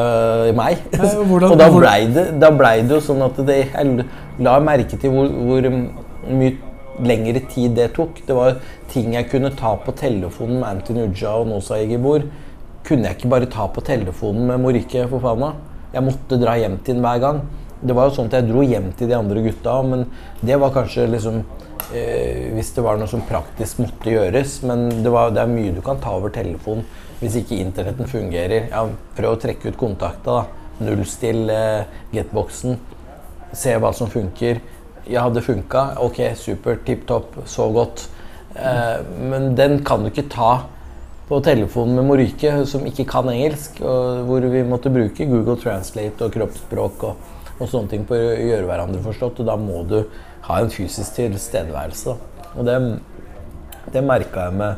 eh, 0.48 0.50
meg. 0.56 0.82
Nei, 0.96 1.12
hvordan- 1.30 1.54
og 1.54 1.60
da 1.62 1.68
blei 1.76 2.00
det, 2.16 2.50
ble 2.58 2.72
det 2.88 2.96
jo 2.96 3.00
sånn 3.10 3.22
at 3.28 3.38
det, 3.46 3.60
jeg 3.70 4.08
la 4.42 4.56
merke 4.64 4.98
til 4.98 5.14
hvor, 5.14 5.30
hvor 5.30 5.70
mye 5.70 6.56
lengre 7.06 7.44
tid 7.54 7.78
det 7.78 7.92
tok. 7.96 8.18
Det 8.26 8.34
var 8.36 8.58
ting 8.90 9.14
jeg 9.14 9.30
kunne 9.30 9.54
ta 9.56 9.76
på 9.84 9.94
telefonen 9.96 10.58
med 10.58 10.68
Antin 10.74 11.04
Uja 11.06 11.36
og 11.38 11.46
Nosa 11.52 11.78
Egibor. 11.78 12.26
Kunne 12.86 13.06
jeg 13.10 13.20
ikke 13.20 13.30
bare 13.30 13.46
ta 13.52 13.68
på 13.70 13.82
telefonen 13.86 14.48
med 14.50 14.58
Morike 14.62 15.06
for 15.10 15.20
faen 15.22 15.42
da 15.44 15.50
Jeg 15.92 16.06
måtte 16.06 16.38
dra 16.40 16.54
hjem 16.58 16.78
til 16.84 16.96
den 16.96 17.04
hver 17.04 17.20
gang. 17.22 17.40
Det 17.80 17.96
var 17.96 18.08
jo 18.08 18.16
sånn 18.18 18.28
at 18.28 18.38
jeg 18.38 18.50
dro 18.50 18.62
hjem 18.66 18.90
til 18.96 19.08
de 19.08 19.16
andre 19.16 19.42
gutta, 19.44 19.78
men 19.86 20.04
det 20.44 20.58
var 20.60 20.74
kanskje 20.74 21.06
liksom 21.08 21.38
eh, 21.96 22.50
Hvis 22.56 22.74
det 22.76 22.84
var 22.84 23.00
noe 23.00 23.08
som 23.08 23.24
praktisk 23.28 23.80
måtte 23.80 24.12
gjøres. 24.12 24.60
Men 24.68 24.88
det, 25.02 25.12
var, 25.12 25.32
det 25.34 25.44
er 25.44 25.52
mye 25.52 25.74
du 25.76 25.80
kan 25.84 26.00
ta 26.02 26.16
over 26.18 26.32
telefon 26.34 26.84
hvis 27.20 27.36
ikke 27.36 27.58
internetten 27.60 28.08
fungerer. 28.08 28.70
Ja, 28.72 28.86
prøv 29.16 29.34
å 29.34 29.40
trekke 29.40 29.72
ut 29.72 29.80
kontakta, 29.80 30.40
da. 30.40 30.86
Nullstill 30.86 31.50
eh, 31.52 31.88
getboxen. 32.14 32.78
Se 33.52 33.74
hva 33.76 33.90
som 33.96 34.08
funker. 34.12 34.62
Ja, 35.10 35.26
det 35.32 35.44
funka. 35.44 35.98
Ok, 36.00 36.22
supert. 36.40 36.86
Tipp 36.86 37.04
topp. 37.08 37.36
Så 37.50 37.68
godt. 37.74 38.06
Eh, 38.54 39.00
men 39.20 39.52
den 39.58 39.80
kan 39.84 40.04
du 40.04 40.08
ikke 40.08 40.30
ta 40.32 40.52
på 41.30 41.38
telefonen 41.46 42.00
med 42.00 42.08
Morike, 42.08 42.54
som 42.66 42.86
ikke 42.88 43.06
kan 43.10 43.28
engelsk. 43.30 43.82
Og 43.84 44.24
hvor 44.26 44.48
vi 44.50 44.64
måtte 44.66 44.92
bruke 44.92 45.28
Google 45.30 45.58
Translate 45.60 46.26
og 46.26 46.34
kroppsspråk 46.34 47.04
og, 47.10 47.28
og 47.60 47.68
sånne 47.68 47.92
ting 47.92 48.04
på 48.08 48.16
å 48.16 48.18
gjøre 48.18 48.66
hverandre 48.68 49.02
forstått. 49.04 49.40
Og 49.42 49.46
da 49.50 49.56
må 49.60 49.84
du 49.88 49.98
ha 50.48 50.54
en 50.60 50.72
fysisk 50.72 51.10
tilstedeværelse. 51.18 52.16
Og 52.56 52.62
det, 52.66 52.76
det 53.94 54.02
merka 54.04 54.48
jeg 54.48 54.54
med, 54.58 54.72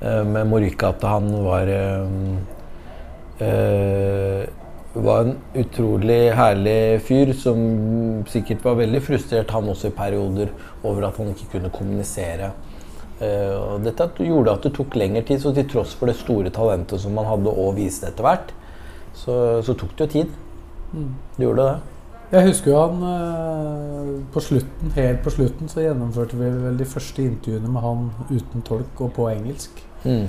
eh, 0.00 0.24
med 0.24 0.48
Morika, 0.48 0.94
at 0.94 1.02
han 1.10 1.26
var 1.44 1.66
eh, 1.74 2.08
var 4.92 5.20
en 5.22 5.36
utrolig 5.54 6.32
herlig 6.34 7.00
fyr 7.06 7.30
som 7.38 7.60
sikkert 8.30 8.64
var 8.64 8.80
veldig 8.80 9.00
frustrert, 9.04 9.52
han 9.54 9.68
også 9.70 9.90
i 9.90 9.94
perioder, 9.94 10.50
over 10.82 11.06
at 11.06 11.20
han 11.20 11.30
ikke 11.30 11.52
kunne 11.54 11.70
kommunisere. 11.74 12.50
Uh, 13.20 13.76
og 13.76 13.84
dette 13.84 14.08
gjorde 14.24 14.54
at 14.56 14.64
det 14.64 14.72
tok 14.74 14.96
lengre 14.96 15.22
tid, 15.28 15.42
så 15.42 15.52
til 15.54 15.68
tross 15.68 15.92
for 15.94 16.10
det 16.10 16.16
store 16.18 16.50
talentet 16.54 17.02
som 17.02 17.14
man 17.14 17.28
hadde 17.28 17.52
og 17.52 17.76
viste 17.76 18.08
etter 18.08 18.24
hvert, 18.26 18.54
så, 19.14 19.34
så 19.62 19.76
tok 19.76 19.92
det 19.98 20.06
jo 20.06 20.12
tid. 20.16 20.36
Det 21.36 21.44
gjorde 21.44 21.66
det. 21.68 21.96
Jeg 22.30 22.46
husker 22.46 22.70
jo 22.70 22.78
han 22.78 23.00
eh, 23.08 24.10
på 24.30 24.40
slutten, 24.44 24.92
helt 24.94 25.24
på 25.24 25.32
slutten 25.34 25.70
så 25.70 25.82
gjennomførte 25.82 26.38
vi 26.38 26.50
vel 26.62 26.76
de 26.78 26.86
første 26.86 27.24
intervjuene 27.26 27.72
med 27.74 27.82
han 27.82 28.04
uten 28.30 28.62
tolk 28.66 29.02
og 29.02 29.10
på 29.16 29.26
engelsk. 29.32 29.80
Mm. 30.04 30.28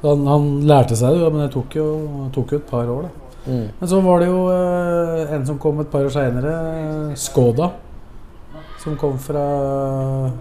Så 0.00 0.12
han, 0.12 0.26
han 0.28 0.50
lærte 0.68 0.98
seg 0.98 1.16
det, 1.16 1.30
men 1.32 1.46
det 1.46 1.50
tok 1.54 1.78
jo, 1.78 1.86
tok 2.34 2.52
jo 2.52 2.60
et 2.60 2.68
par 2.68 2.92
år. 2.92 3.08
da. 3.08 3.28
Mm. 3.48 3.64
Men 3.80 3.88
så 3.88 4.00
var 4.04 4.20
det 4.20 4.28
jo 4.28 4.42
eh, 4.52 5.34
en 5.38 5.46
som 5.48 5.60
kom 5.62 5.80
et 5.80 5.88
par 5.88 6.04
år 6.04 6.12
seinere, 6.12 6.52
Skoda. 7.16 7.70
Som 8.78 9.00
kom 9.00 9.16
fra 9.18 9.46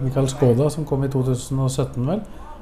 Michael 0.02 0.28
Skoda, 0.30 0.68
som 0.70 0.86
kom 0.86 1.08
i 1.08 1.10
2017, 1.14 2.04
vel. 2.04 2.20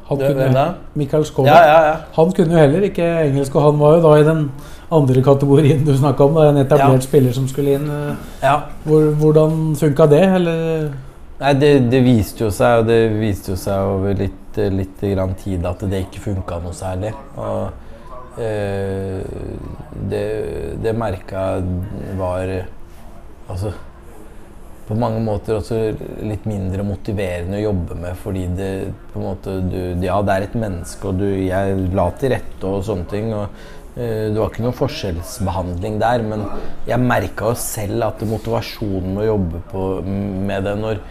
Han 0.10 0.18
Det- 0.18 0.36
Hvem 0.36 0.48
Michael 0.50 0.74
Mikael 0.96 1.26
Skoda. 1.26 1.50
Ja, 1.50 1.62
ja, 1.66 1.88
ja. 1.88 1.96
Han 2.16 2.32
kunne 2.32 2.52
jo 2.54 2.58
heller 2.60 2.82
ikke 2.82 3.06
engelsk, 3.26 3.56
og 3.56 3.62
han 3.64 3.80
var 3.80 3.96
jo 3.96 4.02
da 4.04 4.16
i 4.20 4.24
den 4.24 4.52
andre 4.92 5.22
kategorien 5.22 5.86
du 5.86 5.96
snakka 5.98 6.24
om. 6.24 6.36
Da, 6.36 6.50
en 6.50 6.58
etablert 6.62 7.04
spiller 7.04 7.34
som 7.34 7.48
skulle 7.48 7.74
inn. 7.80 7.90
eh, 7.90 8.16
ja. 8.44 8.60
Hvor, 8.84 9.08
hvordan 9.22 9.76
funka 9.76 10.06
det, 10.12 10.22
eller? 10.36 10.92
Nei, 11.40 11.54
det, 11.54 11.72
det 11.92 12.04
viste 12.06 12.46
jo 12.46 12.50
seg, 12.54 12.80
og 12.84 12.88
det 12.88 13.00
viste 13.20 13.52
jo 13.52 13.56
seg 13.60 13.80
over 13.96 14.14
litt, 14.14 14.58
litt 14.72 15.02
grann 15.02 15.34
tid 15.36 15.66
at 15.66 15.80
det 15.90 16.06
ikke 16.06 16.22
funka 16.30 16.60
noe 16.64 16.74
særlig. 16.74 17.12
Og 17.36 17.70
øh, 18.40 19.22
det, 20.12 20.24
det 20.84 20.96
merka 20.96 21.62
var 22.20 22.46
Altså 23.50 23.72
på 24.86 24.96
mange 24.98 25.22
måter 25.24 25.58
også 25.58 25.78
litt 26.26 26.44
mindre 26.46 26.84
motiverende 26.86 27.58
å 27.58 27.64
jobbe 27.64 27.98
med, 27.98 28.18
fordi 28.22 28.44
det 28.58 28.70
på 29.12 29.20
en 29.20 29.26
måte 29.26 29.56
du, 29.66 29.80
Ja, 30.06 30.20
det 30.22 30.36
er 30.36 30.46
et 30.46 30.58
menneske, 30.62 31.10
og 31.10 31.22
du, 31.24 31.26
jeg 31.42 31.80
la 31.96 32.06
til 32.20 32.36
rette 32.36 32.70
og 32.70 32.84
sånne 32.86 33.10
ting. 33.10 33.32
og 33.34 33.48
eh, 33.98 34.30
Det 34.30 34.38
var 34.38 34.52
ikke 34.52 34.66
noen 34.68 34.78
forskjellsbehandling 34.78 35.98
der, 36.04 36.26
men 36.30 36.46
jeg 36.86 37.02
merka 37.02 37.50
jo 37.50 37.60
selv 37.60 38.12
at 38.12 38.26
motivasjonen 38.30 39.16
med 39.16 39.24
å 39.24 39.30
jobbe 39.32 39.64
på, 39.72 39.88
med 40.06 40.70
det 40.70 40.76
når, 40.84 41.02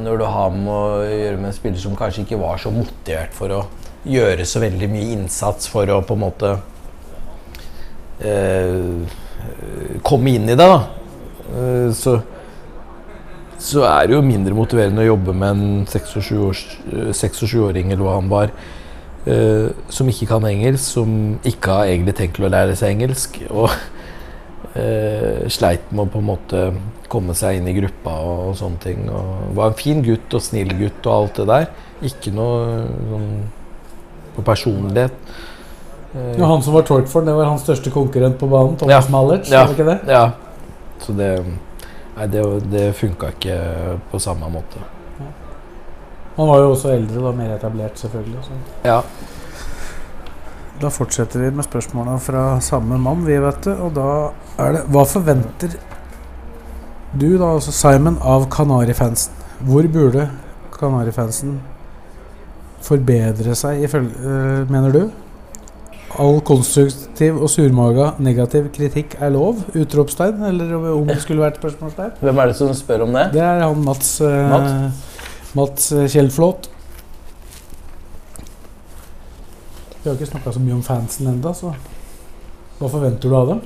når 0.00 0.18
du 0.18 0.26
har 0.26 0.56
med 0.56 0.72
å 0.74 1.04
gjøre 1.06 1.38
med 1.38 1.52
en 1.52 1.58
spiller 1.60 1.84
som 1.84 1.94
kanskje 1.98 2.26
ikke 2.26 2.42
var 2.42 2.58
så 2.58 2.74
motivert 2.74 3.36
for 3.36 3.54
å 3.54 3.62
gjøre 4.10 4.48
så 4.48 4.64
veldig 4.64 4.90
mye 4.90 5.14
innsats 5.14 5.68
for 5.70 5.90
å 5.92 6.00
på 6.08 6.16
en 6.16 6.22
måte 6.24 6.52
eh, 8.24 9.16
komme 10.02 10.34
inn 10.34 10.50
i 10.50 10.56
det, 10.58 10.66
da. 10.66 10.82
Eh, 11.54 11.88
så 11.94 12.18
så 13.60 13.82
er 13.84 14.06
det 14.08 14.14
jo 14.16 14.22
mindre 14.24 14.54
motiverende 14.56 15.02
å 15.04 15.10
jobbe 15.10 15.34
med 15.36 15.50
en 15.50 15.86
26-åring 15.90 17.90
eller 17.92 18.04
hva 18.06 18.14
han 18.16 18.30
var, 18.32 18.48
uh, 19.26 19.68
som 19.92 20.08
ikke 20.08 20.26
kan 20.30 20.46
engelsk, 20.48 20.84
som 20.96 21.10
ikke 21.46 21.74
har 21.76 21.84
egentlig 21.92 22.14
tenkt 22.18 22.34
til 22.40 22.46
å 22.48 22.52
lære 22.54 22.76
seg 22.78 22.94
engelsk, 22.96 23.36
og 23.50 23.68
uh, 23.70 25.42
sleit 25.52 25.84
med 25.92 26.06
å 26.06 26.10
på 26.14 26.18
en 26.22 26.28
måte 26.30 26.64
komme 27.10 27.34
seg 27.34 27.58
inn 27.58 27.68
i 27.68 27.74
gruppa 27.76 28.12
og, 28.22 28.42
og 28.50 28.56
sånne 28.60 28.80
ting. 28.84 28.98
Og 29.10 29.54
var 29.58 29.72
en 29.72 29.78
fin 29.78 30.00
gutt 30.06 30.34
og 30.38 30.42
snill 30.46 30.70
gutt 30.78 31.06
og 31.10 31.14
alt 31.16 31.40
det 31.42 31.46
der. 31.50 31.66
Ikke 32.06 32.30
noe 32.32 32.84
sånn 33.10 33.30
på 34.36 34.44
personlighet. 34.46 35.16
Uh, 36.14 36.32
Ja, 36.38 36.46
han 36.48 36.62
som 36.62 36.74
var 36.74 36.82
Torkford, 36.88 37.26
det 37.28 37.34
var 37.36 37.50
hans 37.50 37.62
største 37.66 37.90
konkurrent 37.94 38.38
på 38.40 38.48
banen. 38.50 38.76
Thomas 38.80 39.04
Ja. 39.04 39.10
Mallerts, 39.12 39.50
Ja. 39.50 39.64
var 39.66 39.74
det 39.74 39.78
ikke 39.78 39.90
det? 39.90 39.98
Ja. 40.08 40.30
Så 41.04 41.12
det 41.18 41.32
Nei, 42.20 42.26
det, 42.28 42.40
det 42.68 42.88
funka 42.98 43.30
ikke 43.32 43.54
på 44.10 44.18
samme 44.20 44.48
måte. 44.52 44.82
Han 46.36 46.48
var 46.50 46.58
jo 46.60 46.72
også 46.74 46.90
eldre, 46.92 47.22
og 47.30 47.38
mer 47.38 47.54
etablert, 47.54 47.96
selvfølgelig. 47.96 48.42
Så. 48.44 48.58
Ja. 48.84 48.98
Da 50.82 50.90
fortsetter 50.92 51.40
vi 51.40 51.48
med 51.56 51.64
spørsmåla 51.64 52.18
fra 52.20 52.42
samme 52.64 52.98
mann, 53.00 53.24
vi 53.24 53.38
vet 53.40 53.64
du. 53.64 53.72
Og 53.72 53.96
da 53.96 54.10
er 54.60 54.76
det 54.76 54.84
Hva 54.92 55.06
forventer 55.08 55.78
du, 57.16 57.26
da, 57.40 57.54
altså 57.54 57.72
Simon, 57.72 58.20
av 58.20 58.44
Kanarifansen? 58.52 59.40
Hvor 59.64 59.88
burde 59.92 60.28
Kanarifansen 60.76 61.56
forbedre 62.84 63.56
seg, 63.56 63.80
ifølge, 63.88 64.12
øh, 64.20 64.70
mener 64.70 64.92
du? 64.92 65.02
All 66.18 66.40
konstruktiv 66.42 67.36
og 67.38 67.46
surmaga 67.52 68.08
negativ 68.18 68.66
kritikk 68.74 69.14
er 69.22 69.30
lov? 69.30 69.60
Utropstegn? 69.78 70.42
Eller 70.48 70.72
om 70.74 71.06
det 71.06 71.20
skulle 71.22 71.44
vært 71.44 71.60
spørsmålstegn? 71.60 72.16
Hvem 72.18 72.42
er 72.42 72.50
det 72.50 72.56
som 72.58 72.72
spør 72.74 73.06
om 73.06 73.14
det? 73.14 73.28
Det 73.36 73.44
er 73.46 73.62
han 73.62 73.84
Mats, 73.86 74.16
øh, 74.26 74.50
Mats? 74.50 75.06
Mats 75.54 75.92
øh, 75.92 76.08
Kjellflot. 76.10 76.70
Vi 80.00 80.08
har 80.08 80.16
ikke 80.16 80.32
snakka 80.32 80.52
så 80.56 80.62
mye 80.64 80.78
om 80.80 80.82
fansen 80.82 81.28
enda, 81.30 81.54
så 81.54 81.74
hva 82.80 82.88
forventer 82.88 83.28
du 83.28 83.36
av 83.36 83.50
dem? 83.50 83.58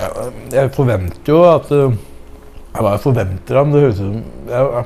Jeg, 0.00 0.32
jeg 0.50 0.70
forventer 0.74 1.30
jo 1.30 1.42
at 1.46 1.68
uh, 1.70 1.92
Hva 2.72 2.94
jeg 2.96 3.02
forventer 3.04 3.58
av 3.60 3.68
dem? 3.68 3.74
det 3.76 3.82
høres 3.84 4.00
ut 4.00 4.02
som 4.02 4.16
jeg, 4.50 4.84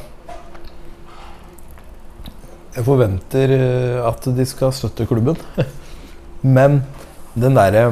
jeg 2.77 2.85
forventer 2.85 3.55
uh, 3.57 4.07
at 4.11 4.29
de 4.37 4.47
skal 4.49 4.75
støtte 4.77 5.07
klubben. 5.09 5.39
Men 6.57 6.83
den 7.37 7.57
derre 7.57 7.89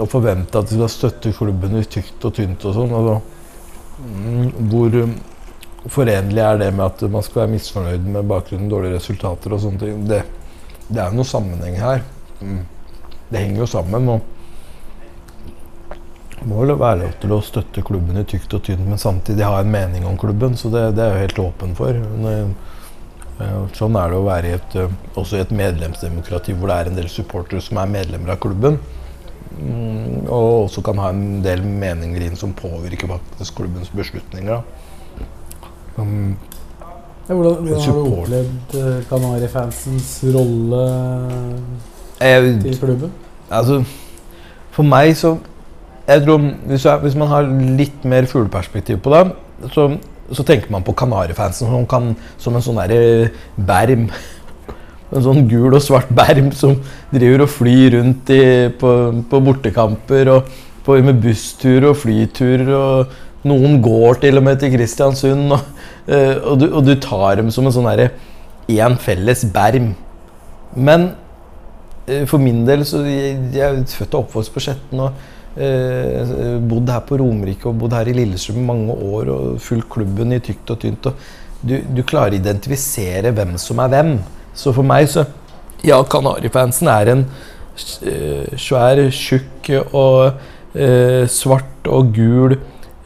å 0.00 0.06
forvente 0.10 0.58
at 0.58 0.70
de 0.70 0.78
skal 0.78 0.92
støtte 0.92 1.34
klubben 1.36 1.76
i 1.78 1.84
tykt 1.84 2.24
og 2.24 2.34
tynt 2.36 2.64
og 2.64 2.76
sånn 2.76 2.94
altså, 2.96 3.16
mm, 4.00 4.46
Hvor 4.70 4.96
um, 5.02 5.14
forenlig 5.90 6.42
er 6.44 6.60
det 6.62 6.70
med 6.76 6.86
at 6.86 7.04
man 7.10 7.24
skal 7.26 7.44
være 7.44 7.54
misfornøyd 7.56 8.10
med 8.16 8.28
bakgrunnen 8.30 8.70
dårlige 8.70 8.98
resultater 8.98 9.56
og 9.56 9.64
sånne 9.64 9.82
ting? 9.82 10.04
Det, 10.10 10.20
det 10.88 11.00
er 11.00 11.10
jo 11.10 11.20
noe 11.20 11.28
sammenheng 11.28 11.80
her. 11.80 12.04
Mm. 12.40 12.60
Det 13.30 13.42
henger 13.42 13.64
jo 13.64 13.72
sammen. 13.78 14.08
og 14.14 14.20
må 16.48 16.64
være 16.64 17.02
lov 17.02 17.16
til 17.20 17.32
å 17.36 17.40
støtte 17.44 17.82
klubben 17.84 18.16
i 18.16 18.24
tykt 18.24 18.54
og 18.56 18.62
tynt, 18.64 18.86
men 18.88 19.00
samtidig 19.00 19.44
ha 19.44 19.60
en 19.60 19.72
mening 19.72 20.06
om 20.08 20.16
klubben. 20.18 20.56
Så 20.56 20.70
det, 20.72 20.94
det 20.96 21.04
er 21.04 21.18
jeg 21.18 21.26
helt 21.28 21.42
åpen 21.44 21.74
for. 21.76 21.92
Men, 21.92 22.28
eh, 22.30 22.69
sånn 23.76 23.96
er 23.96 24.12
det 24.12 24.18
å 24.18 24.26
være 24.26 24.50
i 24.50 24.56
et, 24.56 24.76
eh, 24.76 24.94
også 25.20 25.38
i 25.38 25.44
et 25.44 25.52
medlemsdemokrati 25.54 26.54
hvor 26.56 26.70
det 26.70 26.76
er 26.76 26.90
en 26.90 26.98
del 26.98 27.08
supportere 27.12 27.62
som 27.64 27.80
er 27.80 27.92
medlemmer 27.92 28.34
av 28.34 28.40
klubben. 28.42 28.78
Mm, 29.60 30.28
og 30.28 30.66
også 30.66 30.84
kan 30.86 31.00
ha 31.02 31.10
en 31.10 31.42
del 31.44 31.62
meninger 31.64 32.22
inn 32.26 32.38
som 32.38 32.52
påvirker 32.56 33.10
faktisk 33.10 33.60
klubbens 33.60 33.92
beslutninger. 33.94 34.62
Um, 35.96 36.36
Ja, 37.28 37.34
hvordan, 37.34 37.60
hvordan 37.62 37.80
har 37.80 37.92
du 37.94 38.14
opplevd 38.16 38.72
eh, 38.74 39.02
Kanarifansens 39.06 40.06
rolle 40.34 40.80
jeg, 42.18 42.56
til 42.64 42.78
klubben? 42.80 43.12
Altså, 43.50 43.84
for 44.74 44.82
meg 44.82 45.12
så 45.16 45.36
jeg 46.08 46.24
tror 46.24 46.40
hvis, 46.66 46.84
jeg, 46.84 46.98
hvis 47.04 47.14
man 47.14 47.30
har 47.30 47.46
litt 47.78 48.04
mer 48.04 48.26
fugleperspektiv 48.26 48.98
på 49.04 49.12
det, 49.14 49.20
så, 49.70 49.86
så 50.32 50.44
tenker 50.46 50.70
man 50.72 50.84
på 50.86 50.94
Kanarifansen 50.96 51.70
som, 51.70 51.86
kan, 51.90 52.12
som 52.40 52.56
en 52.56 52.64
sånn 52.64 52.82
derre 52.82 53.30
berm. 53.56 54.10
En 55.10 55.24
sånn 55.24 55.48
gul 55.50 55.74
og 55.74 55.82
svart 55.82 56.06
berm 56.14 56.52
som 56.54 56.76
driver 57.10 57.42
og 57.42 57.48
flyr 57.50 57.96
rundt 57.96 58.28
i, 58.30 58.42
på, 58.78 58.90
på 59.26 59.40
bortekamper. 59.42 60.28
Og 60.30 60.52
på, 60.86 60.98
med 61.02 61.18
bussturer 61.22 61.88
og 61.90 61.98
flyturer. 61.98 62.70
Og 62.76 63.48
noen 63.50 63.80
går 63.82 64.20
til 64.24 64.38
og 64.38 64.46
med 64.46 64.60
til 64.60 64.70
Kristiansund. 64.76 65.56
Og, 65.56 65.66
eh, 66.06 66.36
og, 66.38 66.60
du, 66.60 66.68
og 66.68 66.86
du 66.86 66.94
tar 67.02 67.40
dem 67.40 67.50
som 67.50 67.66
en 67.66 67.74
sånn 67.74 67.88
derre 67.90 68.12
én 68.70 68.94
felles 69.02 69.44
berm. 69.50 69.92
Men 70.76 71.10
eh, 72.06 72.22
for 72.30 72.38
min 72.42 72.62
del 72.68 72.86
så 72.86 73.02
jeg, 73.08 73.36
jeg 73.56 73.66
er 73.66 73.82
født 73.90 74.14
og 74.14 74.28
oppvokst 74.28 74.54
på 74.54 74.62
Skjetten 74.62 75.02
og 75.02 75.10
eh, 75.10 75.36
bodd 76.70 76.88
her 76.88 77.02
på 77.04 77.18
Romerike 77.20 77.68
og 77.68 77.78
bodd 77.82 77.94
her 77.96 78.08
i 78.08 78.14
Lillestrøm 78.16 78.60
i 78.62 78.66
mange 78.70 78.94
år 78.94 79.30
og 79.34 79.60
fulgt 79.60 79.90
klubben 79.92 80.32
i 80.32 80.40
tykt 80.44 80.72
og 80.72 80.80
tynt. 80.80 81.10
Og 81.10 81.14
du, 81.60 81.76
du 81.84 82.02
klarer 82.06 82.36
å 82.36 82.40
identifisere 82.40 83.32
hvem 83.36 83.56
som 83.60 83.82
er 83.84 83.92
hvem. 83.92 84.14
Så 84.56 84.74
for 84.76 84.86
meg 84.86 85.10
så 85.12 85.26
Ja, 85.84 85.96
Kanarifansen 86.04 86.90
er 86.92 87.08
en 87.08 87.22
eh, 88.04 88.56
svær, 88.60 89.00
tjukk 89.14 89.70
og 89.96 90.40
eh, 90.76 91.24
svart 91.30 91.88
og 91.88 92.10
gul 92.16 92.58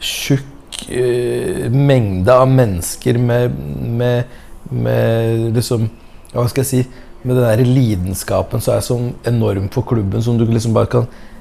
tjukk 0.03 0.81
eh, 0.89 1.69
mengde 1.71 2.33
av 2.33 2.49
mennesker 2.51 3.19
med, 3.21 3.55
med, 4.01 4.35
med 4.71 5.55
liksom 5.55 5.87
Hva 6.33 6.49
skal 6.51 6.65
jeg 6.65 6.71
si 6.71 6.81
Med 7.23 7.37
den 7.37 7.45
der 7.47 7.63
lidenskapen 7.63 8.61
som 8.61 8.75
er 8.75 8.83
så 8.85 8.99
enorm 9.25 9.71
for 9.73 9.87
klubben, 9.87 10.21
som 10.21 10.37
du 10.37 10.43
liksom 10.45 10.75
bare 10.75 10.91
kan 10.91 11.07
eh, 11.07 11.34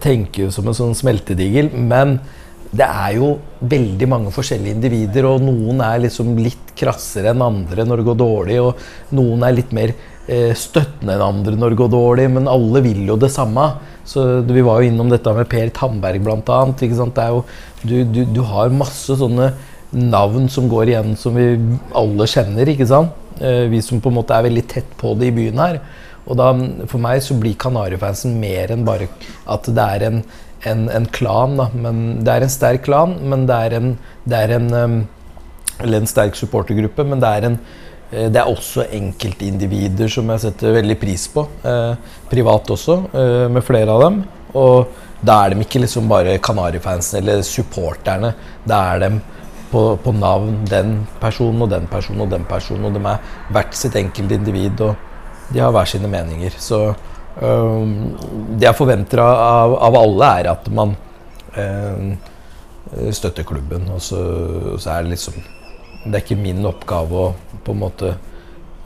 tenke 0.00 0.50
som 0.54 0.68
en 0.70 0.76
sånn 0.76 0.94
smeltedigel. 0.96 1.72
Men 1.76 2.18
det 2.70 2.86
er 2.86 3.16
jo 3.18 3.32
veldig 3.66 4.06
mange 4.10 4.32
forskjellige 4.34 4.76
individer, 4.76 5.26
og 5.26 5.42
noen 5.42 5.82
er 5.82 6.04
liksom 6.04 6.36
litt 6.38 6.70
krassere 6.78 7.32
enn 7.32 7.42
andre 7.42 7.86
når 7.86 8.00
det 8.00 8.06
går 8.06 8.18
dårlig, 8.20 8.58
og 8.62 9.16
noen 9.18 9.42
er 9.46 9.56
litt 9.56 9.72
mer 9.74 9.92
eh, 10.30 10.52
støttende 10.54 11.16
enn 11.16 11.24
andre 11.26 11.56
når 11.58 11.74
det 11.74 11.80
går 11.80 11.90
dårlig, 11.96 12.28
men 12.36 12.50
alle 12.50 12.82
vil 12.86 13.02
jo 13.10 13.18
det 13.20 13.32
samme. 13.34 13.72
Så 14.06 14.42
Vi 14.46 14.62
var 14.66 14.80
jo 14.80 14.90
innom 14.90 15.10
dette 15.10 15.34
med 15.34 15.50
Per 15.50 15.74
Tandberg 15.74 16.22
bl.a. 16.24 17.30
Du, 17.82 17.96
du, 18.04 18.22
du 18.24 18.40
har 18.46 18.72
masse 18.74 19.18
sånne 19.18 19.52
navn 19.90 20.46
som 20.50 20.68
går 20.70 20.92
igjen 20.92 21.16
som 21.18 21.34
vi 21.34 21.56
alle 21.96 22.26
kjenner. 22.30 22.70
ikke 22.70 22.86
sant? 22.86 23.16
Eh, 23.40 23.66
vi 23.72 23.82
som 23.82 24.00
på 24.02 24.12
en 24.12 24.20
måte 24.20 24.36
er 24.36 24.46
veldig 24.46 24.66
tett 24.70 24.94
på 25.00 25.16
det 25.18 25.30
i 25.30 25.34
byen 25.34 25.58
her. 25.58 25.80
Og 26.30 26.38
da, 26.38 26.52
For 26.90 27.02
meg 27.02 27.24
så 27.26 27.36
blir 27.38 27.58
Kanarifansen 27.60 28.38
mer 28.40 28.72
enn 28.74 28.86
bare 28.86 29.10
at 29.50 29.66
det 29.66 29.86
er 29.96 30.06
en, 30.06 30.22
en, 30.70 30.86
en 30.94 31.08
klan. 31.10 31.58
da, 31.58 31.68
men 31.74 32.22
Det 32.24 32.34
er 32.34 32.46
en 32.46 32.56
sterk 32.56 32.86
klan, 32.86 33.16
men 33.32 33.46
det 33.50 33.60
er 33.66 33.78
en, 33.80 33.94
det 34.24 34.42
er 34.46 34.56
en 34.60 34.72
um, 34.74 34.98
Eller 35.80 36.02
en 36.02 36.10
sterk 36.10 36.36
supportergruppe, 36.36 37.06
men 37.08 37.22
det 37.22 37.28
er 37.36 37.48
en 37.48 37.60
eh, 38.12 38.26
det 38.28 38.36
er 38.36 38.48
også 38.50 38.84
enkeltindivider 38.92 40.10
som 40.12 40.28
jeg 40.34 40.42
setter 40.42 40.74
veldig 40.76 40.96
pris 41.00 41.24
på. 41.32 41.46
Eh, 41.64 41.94
privat 42.28 42.68
også, 42.74 42.98
eh, 43.16 43.46
med 43.48 43.64
flere 43.64 43.94
av 43.94 44.04
dem. 44.04 44.18
Og 44.60 44.90
da 45.24 45.38
er 45.40 45.54
de 45.54 45.64
ikke 45.64 45.80
liksom 45.80 46.08
bare 46.10 46.38
Kanarifansen 46.42 47.22
eller 47.22 47.40
supporterne. 47.46 48.34
Da 48.68 48.82
er 48.92 49.06
de 49.06 49.10
på, 49.70 49.84
på 50.02 50.12
navn 50.12 50.66
den 50.68 50.98
personen 51.22 51.64
og 51.64 51.70
den 51.72 51.86
personen 51.90 52.26
og 52.26 52.34
den 52.34 52.44
personen. 52.48 52.88
Og 52.88 52.96
de 52.96 53.02
er 53.06 53.32
hvert 53.54 53.76
sitt 53.78 53.96
enkelte 53.96 54.36
individ, 54.36 54.84
og 54.84 55.09
de 55.52 55.62
har 55.62 55.72
hver 55.74 55.88
sine 55.90 56.10
meninger. 56.10 56.56
Så 56.58 56.80
øhm, 57.42 57.94
det 58.58 58.68
jeg 58.68 58.78
forventer 58.78 59.22
av, 59.24 59.76
av 59.88 59.98
alle, 60.00 60.32
er 60.40 60.50
at 60.52 60.68
man 60.74 60.96
øhm, 61.58 62.12
støtter 63.12 63.46
klubben. 63.48 63.88
Og 63.94 64.02
så, 64.04 64.20
så 64.78 64.96
er 64.96 65.02
det 65.04 65.16
liksom 65.16 65.40
Det 66.00 66.14
er 66.14 66.22
ikke 66.24 66.40
min 66.40 66.64
oppgave 66.64 67.16
å 67.20 67.32
på 67.60 67.74
en 67.74 67.80
måte 67.82 68.14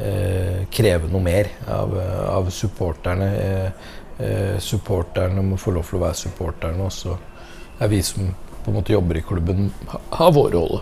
eh, 0.03 0.65
kreve 0.75 1.07
noe 1.13 1.23
mer 1.23 1.53
av, 1.71 1.93
av 2.33 2.49
supporterne. 2.51 3.29
Eh, 3.39 3.93
eh, 4.19 4.57
supporterne 4.59 5.45
må 5.47 5.59
få 5.61 5.77
lov 5.77 5.87
til 5.87 6.01
å 6.01 6.03
være 6.09 6.19
supporterne, 6.25 6.89
og 6.89 6.91
så 6.93 7.15
er 7.79 7.93
vi 7.93 8.03
som 8.03 8.27
på 8.65 8.73
en 8.73 8.79
måte 8.81 8.95
jobber 8.95 9.21
i 9.21 9.23
klubben, 9.23 9.69
ha, 9.93 10.01
har 10.19 10.35
vår 10.35 10.51
rolle. 10.57 10.81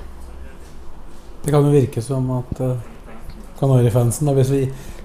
Det 1.43 1.51
kan 1.51 1.65
jo 1.67 1.75
virke 1.75 2.03
som 2.05 2.29
at 2.37 2.61
uh, 2.63 2.77
Kanarifansen, 3.59 4.31
hvis 4.37 4.53
vi 4.53 4.61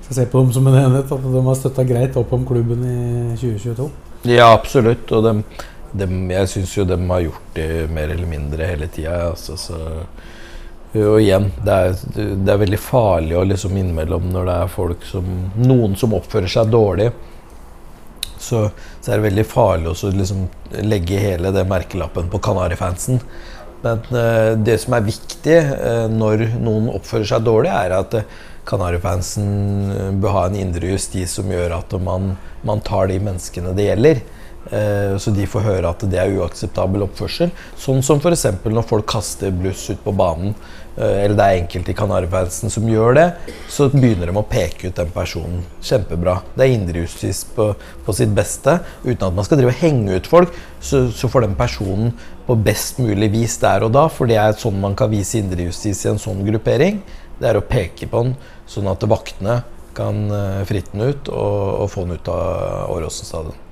skal 0.08 0.22
se 0.22 0.26
på 0.32 0.39
dem 0.39 0.54
som 0.56 0.67
en 0.70 0.78
enhet, 0.80 1.10
at 1.12 1.24
de 1.34 1.39
har 1.43 1.58
støtta 1.60 1.84
greit 1.88 2.15
opp 2.20 2.32
om 2.32 2.46
klubben 2.48 2.84
i 2.88 3.00
2022. 3.36 3.89
Ja, 4.32 4.54
absolutt. 4.54 5.12
Og 5.12 5.26
dem, 5.26 5.41
dem, 5.91 6.15
jeg 6.32 6.52
syns 6.54 6.76
jo 6.78 6.88
de 6.88 6.98
har 7.10 7.26
gjort 7.26 7.50
det 7.58 7.67
mer 7.91 8.13
eller 8.15 8.30
mindre 8.30 8.70
hele 8.70 8.88
tida. 8.88 9.20
Altså, 9.34 9.60
så 9.60 9.82
og 10.98 11.20
igjen, 11.20 11.50
det 11.65 11.74
er, 11.76 11.98
det 12.15 12.52
er 12.54 12.62
veldig 12.62 12.80
farlig 12.80 13.36
å 13.36 13.43
liksom 13.46 13.76
innimellom 13.76 14.30
når 14.32 14.48
det 14.48 14.54
er 14.56 14.72
folk 14.72 15.04
som 15.06 15.28
Noen 15.60 15.98
som 16.00 16.15
oppfører 16.15 16.50
seg 16.50 16.72
dårlig. 16.72 17.12
Så, 18.39 18.63
så 19.04 19.12
er 19.12 19.20
det 19.20 19.28
veldig 19.28 19.46
farlig 19.50 19.91
å 19.91 20.12
liksom 20.15 20.48
legge 20.88 21.20
hele 21.20 21.52
det 21.52 21.67
merkelappen 21.67 22.32
på 22.32 22.39
Kanarifansen. 22.48 23.20
Men 23.84 24.02
uh, 24.15 24.56
det 24.56 24.80
som 24.82 24.96
er 24.96 25.06
viktig 25.06 25.58
uh, 25.67 26.08
når 26.10 26.48
noen 26.56 26.88
oppfører 26.96 27.28
seg 27.36 27.43
dårlig, 27.46 27.74
er 27.76 27.98
at 28.00 28.15
eh, 28.17 28.38
Kanarifansen 28.67 29.51
eh, 29.93 30.10
bør 30.19 30.36
ha 30.36 30.47
en 30.47 30.60
indre 30.60 30.93
justis 30.93 31.38
som 31.39 31.51
gjør 31.51 31.77
at 31.80 31.95
man, 32.03 32.34
man 32.67 32.84
tar 32.86 33.12
de 33.12 33.21
menneskene 33.23 33.75
det 33.77 33.91
gjelder. 33.91 34.25
Eh, 34.71 35.17
så 35.17 35.32
de 35.32 35.45
får 35.47 35.63
høre 35.63 35.91
at 35.91 36.03
det 36.12 36.19
er 36.19 36.34
uakseptabel 36.39 37.06
oppførsel. 37.06 37.53
Sånn 37.80 38.03
som 38.03 38.19
f.eks. 38.19 38.47
når 38.65 38.88
folk 38.88 39.08
kaster 39.10 39.53
bluss 39.56 39.86
ut 39.91 40.01
på 40.03 40.13
banen, 40.17 40.56
eh, 40.97 41.23
eller 41.23 41.38
det 41.38 41.45
er 41.45 41.60
enkelte 41.62 41.93
i 41.93 41.97
Kanarifansen 41.97 42.73
som 42.73 42.88
gjør 42.89 43.15
det, 43.17 43.27
så 43.71 43.88
begynner 43.93 44.32
de 44.32 44.36
å 44.39 44.47
peke 44.47 44.89
ut 44.89 44.97
den 44.99 45.13
personen. 45.15 45.62
Kjempebra. 45.80 46.39
Det 46.56 46.65
er 46.65 46.75
indrejustis 46.75 47.45
på, 47.56 47.69
på 48.06 48.17
sitt 48.17 48.34
beste. 48.36 48.80
Uten 49.06 49.30
at 49.30 49.38
man 49.38 49.47
skal 49.47 49.62
drive 49.62 49.75
og 49.75 49.80
henge 49.86 50.19
ut 50.19 50.27
folk, 50.32 50.58
så, 50.82 51.08
så 51.15 51.32
får 51.32 51.47
den 51.47 51.56
personen 51.60 52.12
på 52.47 52.56
best 52.63 52.99
mulig 53.03 53.32
vis 53.34 53.58
der 53.60 53.84
og 53.84 53.91
da, 53.95 54.06
for 54.12 54.30
det 54.30 54.38
er 54.39 54.53
sånn 54.60 54.77
man 54.80 54.95
kan 54.97 55.12
vise 55.12 55.39
indrejustis 55.39 56.06
i 56.06 56.12
en 56.13 56.21
sånn 56.21 56.45
gruppering. 56.47 57.01
Det 57.38 57.45
er 57.51 57.60
å 57.60 57.65
peke 57.65 58.08
på 58.10 58.23
den, 58.23 58.38
sånn 58.67 58.89
at 58.91 59.03
vaktene 59.10 59.62
kan 59.97 60.27
eh, 60.32 60.65
fritte 60.69 60.93
den 60.93 61.10
ut 61.10 61.32
og, 61.32 61.56
og 61.84 61.89
få 61.91 62.06
den 62.06 62.19
ut 62.19 62.30
av 62.32 62.91
Åråsen 62.93 63.30
stadion. 63.30 63.63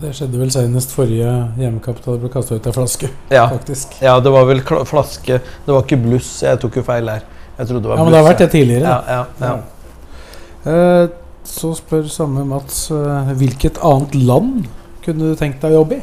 Det 0.00 0.12
skjedde 0.14 0.38
vel 0.38 0.50
senest 0.54 0.92
forrige 0.94 1.30
hjemmekamp 1.58 1.98
da 2.04 2.14
det 2.14 2.22
ble 2.22 2.30
kasta 2.32 2.56
ut 2.56 2.66
ei 2.70 2.74
flaske. 2.74 3.10
Ja. 3.34 3.48
faktisk. 3.50 3.96
Ja, 4.02 4.16
det 4.22 4.30
var 4.30 4.46
vel 4.46 4.62
flaske 4.62 5.40
Det 5.42 5.72
var 5.72 5.82
ikke 5.82 5.98
bluss. 5.98 6.30
Jeg 6.46 6.60
tok 6.62 6.78
jo 6.78 6.84
feil 6.86 7.10
der. 7.10 7.26
Jeg 7.58 7.66
trodde 7.68 7.82
det 7.82 7.90
var 7.90 7.98
Ja, 7.98 8.04
bluss. 8.04 8.06
men 8.06 8.14
det 8.14 8.20
har 8.20 8.28
vært 8.28 8.44
det 8.44 8.50
tidligere. 8.54 8.94
Ja, 8.94 9.00
ja, 9.10 9.50
ja. 9.50 10.70
Eh, 10.70 11.08
så 11.50 11.72
spør 11.74 12.06
samme 12.12 12.44
Mats 12.46 12.84
eh, 12.94 13.32
hvilket 13.40 13.80
annet 13.82 14.14
land 14.14 14.68
kunne 15.04 15.32
du 15.32 15.38
tenkt 15.38 15.62
deg 15.64 15.74
å 15.74 15.80
jobbe 15.80 15.98
i? 15.98 16.02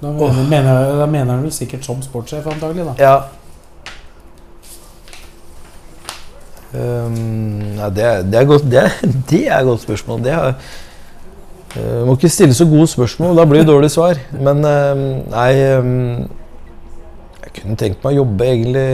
Da 0.00 0.12
mener, 0.14 0.24
oh. 0.30 0.48
mener, 0.48 0.94
da 0.96 1.06
mener 1.10 1.34
han 1.34 1.44
vel 1.44 1.52
sikkert 1.52 1.84
som 1.84 2.00
sportssjef, 2.04 2.46
antagelig. 2.48 2.86
da. 2.88 2.94
ja. 3.00 3.39
Um, 6.70 7.76
ja, 7.78 7.88
det, 7.90 8.10
det, 8.30 8.38
er 8.38 8.46
godt, 8.46 8.66
det, 8.70 8.84
det 9.30 9.46
er 9.50 9.64
godt 9.66 9.82
spørsmål. 9.82 10.22
Det 10.24 10.34
er, 10.34 10.52
uh, 11.76 12.02
må 12.06 12.14
ikke 12.14 12.30
stille 12.30 12.54
så 12.54 12.66
gode 12.70 12.86
spørsmål, 12.90 13.34
da 13.38 13.46
blir 13.48 13.64
det 13.64 13.72
dårlig 13.72 13.90
svar. 13.90 14.20
Men 14.36 14.62
uh, 14.62 15.02
nei 15.32 15.50
um, 15.78 15.90
Jeg 17.40 17.56
kunne 17.56 17.80
tenkt 17.80 18.04
meg 18.04 18.14
å 18.14 18.22
jobbe 18.22 18.46
egentlig 18.46 18.88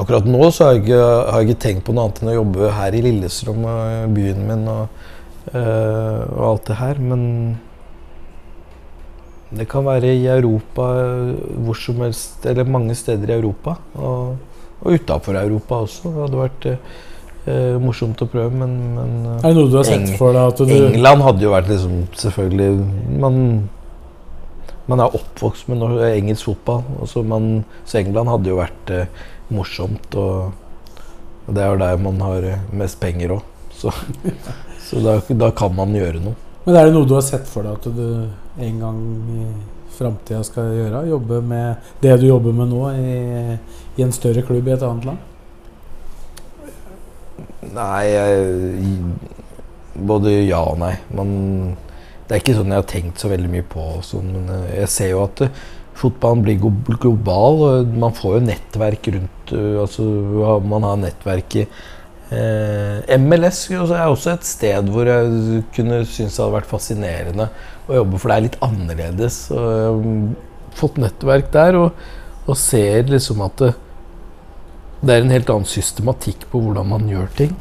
Akkurat 0.00 0.26
nå 0.26 0.46
så 0.54 0.68
har 0.68 0.76
jeg, 0.76 0.84
ikke, 0.84 0.98
har 1.02 1.40
jeg 1.42 1.50
ikke 1.50 1.62
tenkt 1.64 1.82
på 1.84 1.92
noe 1.92 2.06
annet 2.06 2.20
enn 2.22 2.30
å 2.30 2.36
jobbe 2.36 2.68
her 2.72 2.94
i 2.94 3.00
Lillestrøm, 3.04 3.64
og 3.68 4.12
byen 4.14 4.44
min 4.46 4.62
og, 4.70 5.00
uh, 5.50 6.20
og 6.30 6.44
alt 6.46 6.70
det 6.70 6.76
her. 6.78 7.00
Men 7.02 7.24
det 9.50 9.66
kan 9.68 9.84
være 9.84 10.12
i 10.14 10.28
Europa, 10.30 10.86
eh, 11.00 11.34
hvor 11.64 11.74
som 11.74 12.04
helst, 12.04 12.46
eller 12.46 12.64
mange 12.70 12.94
steder 12.94 13.32
i 13.32 13.38
Europa. 13.40 13.74
Og, 13.94 14.36
og 14.80 14.94
utafor 14.96 15.36
Europa 15.40 15.82
også. 15.84 16.10
Det 16.14 16.22
hadde 16.24 16.40
vært 16.40 16.68
eh, 16.70 17.74
morsomt 17.82 18.22
å 18.24 18.28
prøve, 18.30 18.52
men, 18.62 18.76
men 18.96 19.12
eh, 19.34 19.42
Er 19.44 19.52
det 19.52 19.58
noe 19.58 19.72
du 19.72 19.76
har 19.80 19.88
sett 19.88 20.06
Eng- 20.06 20.16
for 20.20 20.36
deg 20.36 20.62
du 20.70 20.74
England 20.92 21.26
hadde 21.26 21.46
jo 21.46 21.52
vært 21.54 21.68
liksom 21.72 21.98
selvfølgelig 22.20 22.70
Man, 23.20 23.38
man 24.90 25.04
er 25.04 25.18
oppvokst 25.20 25.68
med 25.70 25.84
engelsk 26.08 26.48
fotball. 26.50 26.82
Så, 27.06 27.22
man, 27.22 27.50
så 27.84 28.00
England 28.00 28.32
hadde 28.32 28.50
jo 28.52 28.58
vært 28.60 28.94
eh, 28.96 29.24
morsomt. 29.54 30.16
Og, 30.18 30.50
og 31.46 31.54
det 31.56 31.64
er 31.64 31.74
jo 31.74 31.82
der 31.84 32.04
man 32.08 32.22
har 32.24 32.46
eh, 32.54 32.62
mest 32.80 33.00
penger 33.02 33.36
òg. 33.36 33.44
Så, 33.80 33.92
så 34.88 35.02
da, 35.04 35.18
da 35.44 35.50
kan 35.56 35.76
man 35.76 35.94
gjøre 35.96 36.22
noe. 36.24 36.36
Men 36.66 36.76
er 36.76 36.88
det 36.88 36.96
noe 36.96 37.08
du 37.08 37.14
har 37.16 37.24
sett 37.24 37.46
for 37.48 37.64
deg 37.64 37.78
at 37.78 37.86
du 37.96 38.60
en 38.60 38.80
gang 38.82 38.98
i 39.32 39.44
framtida 40.00 40.40
skal 40.46 40.72
gjøre? 40.76 41.04
Jobbe 41.10 41.40
med 41.44 41.92
det 42.02 42.16
du 42.20 42.26
jobber 42.30 42.56
med 42.56 42.72
nå 42.72 42.86
i, 42.96 43.58
i 43.98 44.06
en 44.06 44.14
større 44.16 44.44
klubb 44.46 44.68
i 44.68 44.74
et 44.76 44.86
annet 44.86 45.10
land? 45.10 45.26
Nei 47.70 48.06
jeg, 48.08 48.96
Både 50.00 50.32
ja 50.46 50.62
og 50.64 50.78
nei. 50.80 50.94
Man, 51.12 51.30
det 52.26 52.36
er 52.36 52.40
ikke 52.40 52.56
sånn 52.56 52.72
jeg 52.72 52.80
har 52.80 52.88
tenkt 52.88 53.20
så 53.20 53.28
veldig 53.30 53.50
mye 53.52 53.66
på. 53.68 53.84
Sånn, 54.06 54.30
men 54.32 54.50
eh, 54.54 54.80
jeg 54.80 54.92
ser 54.94 55.12
jo 55.12 55.24
at 55.26 55.42
eh, 55.44 55.62
fotballen 56.00 56.44
blir 56.46 56.60
global. 57.02 57.64
og 57.66 57.96
Man 58.00 58.14
får 58.16 58.38
jo 58.38 58.44
nettverk 58.46 59.10
rundt 59.16 59.54
eh, 59.56 59.80
altså 59.82 60.06
Man 60.64 60.86
har 60.86 61.00
nettverk 61.02 61.58
i 61.60 61.66
MLS 62.30 63.64
er 63.74 64.04
også 64.06 64.36
et 64.36 64.46
sted 64.46 64.90
hvor 64.94 65.08
jeg 65.10 65.64
kunne 65.74 66.04
synes 66.06 66.36
det 66.36 66.44
hadde 66.44 66.54
vært 66.54 66.70
fascinerende 66.70 67.48
å 67.90 67.96
jobbe, 67.98 68.20
for 68.20 68.30
det 68.30 68.36
er 68.36 68.44
litt 68.44 68.58
annerledes. 68.62 69.38
Og 69.50 69.64
jeg 69.66 69.86
har 69.88 70.76
fått 70.78 71.00
nettverk 71.02 71.50
der 71.54 71.78
og, 71.80 72.04
og 72.46 72.58
ser 72.58 73.10
liksom 73.10 73.42
at 73.46 73.64
det, 73.64 73.72
det 75.00 75.16
er 75.16 75.24
en 75.24 75.34
helt 75.34 75.50
annen 75.50 75.68
systematikk 75.68 76.46
på 76.52 76.60
hvordan 76.62 76.90
man 76.92 77.10
gjør 77.10 77.28
ting. 77.38 77.54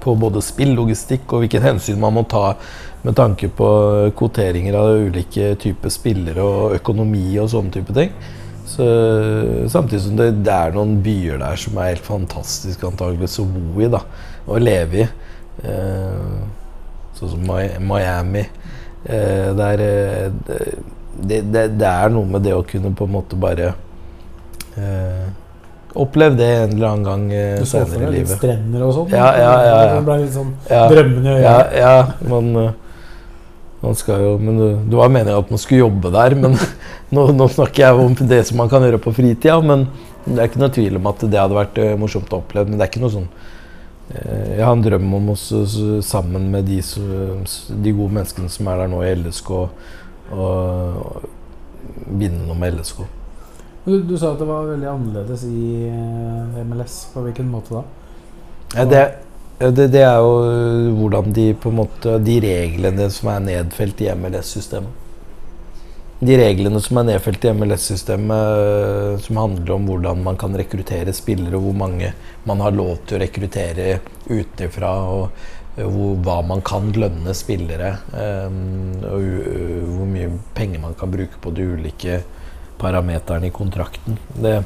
På 0.00 0.14
både 0.16 0.40
spillogistikk 0.44 1.28
og 1.34 1.44
hvilken 1.44 1.64
hensyn 1.66 2.00
man 2.00 2.14
må 2.16 2.24
ta 2.30 2.54
med 3.06 3.16
tanke 3.18 3.50
på 3.52 3.68
kvoteringer 4.18 4.78
av 4.78 5.04
ulike 5.06 5.52
typer 5.62 5.92
spillere 5.92 6.42
og 6.42 6.76
økonomi 6.78 7.28
og 7.42 7.50
sånne 7.52 7.74
type 7.74 7.94
ting. 7.94 8.14
Så, 8.66 8.86
samtidig 9.70 10.02
som 10.02 10.18
det, 10.18 10.30
det 10.44 10.52
er 10.52 10.74
noen 10.74 10.96
byer 11.04 11.38
der 11.42 11.60
som 11.60 11.78
er 11.78 11.92
helt 11.92 12.06
fantastiske 12.06 12.86
antageligvis 12.88 13.38
å 13.42 13.46
bo 13.46 13.82
i 13.84 13.90
da, 13.92 14.02
og 14.46 14.62
leve 14.62 15.04
i. 15.04 15.08
Eh, 15.66 16.44
sånn 17.16 17.32
som 17.32 17.46
Miami. 17.46 18.44
Eh, 19.06 19.48
det, 19.56 19.70
er, 19.70 19.82
eh, 19.86 20.70
det, 21.16 21.40
det, 21.54 21.66
det 21.78 21.90
er 21.90 22.12
noe 22.12 22.26
med 22.28 22.42
det 22.44 22.56
å 22.56 22.64
kunne 22.66 22.90
på 22.96 23.06
en 23.06 23.14
måte 23.16 23.38
bare 23.38 23.72
eh, 24.76 25.26
Oppleve 25.96 26.36
det 26.36 26.48
en 26.52 26.72
eller 26.74 26.88
annen 26.90 27.04
gang 27.06 27.22
eh, 27.32 27.60
Du 27.60 27.68
så 27.68 27.84
for 27.84 27.94
senere 27.94 28.10
deg 28.10 28.18
litt 28.18 28.32
strender 28.34 28.82
og 28.84 28.90
sånn? 28.98 29.14
Ja, 29.14 29.28
ja, 29.38 29.52
ja, 29.64 29.76
ja. 29.78 29.94
Det 29.94 30.02
ble 30.08 30.16
litt 30.24 30.34
sånn 30.34 30.50
drømmende 30.66 31.36
i 31.38 31.44
Ja, 31.44 31.54
ja 31.72 31.94
man, 32.28 32.50
eh, 32.64 32.74
man 33.82 33.94
skal 33.98 34.22
jo 34.24 34.30
Men 34.40 34.56
det 34.90 34.96
var 34.96 35.10
meninga 35.12 35.38
at 35.38 35.50
man 35.52 35.60
skulle 35.62 35.82
jobbe 35.84 36.10
der. 36.14 36.34
Men 36.40 36.56
nå, 37.14 37.26
nå 37.36 37.48
snakker 37.52 37.84
jeg 37.86 38.04
om 38.06 38.14
det 38.28 38.42
som 38.48 38.56
man 38.62 38.70
kan 38.72 38.82
gjøre 38.86 39.02
på 39.04 39.12
fritida. 39.14 39.58
Men 39.62 39.86
det 40.26 40.38
er 40.42 40.48
ikke 40.50 40.62
noe 40.64 40.72
tvil 40.74 40.96
om 40.98 41.06
at 41.12 41.20
det 41.30 41.38
hadde 41.38 41.58
vært 41.60 41.76
eh, 41.82 41.92
morsomt 42.00 42.32
å 42.34 42.40
oppleve. 42.42 42.70
Men 42.70 42.80
det 42.80 42.86
er 42.86 42.90
ikke 42.94 43.02
noe 43.04 43.14
sånn 43.14 43.28
eh, 44.14 44.56
Jeg 44.56 44.64
har 44.64 44.72
en 44.74 44.82
drøm 44.86 45.12
om 45.20 45.28
å 45.30 45.36
s- 45.38 45.52
s- 45.66 46.08
sammen 46.08 46.48
med 46.50 46.66
de, 46.66 46.80
de 46.82 47.92
gode 47.94 48.16
menneskene 48.16 48.50
som 48.50 48.72
er 48.72 48.80
der 48.82 48.90
nå 48.90 49.04
i 49.06 49.12
LSK, 49.20 49.52
og 50.34 51.28
vinne 52.18 52.42
noe 52.48 52.58
med 52.58 52.74
LSK. 52.80 53.04
Du, 53.86 53.92
du 54.02 54.16
sa 54.18 54.32
at 54.34 54.40
det 54.42 54.48
var 54.48 54.64
veldig 54.66 54.88
annerledes 54.90 55.44
i 55.46 55.86
eh, 55.86 56.56
MLS. 56.66 56.96
På 57.14 57.22
hvilken 57.22 57.46
måte 57.52 57.76
da? 57.76 57.84
Ja, 58.74 58.84
det, 58.90 59.02
det, 59.58 59.88
det 59.88 60.02
er 60.04 60.18
jo 60.20 60.32
øh, 60.44 60.92
hvordan 60.98 61.32
de 61.32 61.46
på 61.56 61.70
en 61.72 61.78
måte 61.80 62.18
De 62.20 62.36
reglene 62.44 63.08
som 63.12 63.30
er 63.32 63.44
nedfelt 63.44 64.00
i 64.04 64.10
MLS-systemet. 64.12 65.02
De 66.20 66.36
reglene 66.40 66.80
som 66.80 66.98
er 67.00 67.06
nedfelt 67.10 67.44
i 67.44 67.52
MLS-systemet, 67.56 68.60
øh, 68.60 69.20
som 69.24 69.38
handler 69.40 69.74
om 69.74 69.86
hvordan 69.88 70.22
man 70.24 70.36
kan 70.36 70.56
rekruttere 70.56 71.12
spillere, 71.16 71.56
og 71.56 71.68
hvor 71.68 71.78
mange 71.86 72.12
man 72.44 72.60
har 72.60 72.76
lov 72.76 72.98
til 73.06 73.16
å 73.16 73.22
rekruttere 73.24 73.98
utenfra, 74.28 74.92
og 75.08 75.30
øh, 75.78 75.86
hvor, 75.86 76.16
hva 76.26 76.36
man 76.44 76.60
kan 76.64 76.90
lønne 76.92 77.32
spillere, 77.36 77.94
og 78.12 79.24
hvor 79.92 80.08
mye 80.10 80.34
penger 80.56 80.82
man 80.84 80.96
kan 81.00 81.12
bruke 81.12 81.40
på 81.40 81.52
de 81.56 81.68
ulike 81.76 82.20
parameterne 82.76 83.48
i 83.48 83.54
kontrakten. 83.56 84.18
Det, 84.36 84.58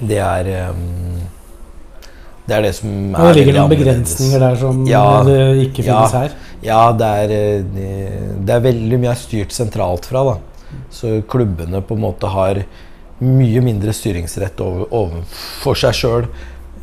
det 0.00 0.20
er 0.20 0.50
øhm, 0.58 1.24
det 2.44 2.56
er 2.58 2.64
det 2.66 2.74
som 2.76 2.90
er 3.14 3.20
Og 3.20 3.28
det 3.30 3.36
ligger 3.40 3.56
noen 3.58 3.72
begrensninger 3.72 4.42
der 4.42 4.56
som 4.60 4.82
Ja, 4.88 5.04
det 5.24 5.38
ikke 5.68 5.84
ja. 5.86 6.00
finnes 6.02 6.16
her. 6.18 6.34
Ja, 6.64 6.80
det 6.92 7.12
er, 7.24 7.32
eh, 7.36 8.32
det 8.44 8.56
er 8.56 8.66
veldig 8.66 8.98
mye 9.00 9.14
styrt 9.16 9.52
sentralt 9.56 10.08
fra. 10.08 10.24
da. 10.28 10.34
Så 10.92 11.22
klubbene 11.30 11.80
på 11.84 11.96
en 11.96 12.04
måte 12.04 12.28
har 12.30 12.60
mye 13.24 13.62
mindre 13.64 13.94
styringsrett 13.94 14.60
over, 14.60 14.88
overfor 14.90 15.78
seg 15.78 15.96
sjøl 15.96 16.26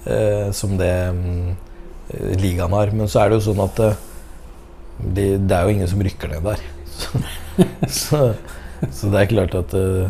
eh, 0.06 0.48
som 0.56 0.78
det 0.80 0.90
eh, 0.90 2.32
ligaen 2.42 2.74
har. 2.74 2.94
Men 2.96 3.12
så 3.12 3.22
er 3.24 3.30
det 3.30 3.42
jo 3.42 3.52
sånn 3.52 3.62
at 3.66 3.84
eh, 3.86 4.00
de, 5.02 5.28
det 5.38 5.58
er 5.58 5.66
jo 5.68 5.76
ingen 5.76 5.90
som 5.92 6.02
rykker 6.06 6.36
ned 6.36 6.46
der. 6.52 6.66
Så, 7.02 7.18
så, 7.90 8.18
så 8.94 9.10
det 9.10 9.22
er 9.24 9.30
klart 9.32 9.56
at 9.58 9.72
eh, 9.74 10.10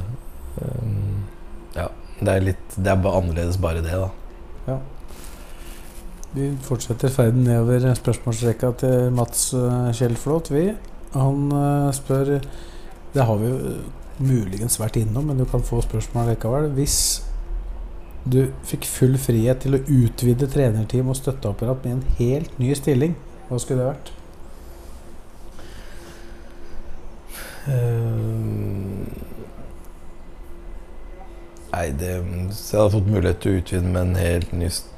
Ja, 1.77 1.85
det 2.19 2.33
er 2.33 2.43
litt 2.49 2.73
Det 2.75 2.91
er 2.91 3.05
annerledes 3.07 3.55
bare 3.61 3.79
det, 3.85 3.95
da. 3.95 4.09
Vi 6.31 6.45
fortsetter 6.63 7.11
ferden 7.11 7.43
nedover 7.43 7.89
spørsmålsrekka 7.97 8.69
til 8.79 9.09
Mats 9.11 9.49
uh, 9.53 9.89
Kjellflot. 9.95 10.51
Vi. 10.53 10.69
Han 11.11 11.51
eh, 11.51 11.89
spør 11.91 12.37
Det 13.11 13.23
har 13.27 13.35
vi 13.35 13.49
jo 13.49 13.73
muligens 14.23 14.77
vært 14.79 14.95
innom, 15.01 15.25
men 15.27 15.41
du 15.41 15.43
kan 15.49 15.63
få 15.63 15.81
spørsmål 15.83 16.29
likevel. 16.31 16.69
Hvis 16.77 16.99
du 18.23 18.45
fikk 18.63 18.87
full 18.87 19.17
frihet 19.19 19.59
til 19.65 19.75
å 19.75 19.81
utvide 19.81 20.47
trenerteam 20.47 21.09
og 21.11 21.17
støtteapparat 21.19 21.83
med 21.83 21.97
en 21.97 22.05
helt 22.21 22.59
ny 22.61 22.71
stilling, 22.79 23.17
hva 23.49 23.59
skulle 23.59 23.83
det 23.83 23.89
vært? 23.89 24.13
Uh, 27.67 28.71
Nei, 31.71 31.91
det, 31.99 32.15
hvis 32.23 32.65
jeg 32.71 32.79
hadde 32.79 32.95
fått 32.95 33.11
mulighet 33.11 33.43
til 33.43 33.51
å 33.51 33.59
utvide 33.61 33.91
med 33.91 34.01
en 34.01 34.17
helt 34.19 34.55
ny 34.55 34.71
stilling, 34.71 34.90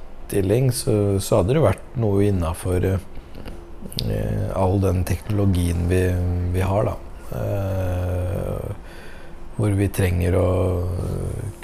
så, 0.73 1.19
så 1.19 1.41
hadde 1.41 1.53
det 1.53 1.63
vært 1.63 1.97
noe 2.01 2.23
innafor 2.25 2.85
eh, 2.85 4.47
all 4.55 4.79
den 4.81 5.03
teknologien 5.05 5.87
vi, 5.89 6.01
vi 6.53 6.61
har, 6.61 6.89
da. 6.89 6.95
Eh, 7.37 8.73
hvor 9.55 9.75
vi 9.77 9.87
trenger 9.93 10.35
å 10.39 10.47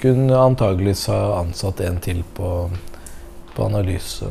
kunne 0.00 0.38
antageligvis 0.38 1.08
ha 1.10 1.40
ansatt 1.40 1.80
en 1.82 1.98
til 2.02 2.22
på, 2.36 2.70
på 3.56 3.66
analyse. 3.66 4.30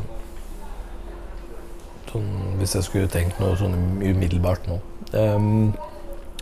Sånn, 2.10 2.30
hvis 2.58 2.74
jeg 2.74 2.86
skulle 2.88 3.10
tenkt 3.12 3.38
noe 3.38 3.54
sånn 3.60 3.76
umiddelbart 4.00 4.66
nå. 4.66 4.80
Um, 5.12 5.70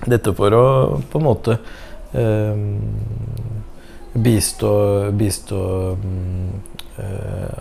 dette 0.07 0.33
for 0.37 0.55
å 0.55 0.65
på 1.11 1.21
en 1.21 1.27
måte 1.27 1.59
um, 2.15 2.79
bistå, 4.15 4.73
bistå 5.19 5.61
mm, 5.99 6.78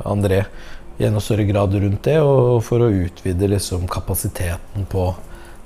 André 0.08 0.46
i 0.98 1.06
enda 1.06 1.20
større 1.20 1.44
grad 1.44 1.76
rundt 1.76 2.04
det, 2.04 2.18
og 2.22 2.64
for 2.66 2.82
å 2.82 2.90
utvide 2.90 3.50
liksom 3.52 3.86
kapasiteten 3.92 4.88
på, 4.90 5.12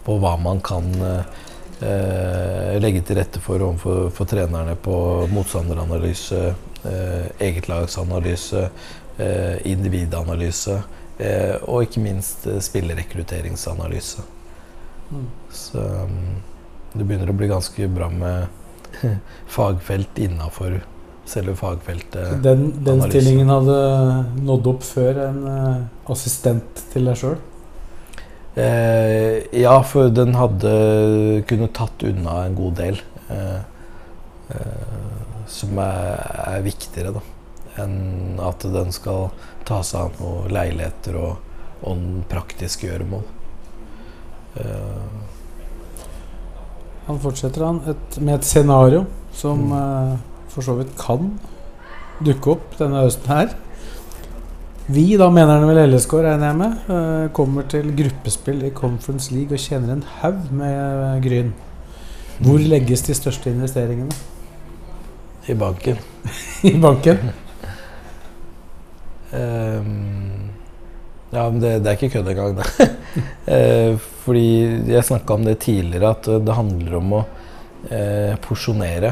på 0.03 0.17
hva 0.19 0.33
man 0.41 0.59
kan 0.65 0.89
eh, 1.07 1.37
eh, 1.87 2.73
legge 2.83 3.03
til 3.07 3.19
rette 3.21 3.39
for 3.43 3.63
overfor 3.63 4.09
for 4.15 4.27
trenerne 4.27 4.75
på 4.75 4.95
motstanderanalyse, 5.31 6.41
eh, 6.83 7.29
egetlagsanalyse, 7.47 8.65
eh, 9.17 9.55
individanalyse, 9.71 10.81
eh, 11.17 11.55
og 11.63 11.87
ikke 11.87 12.03
minst 12.03 12.47
eh, 12.51 12.59
spillerekrutteringsanalyse. 12.59 14.27
Så 15.51 15.79
um, 15.79 16.39
det 16.93 17.03
begynner 17.03 17.31
å 17.31 17.35
bli 17.35 17.49
ganske 17.51 17.87
bra 17.91 18.07
med 18.11 19.01
fagfelt 19.55 20.19
innafor 20.23 20.77
selve 21.29 21.55
fagfeltet. 21.55 22.43
Den, 22.43 22.67
den 22.83 23.01
stillingen 23.05 23.49
hadde 23.51 23.77
nådd 24.41 24.67
opp 24.73 24.83
før 24.83 25.19
en 25.27 25.41
eh, 25.47 25.81
assistent 26.11 26.81
til 26.91 27.07
deg 27.07 27.19
sjøl. 27.19 27.37
Eh, 28.59 29.45
ja, 29.61 29.77
for 29.87 30.11
den 30.11 30.35
hadde 30.35 30.71
kunne 31.47 31.69
tatt 31.71 32.03
unna 32.03 32.41
en 32.47 32.57
god 32.57 32.73
del. 32.81 32.99
Eh, 33.31 33.61
eh, 34.55 34.89
som 35.51 35.77
er, 35.83 36.17
er 36.47 36.65
viktigere, 36.65 37.13
da. 37.15 37.21
Enn 37.83 38.39
at 38.43 38.65
den 38.67 38.91
skal 38.91 39.29
ta 39.67 39.79
seg 39.87 40.09
av 40.09 40.19
noen 40.19 40.51
leiligheter 40.51 41.15
og, 41.19 41.37
og 41.87 42.01
praktiske 42.31 42.89
gjøremål. 42.89 43.23
Eh, 44.59 45.05
Han 47.07 47.17
fortsetter 47.19 47.63
han 47.65 47.79
et, 47.91 48.19
med 48.21 48.35
et 48.37 48.45
scenario 48.45 49.05
som 49.35 49.71
eh, 49.73 50.11
for 50.51 50.65
så 50.65 50.75
vidt 50.79 50.95
kan 50.99 51.33
dukke 52.25 52.55
opp 52.55 52.77
denne 52.79 53.05
høsten 53.05 53.31
her. 53.31 53.53
Vi, 54.91 55.05
da 55.19 55.29
mener 55.31 55.61
han 55.61 55.69
vel 55.69 55.93
LSK, 55.93 56.17
regner 56.25 56.49
jeg 56.49 56.57
med, 56.59 56.79
eh, 56.91 57.27
kommer 57.37 57.67
til 57.69 57.91
gruppespill 57.95 58.63
i 58.67 58.73
Conference 58.75 59.31
League 59.31 59.55
og 59.55 59.61
tjener 59.61 59.93
en 59.93 60.03
haug 60.19 60.49
med 60.51 60.73
eh, 60.73 61.21
Gryn. 61.23 61.53
Hvor 62.41 62.59
legges 62.59 63.05
de 63.05 63.15
største 63.15 63.53
investeringene? 63.53 64.11
I 65.47 65.55
banken. 65.55 66.01
I 66.69 66.73
banken? 66.81 67.31
um, 69.31 70.51
ja, 71.35 71.45
men 71.47 71.61
det, 71.61 71.77
det 71.85 71.91
er 71.93 71.97
ikke 71.99 72.13
kødd 72.17 72.33
engang, 72.33 72.57
det. 72.59 72.89
Eh, 73.51 73.97
fordi 74.23 74.45
jeg 74.87 75.03
snakka 75.03 75.35
om 75.35 75.43
det 75.43 75.57
tidligere, 75.59 76.13
at 76.13 76.27
det 76.45 76.53
handler 76.55 76.93
om 76.99 77.15
å 77.17 77.21
uh, 77.25 78.35
porsjonere. 78.45 79.09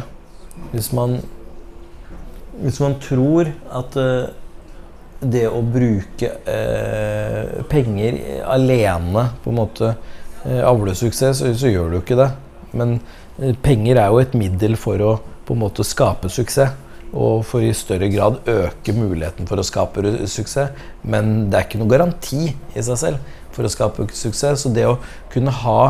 Hvis 0.72 0.91
man 0.93 1.20
Hvis 2.59 2.80
man 2.84 2.97
tror 2.99 3.47
at 3.72 3.95
eh, 3.95 4.30
det 5.20 5.45
å 5.51 5.61
bruke 5.63 6.30
eh, 6.47 7.63
penger 7.72 8.20
alene 8.47 9.26
på 9.43 9.51
en 9.51 9.57
måte 9.57 9.89
eh, 10.45 10.61
avler 10.63 10.95
suksess, 10.95 11.41
så, 11.41 11.51
så 11.55 11.72
gjør 11.72 11.91
du 11.91 11.97
ikke 11.99 12.20
det. 12.20 12.30
Men 12.72 12.99
eh, 13.39 13.55
penger 13.63 13.99
er 13.99 14.13
jo 14.13 14.22
et 14.24 14.38
middel 14.39 14.78
for 14.80 15.03
å 15.03 15.17
på 15.47 15.57
en 15.57 15.63
måte 15.63 15.88
skape 15.88 16.32
suksess. 16.32 16.76
Og 17.09 17.41
for 17.47 17.65
i 17.65 17.72
større 17.74 18.05
grad 18.13 18.36
øke 18.45 18.93
muligheten 18.93 19.47
for 19.49 19.57
å 19.57 19.65
skape 19.65 20.03
suksess. 20.30 20.76
Men 21.01 21.49
det 21.49 21.57
er 21.57 21.65
ikke 21.65 21.80
noe 21.82 21.89
garanti 21.89 22.51
i 22.51 22.84
seg 22.86 22.99
selv 23.01 23.36
for 23.55 23.65
å 23.65 23.72
skape 23.74 24.05
suksess. 24.13 24.61
Så 24.61 24.72
det 24.76 24.86
å 24.86 24.99
kunne 25.34 25.53
ha 25.63 25.82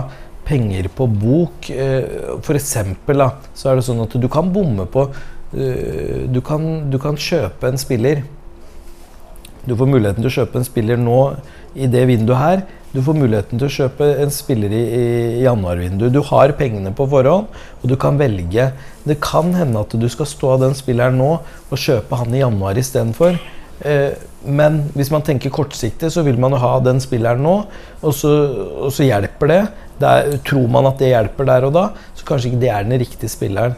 penger 0.49 0.89
på 0.95 1.05
bok 1.13 1.69
eh, 1.69 2.33
For 2.45 2.57
eksempel 2.57 3.21
da, 3.21 3.29
så 3.53 3.69
er 3.69 3.79
det 3.79 3.85
sånn 3.87 4.01
at 4.03 4.17
du 4.17 4.27
kan 4.31 4.49
bomme 4.53 4.87
på 4.89 5.05
eh, 5.53 6.25
du, 6.27 6.41
kan, 6.45 6.89
du 6.89 6.97
kan 7.01 7.19
kjøpe 7.19 7.69
en 7.69 7.79
spiller 7.79 8.25
du 9.69 9.75
får 9.77 9.89
muligheten 9.91 10.23
til 10.23 10.29
å 10.29 10.35
kjøpe 10.39 10.59
en 10.59 10.67
spiller 10.67 10.99
nå 10.99 11.17
i 11.77 11.87
det 11.91 12.05
vinduet 12.09 12.39
her. 12.39 12.61
Du 12.89 13.01
får 13.05 13.17
muligheten 13.19 13.59
til 13.59 13.67
å 13.67 13.73
kjøpe 13.73 14.07
en 14.23 14.31
spiller 14.33 14.73
i, 14.73 14.81
i 14.81 15.43
januarvinduet. 15.43 16.13
Du 16.15 16.23
har 16.25 16.55
pengene 16.57 16.93
på 16.95 17.05
forhånd, 17.11 17.51
og 17.81 17.91
du 17.91 17.95
kan 17.99 18.17
velge. 18.17 18.71
Det 19.05 19.19
kan 19.21 19.51
hende 19.57 19.83
at 19.83 19.93
du 19.93 20.07
skal 20.09 20.29
stå 20.29 20.55
av 20.55 20.63
den 20.65 20.77
spilleren 20.77 21.19
nå 21.21 21.29
og 21.43 21.77
kjøpe 21.77 22.17
han 22.21 22.33
i 22.33 22.41
januar 22.41 22.79
istedenfor. 22.81 23.37
Eh, 23.85 24.15
men 24.47 24.81
hvis 24.95 25.11
man 25.13 25.25
tenker 25.27 25.53
kortsiktig, 25.53 26.09
så 26.15 26.23
vil 26.25 26.39
man 26.41 26.55
jo 26.55 26.63
ha 26.63 26.73
den 26.81 27.01
spilleren 27.03 27.43
nå, 27.43 27.55
og 27.99 28.15
så, 28.15 28.33
og 28.87 28.93
så 28.95 29.05
hjelper 29.05 29.51
det. 29.51 29.61
Er, 30.07 30.39
tror 30.47 30.67
man 30.71 30.87
at 30.89 31.01
det 31.01 31.11
hjelper 31.11 31.47
der 31.49 31.67
og 31.67 31.75
da, 31.75 31.85
så 32.15 32.27
kanskje 32.27 32.51
ikke 32.51 32.63
det 32.63 32.73
er 32.73 32.87
den 32.87 33.01
riktige 33.01 33.31
spilleren. 33.31 33.77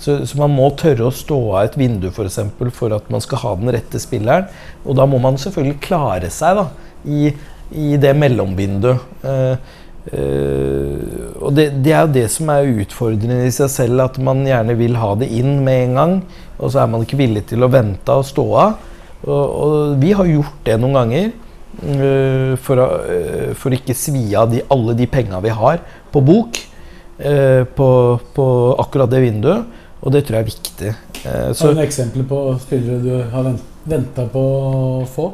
Så, 0.00 0.16
så 0.26 0.38
man 0.40 0.54
må 0.56 0.70
tørre 0.80 1.10
å 1.10 1.12
stå 1.12 1.38
av 1.52 1.66
et 1.66 1.76
vindu 1.76 2.08
for, 2.08 2.24
eksempel, 2.28 2.70
for 2.72 2.92
at 2.96 3.10
man 3.12 3.20
skal 3.20 3.42
ha 3.42 3.52
den 3.60 3.72
rette 3.76 4.00
spilleren. 4.00 4.48
Og 4.86 4.96
da 4.96 5.04
må 5.08 5.20
man 5.20 5.36
selvfølgelig 5.40 5.80
klare 5.84 6.30
seg 6.32 6.56
da, 6.56 6.66
i, 7.04 7.34
i 7.76 7.98
det 8.00 8.14
mellomvinduet. 8.16 9.10
Eh, 9.28 9.74
eh, 10.16 11.34
og 11.36 11.52
det, 11.58 11.66
det 11.84 11.92
er 11.92 12.06
jo 12.06 12.14
det 12.16 12.24
som 12.32 12.48
er 12.54 12.72
utfordrende 12.80 13.42
i 13.44 13.52
seg 13.52 13.68
selv, 13.74 14.06
at 14.06 14.16
man 14.24 14.40
gjerne 14.48 14.78
vil 14.80 14.96
ha 15.02 15.12
det 15.20 15.28
inn 15.36 15.58
med 15.66 15.84
en 15.90 16.00
gang. 16.00 16.16
Og 16.56 16.72
så 16.72 16.80
er 16.80 16.90
man 16.94 17.04
ikke 17.04 17.20
villig 17.20 17.44
til 17.52 17.66
å 17.66 17.72
vente 17.72 18.16
og 18.16 18.24
stå 18.28 18.46
av. 18.64 18.80
Og, 19.20 19.44
og 19.44 20.00
vi 20.00 20.16
har 20.16 20.32
gjort 20.32 20.64
det 20.64 20.80
noen 20.80 20.96
ganger. 20.96 21.32
Eh, 21.82 22.56
for, 22.60 22.80
å, 22.80 22.88
eh, 23.08 23.52
for 23.58 23.74
ikke 23.74 23.96
svi 23.96 24.28
av 24.38 24.50
de, 24.52 24.62
alle 24.72 24.96
de 24.98 25.06
penga 25.10 25.40
vi 25.44 25.52
har 25.54 25.80
på 26.12 26.22
bok. 26.24 26.66
eh, 27.18 27.64
på, 27.64 27.88
på 28.34 28.44
akkurat 28.80 29.10
det 29.12 29.20
vinduet. 29.20 29.78
Og 30.00 30.12
det 30.14 30.24
tror 30.24 30.38
jeg 30.38 30.46
er 30.46 30.48
viktig. 30.48 30.92
Har 31.26 31.52
du 31.52 31.64
noen 31.74 31.84
eksempler 31.84 32.24
på 32.24 32.36
spillere 32.62 33.02
du 33.04 33.10
har 33.28 33.50
venta 33.84 34.24
på 34.32 34.40
å 34.40 35.04
få? 35.04 35.26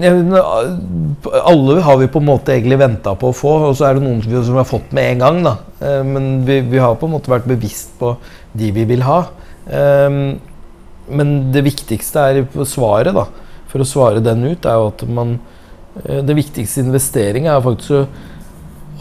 Alle 0.00 1.74
har 1.84 1.98
vi 2.00 2.08
på 2.08 2.22
en 2.22 2.30
måte 2.30 2.54
egentlig 2.54 2.78
venta 2.80 3.12
på 3.20 3.28
å 3.28 3.36
få, 3.36 3.52
og 3.68 3.76
så 3.76 3.90
er 3.90 3.98
det 3.98 4.06
noen 4.06 4.22
som 4.24 4.32
vi, 4.32 4.40
har 4.56 4.64
fått 4.70 4.94
med 4.96 5.10
en 5.10 5.20
gang. 5.26 5.42
da. 5.44 5.54
Men 6.08 6.30
vi, 6.48 6.62
vi 6.72 6.80
har 6.80 6.96
på 6.96 7.04
en 7.04 7.12
måte 7.18 7.30
vært 7.30 7.50
bevisst 7.50 7.92
på 8.00 8.14
de 8.56 8.72
vi 8.72 8.86
vil 8.88 9.04
ha. 9.04 9.20
Men 9.68 11.34
det 11.52 11.66
viktigste 11.68 12.24
er 12.24 12.64
svaret, 12.64 13.12
da. 13.12 13.28
For 13.68 13.84
å 13.84 13.88
svare 13.88 14.24
den 14.24 14.44
ut, 14.48 14.64
er 14.64 14.80
jo 14.80 14.88
at 14.90 15.04
man 15.08 15.36
Det 15.92 16.34
viktigste 16.36 16.86
investeringa 16.86 17.52
er 17.52 17.64
faktisk 17.64 17.96
å, 17.98 18.04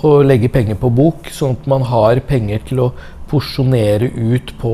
å 0.08 0.12
legge 0.26 0.50
penger 0.52 0.76
på 0.82 0.90
bok, 0.92 1.30
sånn 1.32 1.56
at 1.56 1.70
man 1.72 1.86
har 1.88 2.20
penger 2.28 2.66
til 2.68 2.84
å 2.84 2.90
porsjonere 3.32 4.10
ut 4.12 4.54
på 4.60 4.74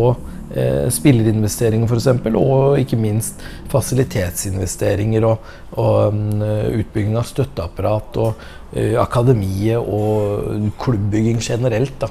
eh, 0.55 0.87
spillerinvesteringer 0.93 1.89
f.eks., 1.89 2.07
og 2.33 2.79
ikke 2.81 2.99
minst 2.99 3.43
fasilitetsinvesteringer 3.71 5.27
og, 5.27 5.49
og 5.77 6.13
um, 6.13 6.45
utbygging 6.79 7.17
av 7.19 7.27
støtteapparat 7.29 8.21
og 8.23 8.47
uh, 8.73 8.95
akademiet 9.03 9.77
og 9.81 10.71
klubbbygging 10.81 11.43
generelt. 11.43 11.99
da. 12.01 12.09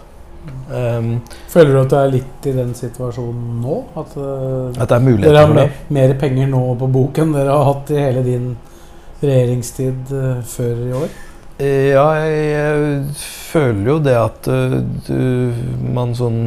Um, 0.70 1.10
Føler 1.50 1.72
du 1.72 1.80
at 1.80 1.90
du 1.90 1.96
er 1.98 2.14
litt 2.14 2.46
i 2.46 2.54
den 2.54 2.72
situasjonen 2.78 3.60
nå? 3.62 3.80
At, 3.98 4.14
uh, 4.18 4.70
at 4.76 4.86
det 4.86 4.86
er 4.86 4.88
dere 4.94 5.04
muligheter 5.08 5.40
har 5.40 5.50
for 5.50 5.58
det. 5.58 5.66
mer, 5.66 5.98
mer 5.98 6.16
penger 6.20 6.50
nå 6.52 6.62
på 6.78 6.92
bok 7.00 7.20
enn 7.22 7.34
dere 7.34 7.54
har 7.54 7.68
hatt 7.72 7.92
i 7.94 8.00
hele 8.02 8.24
din 8.26 8.48
regjeringstid 9.22 10.12
eh, 10.12 10.42
før 10.46 10.82
i 10.84 10.92
år? 11.00 11.16
Eh, 11.58 11.88
Ja, 11.94 12.06
jeg, 12.20 13.14
føler 13.16 13.90
jo 13.90 13.98
det 14.04 14.16
at 14.20 14.48
eh, 14.52 14.78
du, 15.08 15.54
man 15.96 16.14
sånn 16.16 16.40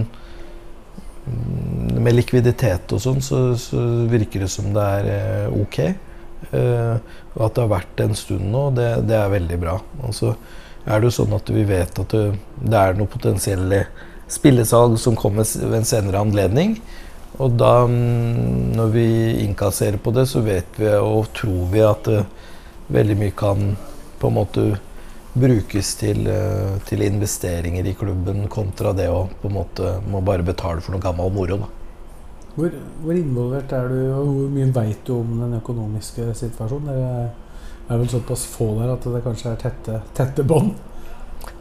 Med 2.00 2.14
likviditet 2.16 2.94
og 2.94 3.02
sånn, 3.04 3.20
så, 3.22 3.42
så 3.60 3.82
virker 4.10 4.46
det 4.46 4.52
som 4.54 4.72
det 4.74 4.86
er 5.14 5.52
ok. 5.54 5.78
Og 6.50 7.42
at 7.46 7.54
det 7.54 7.62
har 7.62 7.70
vært 7.70 8.02
en 8.02 8.16
stund 8.18 8.48
nå, 8.50 8.64
det, 8.74 8.88
det 9.06 9.14
er 9.14 9.30
veldig 9.36 9.60
bra. 9.62 9.76
Og 10.08 10.16
så 10.16 10.32
er 10.88 10.96
det 10.96 11.12
jo 11.12 11.18
sånn 11.20 11.36
at 11.38 11.52
vi 11.54 11.68
vet 11.70 12.02
at 12.02 12.16
det, 12.16 12.24
det 12.64 12.80
er 12.80 12.98
noe 12.98 13.12
potensielle 13.12 13.84
spillesalg 14.32 14.98
som 14.98 15.20
kommer 15.20 15.46
ved 15.46 15.78
en 15.84 15.86
senere 15.92 16.24
anledning. 16.24 16.80
Og 17.38 17.54
da, 17.60 17.86
mm, 17.86 18.74
når 18.80 18.96
vi 18.96 19.08
innkasserer 19.44 20.02
på 20.02 20.16
det, 20.16 20.26
så 20.32 20.42
vet 20.46 20.82
vi 20.82 20.90
og 20.98 21.30
tror 21.38 21.70
vi 21.76 21.86
at 21.86 22.10
veldig 22.90 23.18
mye 23.20 23.36
kan 23.38 23.74
på 24.20 24.30
en 24.30 24.36
måte 24.36 24.64
brukes 25.34 25.96
til, 25.96 26.28
eh, 26.28 26.78
til 26.86 27.04
investeringer 27.06 27.86
i 27.86 27.94
klubben, 27.94 28.48
kontra 28.48 28.94
det 28.94 29.08
å 29.10 29.28
på 29.42 29.48
en 29.48 29.58
måte 29.60 30.02
må 30.10 30.24
bare 30.26 30.44
betale 30.44 30.82
for 30.82 30.96
noe 30.96 31.04
gammel 31.04 31.32
moro. 31.32 31.58
Da. 31.58 31.70
Hvor, 32.56 32.74
hvor 33.04 33.16
involvert 33.16 33.72
er 33.72 33.88
du, 33.88 34.00
og 34.18 34.26
hvor 34.28 34.50
mye 34.56 34.74
veit 34.74 35.06
du 35.06 35.14
om 35.20 35.38
den 35.40 35.60
økonomiske 35.62 36.34
situasjonen? 36.36 36.90
Dere 36.90 37.32
er 37.90 37.98
vel 37.98 38.10
såpass 38.10 38.46
få 38.50 38.74
der 38.80 38.94
at 38.94 39.06
det 39.14 39.24
kanskje 39.26 39.54
er 39.54 39.62
tette, 39.62 40.02
tette 40.18 40.44
bånd? 40.44 40.74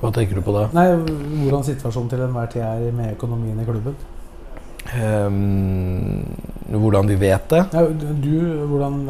Hva 0.00 0.10
tenker 0.14 0.38
du 0.38 0.42
på 0.44 0.54
da? 0.54 0.68
Nei, 0.74 0.88
hvordan 1.44 1.66
situasjonen 1.66 2.10
til 2.10 2.22
enhver 2.24 2.50
tid 2.52 2.64
er 2.64 2.92
med 2.94 3.14
økonomien 3.16 3.60
i 3.60 3.66
klubben? 3.68 3.96
Um, 4.88 6.24
hvordan 6.72 7.08
vi 7.10 7.16
vet 7.20 7.48
det? 7.50 7.64
Ja, 7.74 7.84
du, 7.88 8.34
hvordan 8.70 9.02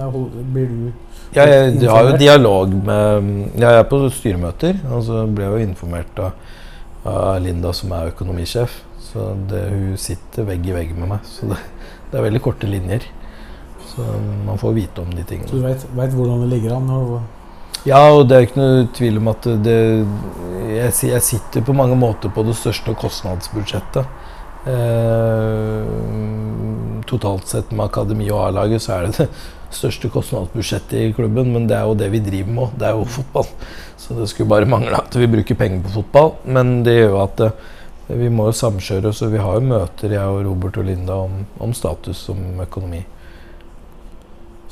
blir 0.52 0.66
du 0.72 1.07
Ja, 1.37 1.45
jeg, 1.45 1.74
jeg 1.83 1.91
har 1.93 2.07
jo 2.09 2.16
dialog 2.16 2.72
med 2.72 3.59
Jeg 3.61 3.68
er 3.68 3.83
på 3.89 4.01
styremøter, 4.12 4.79
og 4.89 5.03
så 5.05 5.26
ble 5.29 5.45
jeg 5.45 5.53
jo 5.53 5.68
informert 5.68 6.22
av, 6.24 6.55
av 7.05 7.41
Linda, 7.45 7.72
som 7.76 7.93
er 7.93 8.12
økonomisjef. 8.14 8.79
Så 9.09 9.33
det, 9.49 9.62
hun 9.72 9.97
sitter 10.01 10.47
vegg 10.49 10.66
i 10.68 10.76
vegg 10.76 10.95
med 10.97 11.12
meg. 11.12 11.26
Så 11.29 11.49
det, 11.51 11.59
det 12.11 12.20
er 12.20 12.26
veldig 12.29 12.43
korte 12.45 12.68
linjer. 12.70 13.05
Så 13.89 14.05
man 14.47 14.61
får 14.61 14.76
vite 14.76 15.05
om 15.05 15.11
de 15.12 15.24
tingene. 15.26 15.49
Så 15.49 15.61
du 15.61 15.64
veit 15.99 16.16
hvordan 16.16 16.45
det 16.45 16.53
ligger 16.55 16.79
an? 16.79 16.89
Og, 16.97 17.18
Ja, 17.87 18.01
og 18.11 18.26
det 18.29 18.37
er 18.37 18.47
ikke 18.49 18.59
noe 18.59 18.87
tvil 18.97 19.20
om 19.20 19.29
at 19.31 19.45
det 19.62 19.76
Jeg, 20.68 20.93
jeg 21.12 21.22
sitter 21.22 21.62
på 21.64 21.76
mange 21.76 21.97
måter 21.97 22.33
på 22.35 22.43
det 22.45 22.57
største 22.59 22.95
kostnadsbudsjettet. 22.99 24.05
Eh, 24.68 25.85
totalt 27.09 27.47
sett 27.49 27.70
med 27.72 27.87
akademi 27.87 28.26
og 28.33 28.43
A-laget 28.49 28.83
så 28.85 28.99
er 28.99 29.07
det 29.07 29.14
det 29.22 29.29
største 29.74 30.10
kostnadsbudsjettet 30.12 30.96
i 31.00 31.12
klubben, 31.16 31.52
men 31.54 31.66
det 31.68 31.76
er 31.76 31.88
jo 31.88 31.96
det 31.98 32.08
vi 32.12 32.22
driver 32.24 32.54
med. 32.60 32.78
Det 32.80 32.88
er 32.88 32.96
jo 32.96 33.08
fotball. 33.18 33.50
Så 34.00 34.16
det 34.18 34.28
skulle 34.30 34.50
bare 34.50 34.68
mangle 34.74 35.00
at 35.00 35.18
vi 35.18 35.30
bruker 35.30 35.58
penger 35.58 35.84
på 35.86 35.98
fotball. 36.00 36.32
Men 36.48 36.80
det 36.86 36.98
gjør 36.98 37.12
jo 37.16 37.20
at 37.26 37.44
vi 38.08 38.30
må 38.32 38.48
jo 38.48 38.56
samkjøre 38.56 39.12
og 39.12 39.32
vi 39.32 39.40
har 39.44 39.58
jo 39.58 39.68
møter, 39.68 40.16
jeg 40.16 40.34
og 40.34 40.44
Robert 40.46 40.78
og 40.80 40.86
Linda, 40.88 41.20
om, 41.28 41.42
om 41.60 41.74
status 41.76 42.22
som 42.30 42.40
økonomi. 42.64 43.02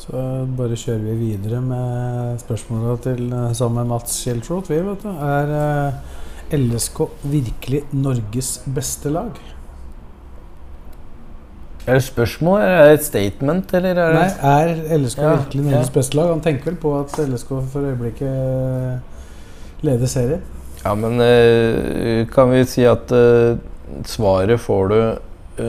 Så 0.01 0.22
bare 0.57 0.78
kjører 0.78 1.03
vi 1.03 1.16
videre 1.18 1.61
med 1.64 2.38
spørsmåla 2.40 2.94
til 3.05 3.26
eh, 3.32 3.51
sammen 3.59 3.82
med 3.82 3.90
Mats 3.90 4.20
Schjeltroth. 4.20 4.70
Vi, 4.70 4.78
vet 4.86 5.03
du. 5.03 5.11
Er 5.11 5.53
eh, 5.57 6.57
LSK 6.57 7.01
virkelig 7.26 7.82
Norges 7.97 8.61
beste 8.70 9.11
lag? 9.11 9.34
Er 11.87 12.01
det 12.01 12.03
spørsmål, 12.03 12.61
eller 12.61 12.80
er 12.80 12.89
det 12.89 12.99
et 12.99 13.05
statement, 13.07 13.72
eller 13.78 13.99
er 14.03 14.14
det 14.16 14.22
Nei, 14.43 14.53
er 14.53 14.99
LSK 14.99 15.20
Ja, 15.22 15.34
virkelig 15.37 15.64
Norges 15.68 15.91
ja. 15.91 15.95
beste 15.95 16.18
lag? 16.18 16.30
Han 16.32 16.41
tenker 16.43 16.72
vel 16.72 16.78
på 16.82 16.95
at 16.99 17.12
LSK 17.22 17.53
for 17.70 17.87
øyeblikket 17.87 18.26
eh, 18.26 19.84
leder 19.87 20.11
serien. 20.11 20.43
Ja, 20.82 20.95
men 20.99 21.22
eh, 21.22 22.24
kan 22.32 22.51
vi 22.51 22.64
si 22.66 22.82
at 22.91 23.12
eh, 23.14 23.61
svaret 24.07 24.61
får 24.61 24.91
du 24.91 24.99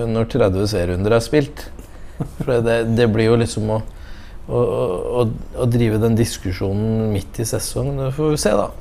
når 0.09 0.25
30 0.33 0.65
serierunder 0.71 1.13
er 1.15 1.21
spilt? 1.23 1.67
For 2.39 2.65
det, 2.65 2.79
det 2.97 3.05
blir 3.13 3.29
jo 3.29 3.37
liksom 3.37 3.69
å, 3.75 3.77
å, 4.49 4.61
å, 5.21 5.25
å 5.61 5.67
drive 5.69 5.99
den 6.01 6.17
diskusjonen 6.17 7.11
midt 7.13 7.37
i 7.37 7.45
sesongen. 7.45 8.01
Det 8.01 8.09
får 8.17 8.33
vi 8.33 8.39
se, 8.41 8.55
da. 8.57 8.71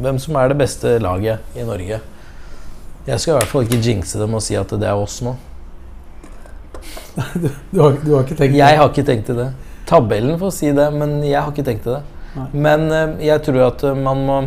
Hvem 0.00 0.20
som 0.22 0.38
er 0.40 0.48
det 0.48 0.56
beste 0.64 0.96
laget 1.04 1.60
i 1.60 1.66
Norge. 1.68 2.00
Jeg 3.06 3.20
skal 3.20 3.34
i 3.34 3.36
hvert 3.36 3.52
fall 3.52 3.68
ikke 3.68 3.82
jinxe 3.84 4.18
dem 4.18 4.34
og 4.34 4.42
si 4.42 4.56
at 4.58 4.72
det 4.72 4.88
er 4.88 4.96
oss 4.96 5.20
nå. 5.22 5.36
Du 7.72 7.80
har, 7.80 7.96
du 8.02 8.12
har 8.14 8.26
ikke 8.26 8.36
tenkt 8.38 8.58
Jeg 8.58 8.78
har 8.80 8.90
ikke 8.90 9.06
tenkt 9.06 9.30
til 9.30 9.40
det. 9.40 9.48
Tabellen 9.86 10.38
får 10.40 10.52
si 10.54 10.70
det, 10.74 10.86
men 10.94 11.18
jeg 11.24 11.38
har 11.38 11.52
ikke 11.52 11.64
tenkt 11.66 11.86
til 11.86 11.96
det. 11.96 12.02
Nei. 12.36 12.46
Men 12.66 12.86
eh, 12.92 13.26
jeg 13.28 13.44
tror 13.46 13.62
at 13.70 13.84
eh, 13.86 13.98
man 13.98 14.22
må, 14.26 14.38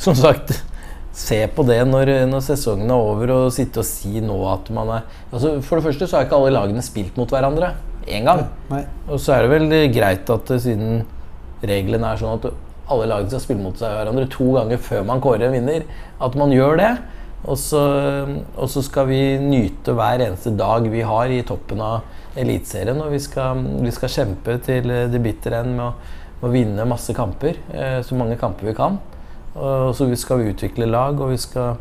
som 0.00 0.16
sagt, 0.16 0.54
se 1.16 1.40
på 1.52 1.64
det 1.66 1.80
når, 1.90 2.12
når 2.30 2.44
sesongen 2.46 2.90
er 2.90 3.10
over, 3.10 3.34
og 3.34 3.54
sitte 3.54 3.82
og 3.82 3.88
si 3.88 4.22
nå 4.22 4.36
at 4.48 4.70
man 4.72 4.92
er 4.94 5.06
altså 5.32 5.56
For 5.66 5.76
det 5.76 5.88
første 5.88 6.06
så 6.06 6.16
har 6.16 6.28
ikke 6.28 6.38
alle 6.38 6.52
lagene 6.54 6.84
spilt 6.86 7.18
mot 7.18 7.30
hverandre 7.34 7.74
én 8.08 8.26
gang. 8.26 8.46
Nei. 8.70 8.84
Og 9.10 9.20
så 9.20 9.34
er 9.36 9.44
det 9.44 9.52
vel 9.52 9.92
greit 9.94 10.30
at 10.32 10.54
eh, 10.54 10.62
siden 10.62 11.02
reglene 11.66 12.14
er 12.14 12.20
sånn 12.20 12.38
at 12.38 12.52
alle 12.90 13.06
lagene 13.10 13.30
skal 13.30 13.42
spille 13.44 13.62
mot 13.62 13.78
seg 13.78 13.92
hverandre 13.94 14.26
to 14.32 14.46
ganger 14.56 14.80
før 14.82 15.04
man 15.06 15.22
kårer 15.22 15.48
en 15.48 15.54
vinner, 15.58 15.84
at 16.22 16.38
man 16.38 16.54
gjør 16.54 16.80
det. 16.80 16.90
Og 17.48 17.56
så, 17.56 17.80
og 18.60 18.68
så 18.68 18.82
skal 18.84 19.08
vi 19.08 19.20
nyte 19.40 19.94
hver 19.96 20.20
eneste 20.26 20.52
dag 20.58 20.84
vi 20.92 21.04
har 21.06 21.32
i 21.32 21.40
toppen 21.46 21.80
av 21.80 22.36
Eliteserien. 22.38 23.00
Og 23.00 23.14
vi 23.14 23.20
skal, 23.22 23.62
vi 23.80 23.92
skal 23.94 24.12
kjempe 24.12 24.58
til 24.64 24.90
det 25.12 25.22
bitre 25.24 25.62
end 25.62 25.76
med 25.78 25.86
å, 25.86 26.16
å 26.44 26.50
vinne 26.52 26.88
masse 26.88 27.16
kamper. 27.16 27.62
Eh, 27.72 28.00
så 28.04 28.18
mange 28.18 28.36
kamper 28.40 28.68
vi 28.70 28.76
kan. 28.76 29.00
Og 29.56 29.94
så 29.98 30.06
skal 30.20 30.42
vi 30.42 30.52
utvikle 30.52 30.86
lag, 30.86 31.18
og 31.18 31.32
vi 31.32 31.40
skal 31.40 31.80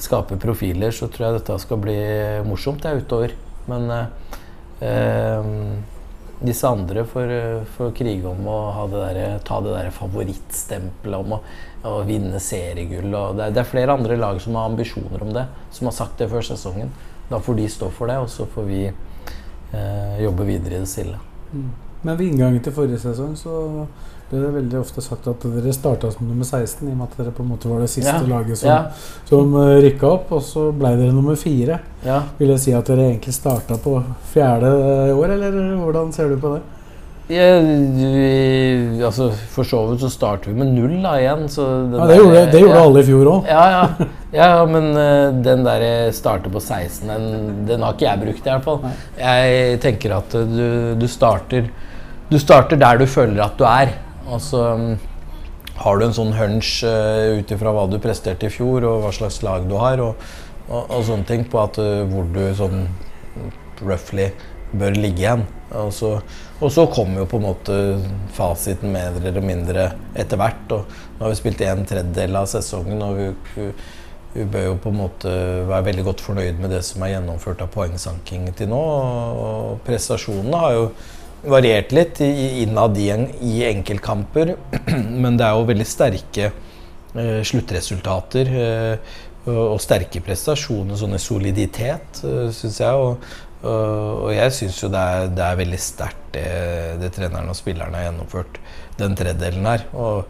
skape 0.00 0.38
profiler. 0.40 0.94
Så 0.94 1.10
tror 1.10 1.28
jeg 1.28 1.40
dette 1.40 1.58
skal 1.62 1.82
bli 1.82 1.98
morsomt 2.46 2.82
det 2.84 2.92
er 2.92 3.02
utover. 3.02 3.34
Men 3.70 3.90
eh, 3.90 4.06
eh, 4.88 5.50
disse 6.44 6.68
andre 6.68 7.04
eh, 7.04 7.60
får 7.76 7.94
krige 7.96 8.28
om 8.30 8.48
å 8.50 8.88
det 8.92 9.02
der, 9.04 9.38
ta 9.46 9.60
det 9.64 9.76
der 9.76 9.94
favorittstempelet 9.94 11.20
om 11.20 11.38
å, 11.38 11.44
å 11.84 11.98
vinne 12.08 12.40
seriegull. 12.40 13.10
Og 13.14 13.36
det, 13.38 13.50
det 13.54 13.60
er 13.64 13.68
flere 13.68 13.92
andre 13.96 14.16
lag 14.20 14.40
som 14.40 14.56
har 14.58 14.70
ambisjoner 14.70 15.22
om 15.22 15.32
det, 15.36 15.46
som 15.74 15.90
har 15.90 15.96
sagt 15.96 16.18
det 16.22 16.30
før 16.32 16.44
sesongen. 16.46 16.90
Da 17.30 17.38
får 17.40 17.56
de 17.60 17.68
stå 17.72 17.90
for 17.92 18.10
det, 18.10 18.16
og 18.20 18.28
så 18.32 18.46
får 18.54 18.66
vi 18.68 18.82
eh, 18.88 20.22
jobbe 20.24 20.44
videre 20.48 20.78
i 20.78 20.82
det 20.84 20.88
stille. 20.90 21.18
Men 22.04 22.18
ved 22.18 22.26
inngangen 22.32 22.60
til 22.64 22.74
forrige 22.76 23.00
sesong 23.00 23.32
så 23.38 23.86
ble 24.28 24.40
det 24.40 24.50
veldig 24.56 24.78
ofte 24.80 25.02
sagt 25.04 25.26
at 25.30 25.44
dere 25.46 25.72
starta 25.76 26.10
som 26.12 26.26
nummer 26.28 26.44
16, 26.48 26.82
i 26.88 26.92
og 26.92 26.98
med 26.98 27.06
at 27.06 27.16
dere 27.20 27.32
på 27.36 27.44
en 27.44 27.50
måte 27.52 27.68
var 27.70 27.80
det 27.84 27.90
siste 27.92 28.12
Ja. 28.12 28.22
laget 28.28 28.58
som, 28.58 28.68
Ja, 28.68 28.78
som 29.28 29.54
uh, 29.54 29.76
rykka 29.84 30.08
opp. 30.10 30.32
Og 30.32 30.42
så 30.42 30.66
ble 30.76 30.90
dere 30.98 31.12
nummer 31.16 31.36
fire. 31.36 31.78
ja. 32.04 32.22
Vil 32.38 32.48
jeg 32.52 32.60
si 32.60 32.72
at 32.76 32.86
dere 32.90 33.08
egentlig 33.12 33.34
starta 33.36 33.76
på 33.80 33.96
fjerde 34.32 34.72
år, 35.14 35.36
eller 35.36 35.76
hvordan 35.80 36.12
ser 36.12 36.28
du 36.28 36.36
på 36.40 36.54
det? 36.56 36.62
Ja, 37.32 37.44
vi, 37.56 39.00
altså, 39.00 39.30
for 39.48 39.64
så 39.64 39.78
vidt 39.88 40.02
så 40.02 40.10
starter 40.12 40.50
vi 40.50 40.58
med 40.58 40.74
null 40.76 40.98
da 41.00 41.14
igjen. 41.16 41.46
Ja, 41.48 42.08
det 42.10 42.18
gjorde, 42.18 42.34
der- 42.34 42.50
det 42.52 42.60
gjorde 42.60 42.76
ja. 42.76 42.82
alle 42.84 43.00
i 43.00 43.06
fjor 43.06 43.30
òg. 43.30 43.48
Ja, 43.48 43.62
ja. 43.72 44.08
ja 44.34 44.66
men 44.68 44.90
uh, 44.92 45.32
den 45.46 45.64
der 45.64 45.86
starter 46.12 46.52
på 46.52 46.60
16, 46.60 47.08
den, 47.08 47.64
den 47.70 47.86
har 47.86 47.96
ikke 47.96 48.10
jeg 48.10 48.22
brukt 48.26 48.44
i 48.44 48.52
hvert 48.52 48.68
fall. 48.68 48.84
Nei. 48.84 48.92
Jeg 49.24 49.80
tenker 49.86 50.18
at 50.18 50.36
du, 50.36 50.68
du 51.00 51.08
starter 51.08 51.72
Du 52.28 52.38
starter 52.40 52.76
der 52.80 53.00
du 53.00 53.06
føler 53.08 53.40
at 53.44 53.56
du 53.56 53.64
er. 53.68 53.96
Og 54.28 54.40
så 54.44 54.60
um, 54.76 54.94
har 55.80 55.98
du 56.00 56.04
en 56.04 56.16
sånn 56.16 56.36
hunch 56.36 56.76
uh, 56.84 57.40
ut 57.40 57.56
ifra 57.56 57.72
hva 57.72 57.88
du 57.88 57.96
presterte 58.04 58.50
i 58.50 58.52
fjor, 58.52 58.84
og 58.84 59.04
hva 59.04 59.16
slags 59.16 59.40
lag 59.44 59.64
du 59.68 59.78
har, 59.80 60.00
og, 60.00 60.28
og, 60.68 60.82
og 60.90 61.04
sånne 61.08 61.28
ting, 61.28 61.48
på 61.48 61.60
at, 61.64 61.80
uh, 61.80 62.04
hvor 62.12 62.28
du 62.36 62.42
sånn 62.56 62.84
roughly 63.80 64.28
bør 64.72 64.96
ligge 64.96 65.24
igjen. 65.24 65.44
Og 65.74 65.90
så, 65.94 66.12
og 66.60 66.70
så 66.72 66.86
kommer 66.92 67.22
jo 67.22 67.30
på 67.30 67.40
en 67.40 67.48
måte 67.48 67.78
fasiten 68.34 68.92
mer 68.94 69.16
eller 69.18 69.44
mindre 69.44 69.88
etter 70.18 70.40
hvert. 70.40 70.64
Og 70.74 70.86
nå 71.18 71.24
har 71.24 71.34
vi 71.34 71.40
spilt 71.40 71.64
en 71.66 71.84
tredjedel 71.88 72.38
av 72.38 72.48
sesongen, 72.50 73.02
og 73.02 73.18
vi, 73.18 73.66
vi, 74.34 74.46
bør 74.50 74.68
jo 74.68 74.78
på 74.84 74.92
en 74.92 75.00
måte 75.00 75.34
være 75.70 75.88
veldig 75.90 76.06
godt 76.10 76.24
fornøyd 76.24 76.62
med 76.62 76.74
det 76.74 76.84
som 76.86 77.04
er 77.04 77.16
gjennomført 77.16 77.64
av 77.64 77.72
poengsanking 77.74 78.48
til 78.58 78.70
nå. 78.72 78.80
Og 79.48 79.84
prestasjonene 79.86 80.62
har 80.64 80.78
jo 80.78 80.88
variert 81.44 81.92
litt 81.92 82.22
innad 82.24 82.96
i, 82.98 83.10
i 83.44 83.54
enkeltkamper, 83.68 84.54
men 85.22 85.38
det 85.38 85.46
er 85.46 85.58
jo 85.58 85.68
veldig 85.68 85.86
sterke 85.88 86.50
eh, 86.50 87.40
sluttresultater. 87.44 88.58
Eh, 88.64 89.22
og 89.44 89.76
sterke 89.82 90.22
prestasjoner, 90.24 90.96
sånn 90.96 91.18
i 91.18 91.20
soliditet, 91.20 92.22
uh, 92.24 92.48
syns 92.54 92.78
jeg. 92.80 92.96
Og, 92.96 93.26
og, 93.64 94.28
jeg 94.34 94.52
syns 94.52 94.82
jo 94.82 94.90
det 94.92 95.00
er, 95.00 95.28
det 95.32 95.44
er 95.46 95.58
veldig 95.60 95.80
sterkt 95.80 96.24
det, 96.34 96.48
det 97.00 97.12
treneren 97.14 97.50
og 97.50 97.56
spillerne 97.58 97.96
har 97.96 98.08
gjennomført, 98.08 98.58
den 98.98 99.16
tredjedelen 99.18 99.68
her. 99.68 99.86
Og 99.96 100.24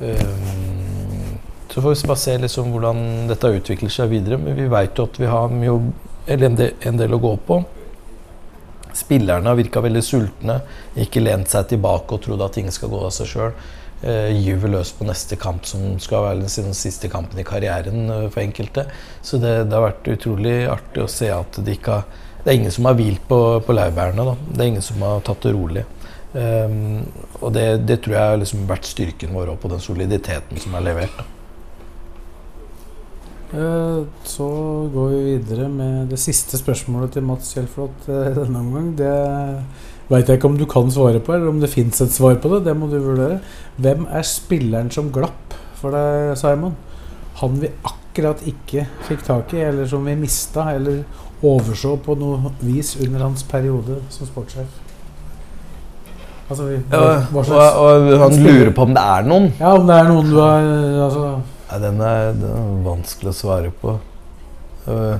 um, 0.00 1.38
så 1.68 1.82
får 1.82 1.94
vi 1.94 2.10
bare 2.10 2.22
se 2.22 2.36
liksom 2.40 2.70
hvordan 2.72 3.02
dette 3.30 3.54
utvikler 3.58 3.92
seg 3.92 4.12
videre. 4.14 4.38
Men 4.40 4.56
vi 4.58 4.68
veit 4.70 4.98
jo 4.98 5.08
at 5.08 5.18
vi 5.20 5.28
har 5.30 5.50
mye, 5.52 5.74
en 6.28 6.60
del, 6.60 6.70
en 6.88 7.00
del 7.00 7.16
å 7.16 7.20
gå 7.22 7.34
på. 7.48 7.58
Spillerne 8.98 9.50
har 9.50 9.58
virka 9.58 9.82
veldig 9.84 10.02
sultne, 10.02 10.60
ikke 10.98 11.22
lent 11.22 11.52
seg 11.52 11.68
tilbake 11.74 12.16
og 12.16 12.24
trodd 12.24 12.46
at 12.46 12.56
ting 12.56 12.70
skal 12.74 12.90
gå 12.94 13.02
av 13.04 13.12
seg 13.14 13.30
sjøl. 13.34 13.58
Uh, 13.98 14.30
gyver 14.30 14.70
løs 14.70 14.92
på 14.94 15.06
neste 15.08 15.34
kamp, 15.42 15.66
som 15.66 15.96
skal 15.98 16.22
være 16.22 16.46
den 16.46 16.74
siste 16.78 17.10
kampen 17.10 17.40
i 17.42 17.46
karrieren 17.46 18.06
uh, 18.06 18.24
for 18.30 18.44
enkelte. 18.44 18.86
Så 19.26 19.42
det, 19.42 19.56
det 19.66 19.74
har 19.74 19.88
vært 19.90 20.10
utrolig 20.14 20.56
artig 20.70 21.02
å 21.02 21.10
se 21.10 21.32
at 21.34 21.58
de 21.66 21.74
ikke 21.74 21.98
har 21.98 22.24
Det 22.48 22.54
er 22.54 22.62
ingen 22.62 22.72
som 22.72 22.86
har 22.88 22.94
hvilt 22.96 23.24
på, 23.28 23.38
på 23.60 23.74
laurbærene. 23.76 24.24
Det 24.48 24.62
er 24.62 24.70
ingen 24.70 24.84
som 24.84 25.02
har 25.04 25.18
tatt 25.20 25.42
det 25.44 25.50
rolig. 25.52 25.82
Um, 26.32 27.02
og 27.42 27.52
det, 27.52 27.64
det 27.84 27.98
tror 28.00 28.14
jeg 28.14 28.30
har 28.30 28.38
liksom 28.40 28.62
vært 28.70 28.88
styrken 28.88 29.34
vår 29.36 29.50
òg, 29.52 29.58
på 29.60 29.68
den 29.68 29.82
soliditeten 29.84 30.56
som 30.62 30.78
er 30.78 30.86
levert. 30.86 31.20
Eh, 33.52 34.00
Så 34.24 34.48
går 34.94 35.12
vi 35.12 35.20
videre 35.26 35.68
med 35.68 36.08
det 36.08 36.18
siste 36.24 36.56
spørsmålet 36.56 37.12
til 37.16 37.28
Mats 37.28 37.52
Kjellflot 37.52 38.08
eh, 38.08 38.32
denne 38.40 38.64
omgang. 38.64 38.90
Det 38.96 39.12
veit 40.08 40.28
jeg 40.28 40.40
ikke 40.40 40.48
om 40.48 40.56
du 40.56 40.64
kan 40.68 40.88
svare 40.92 41.20
på, 41.20 41.36
eller 41.36 41.52
om 41.52 41.60
det 41.60 41.72
fins 41.72 42.00
et 42.00 42.16
svar 42.16 42.40
på 42.40 42.54
det. 42.54 42.64
Det 42.64 42.76
må 42.80 42.88
du 42.88 42.96
vurdere. 42.96 43.42
Hvem 43.76 44.08
er 44.08 44.24
spilleren 44.24 44.92
som 44.92 45.12
glapp 45.12 45.56
for 45.80 45.92
deg, 45.92 46.32
Simon? 46.40 46.76
Han 47.44 47.60
vi 47.60 47.76
akkurat 47.84 48.40
ikke 48.48 48.88
fikk 49.08 49.24
tak 49.28 49.52
i, 49.52 49.64
eller 49.68 49.88
som 49.88 50.04
vi 50.08 50.16
mista, 50.16 50.70
eller 50.72 51.04
overså 51.42 51.96
på 52.02 52.16
noe 52.18 52.52
vis 52.60 52.96
under 52.98 53.22
hans 53.28 53.44
periode 53.46 54.00
som 54.10 54.26
sportssjef? 54.26 54.68
Altså, 56.48 56.64
vi, 56.64 56.78
hva, 56.88 57.18
hva 57.28 57.42
slags 57.44 57.74
og 57.76 58.06
han 58.22 58.38
lurer 58.40 58.70
på 58.72 58.86
om 58.86 58.94
det 58.96 59.04
er 59.04 59.26
noen. 59.28 59.50
Ja, 59.58 59.74
om 59.76 59.88
det 59.88 59.96
er 59.98 60.06
noen 60.08 60.30
du 60.32 60.38
har 60.40 60.68
altså, 61.04 61.24
Nei, 61.68 61.80
den 61.82 61.98
er, 62.00 62.30
den 62.32 62.54
er 62.56 62.68
vanskelig 62.86 63.34
å 63.34 63.36
svare 63.36 63.72
på. 63.82 63.98
Øh, 64.88 65.18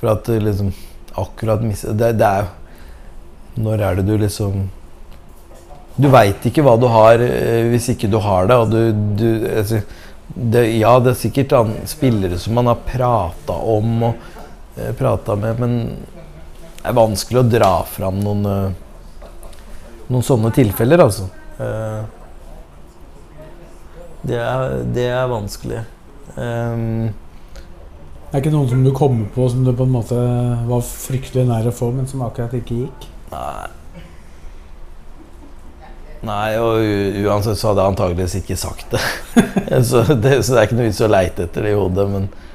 for 0.00 0.10
at 0.10 0.26
du 0.26 0.40
liksom 0.42 0.72
akkurat 1.18 1.62
mis... 1.62 1.84
Det, 1.86 2.10
det 2.18 2.26
er 2.26 2.42
jo 2.42 3.62
Når 3.62 3.84
er 3.86 3.98
det 3.98 4.04
du 4.06 4.12
liksom 4.18 4.66
Du 5.98 6.08
veit 6.10 6.44
ikke 6.46 6.62
hva 6.66 6.74
du 6.78 6.86
har 6.90 7.22
øh, 7.22 7.70
hvis 7.70 7.88
ikke 7.94 8.10
du 8.10 8.18
har 8.22 8.50
det. 8.50 8.58
Og 8.58 8.74
du, 8.74 8.80
du 9.18 9.28
altså, 9.52 9.80
det, 10.34 10.64
Ja, 10.80 10.96
det 11.02 11.14
er 11.14 11.22
sikkert 11.22 11.54
an, 11.60 11.72
spillere 11.86 12.38
som 12.42 12.58
man 12.58 12.70
har 12.70 12.82
prata 12.86 13.54
om 13.78 14.10
og 14.10 14.26
prata 14.98 15.36
med, 15.38 15.58
men 15.60 15.78
det 16.78 16.92
er 16.92 16.96
vanskelig 16.96 17.40
å 17.42 17.48
dra 17.48 17.72
fram 17.90 18.20
noen 18.22 18.46
øh, 18.48 18.68
noen 20.08 20.24
sånne 20.24 20.52
tilfeller, 20.56 21.02
altså. 21.04 21.26
Eh, 21.60 22.02
det, 24.28 24.38
er, 24.40 24.76
det 24.94 25.08
er 25.12 25.26
vanskelig. 25.30 25.82
Um, 26.38 27.10
Det 28.28 28.36
er 28.36 28.42
ikke 28.42 28.52
noen 28.52 28.68
som 28.68 28.82
du 28.84 28.90
kommer 28.92 29.28
på 29.32 29.46
som 29.48 29.62
du 29.64 29.70
på 29.72 29.86
en 29.88 29.92
måte 29.94 30.16
var 30.68 30.82
fryktelig 30.84 31.46
nær 31.48 31.68
å 31.70 31.72
få, 31.72 31.90
men 31.96 32.08
som 32.08 32.24
akkurat 32.26 32.56
ikke 32.58 32.82
gikk? 32.84 33.08
nei. 33.32 33.68
Nei, 36.28 36.48
og 36.58 37.22
uansett 37.28 37.60
så 37.60 37.70
hadde 37.70 37.84
jeg 37.84 37.92
antageligvis 37.92 38.40
ikke 38.40 38.56
sagt 38.58 38.96
det. 38.96 39.02
så 39.88 40.02
det. 40.08 40.40
Så 40.42 40.54
det 40.54 40.60
er 40.60 40.66
ikke 40.66 40.78
noe 40.80 40.88
vits 40.88 41.04
å 41.04 41.08
leite 41.08 41.46
etter 41.46 41.64
det 41.64 41.72
i 41.72 41.78
hodet. 41.78 42.08
Men 42.10 42.26
Eh, 42.28 42.47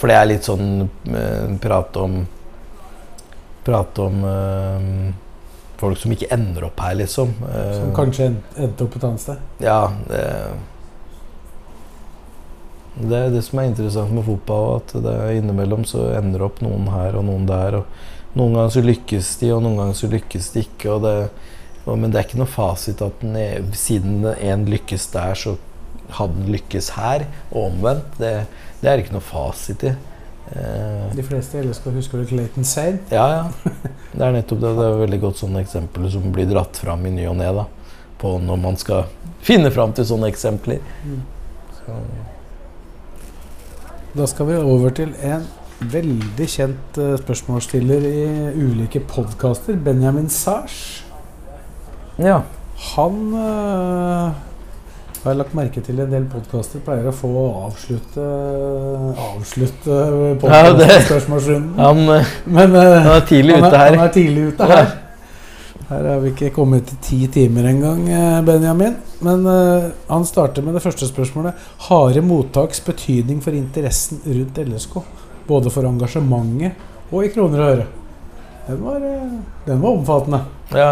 for 0.00 0.08
det 0.08 0.16
er 0.16 0.26
litt 0.30 0.44
sånn 0.48 0.88
eh, 1.12 1.56
prate 1.60 2.00
om 2.00 2.18
Prate 3.68 4.00
om 4.00 4.22
eh, 4.24 5.12
folk 5.76 5.98
som 6.00 6.12
ikke 6.14 6.30
ender 6.32 6.64
opp 6.70 6.80
her, 6.80 6.94
liksom. 6.96 7.34
Eh, 7.52 7.74
Som 7.76 7.90
kanskje 7.92 8.26
en- 8.30 8.38
endte 8.64 8.86
opp 8.86 8.96
et 8.96 9.04
annet 9.04 9.20
sted. 9.20 9.42
Ja, 9.60 9.90
det 10.08 10.22
Det 12.98 13.14
er 13.14 13.30
det 13.30 13.44
som 13.46 13.60
er 13.60 13.68
interessant 13.70 14.10
med 14.10 14.24
fotball, 14.26 14.80
at 14.80 14.92
det 15.04 15.12
er 15.14 15.36
innimellom 15.38 15.84
så 15.86 16.08
ender 16.18 16.42
opp 16.48 16.58
noen 16.64 16.88
her 16.90 17.14
og 17.20 17.24
noen 17.28 17.44
der. 17.46 17.76
og 17.78 17.84
Noen 18.38 18.54
ganger 18.56 18.72
så 18.74 18.82
lykkes 18.82 19.28
de, 19.40 19.52
og 19.54 19.62
noen 19.62 19.76
ganger 19.78 19.94
så 20.00 20.10
lykkes 20.10 20.48
de 20.54 20.64
ikke. 20.64 20.90
Og 20.96 21.02
det, 21.04 21.14
og, 21.86 21.94
men 21.98 22.10
det 22.10 22.18
er 22.18 22.26
ikke 22.26 22.40
noe 22.40 22.50
fasit 22.50 23.00
at 23.06 23.20
den, 23.22 23.36
er- 23.38 23.62
siden 23.72 24.26
en 24.34 24.64
lykkes 24.66 25.06
der, 25.12 25.34
så 25.38 25.56
hadde 26.18 26.34
den 26.40 26.52
lykkes 26.56 26.90
her, 26.96 27.26
og 27.52 27.68
omvendt. 27.70 28.18
Det, 28.18 28.32
det 28.82 28.90
er 28.92 29.02
ikke 29.02 29.14
noe 29.16 29.24
fasit 29.24 29.82
i. 29.88 29.92
Eh, 30.48 31.08
De 31.16 31.22
fleste 31.26 31.58
i 31.58 31.64
LSK 31.66 31.90
huske 31.92 32.16
vel 32.16 32.28
Clayton 32.30 32.64
Said. 32.64 32.98
ja, 33.12 33.26
ja. 33.34 33.72
Det 34.14 34.24
er 34.24 34.32
nettopp 34.32 34.60
det. 34.62 34.70
Det 34.78 34.86
er 34.86 35.00
veldig 35.02 35.20
godt 35.20 35.40
sånne 35.42 35.60
eksempler 35.64 36.10
som 36.10 36.30
blir 36.32 36.48
dratt 36.48 36.78
fram 36.80 37.04
i 37.06 37.10
ny 37.12 37.26
og 37.28 37.36
ne. 37.36 37.50
På 38.18 38.38
når 38.42 38.56
man 38.62 38.76
skal 38.80 39.04
finne 39.44 39.70
fram 39.70 39.92
til 39.94 40.06
sånne 40.08 40.30
eksempler. 40.32 40.80
Så, 41.78 41.98
Da 44.16 44.26
skal 44.26 44.48
vi 44.48 44.56
over 44.56 44.90
til 44.90 45.12
en 45.22 45.44
veldig 45.78 46.46
kjent 46.50 46.98
eh, 46.98 47.14
spørsmålsstiller 47.20 48.06
i 48.08 48.24
ulike 48.56 49.00
podkaster. 49.06 49.76
Benjamin 49.76 50.28
Sars. 50.28 51.04
ja. 52.18 52.40
Han 52.94 53.34
øh, 53.34 54.32
har 55.28 55.34
jeg 55.34 55.40
lagt 55.42 55.56
merke 55.58 55.82
til 55.84 55.98
en 56.00 56.12
del 56.12 56.24
podkaster 56.32 56.80
pleier 56.84 57.08
å 57.10 57.12
få 57.12 57.30
avslutte 57.66 58.22
Avslutte 59.24 59.98
Ja, 60.48 60.62
det- 60.72 60.86
Han, 61.76 62.00
eh, 62.14 62.30
Men 62.46 62.72
øh, 62.76 63.02
han 63.02 63.12
er 63.16 63.26
tidlig 63.28 63.58
han, 63.58 63.64
ute 63.64 63.74
er, 63.74 63.78
her. 63.78 63.96
han 63.96 64.06
er 64.06 64.12
tidlig 64.14 64.46
ute 64.52 64.68
her. 64.70 64.88
Her 65.88 66.04
har 66.04 66.18
vi 66.20 66.30
ikke 66.34 66.50
kommet 66.52 66.86
til 66.86 66.98
ti 67.02 67.18
timer 67.32 67.68
engang, 67.70 68.08
eh, 68.08 68.40
Benjamin. 68.44 68.96
Men 69.24 69.46
uh, 69.46 69.90
han 70.08 70.24
starter 70.24 70.62
med 70.62 70.74
det 70.76 70.82
første 70.84 71.08
spørsmålet. 71.08 71.54
Harde 71.88 72.20
mottaks 72.22 72.80
betydning 72.84 73.40
for 73.42 73.56
interessen 73.56 74.20
rundt 74.26 74.58
LSK? 74.64 74.98
Både 75.48 75.72
for 75.72 75.88
engasjementet 75.88 76.72
og 77.10 77.24
i 77.24 77.30
kroner 77.32 77.62
og 77.64 77.70
øre. 77.76 77.86
Den 78.68 78.82
var, 78.84 79.06
den 79.66 79.80
var 79.82 79.90
omfattende. 79.96 80.42
Ja. 80.76 80.90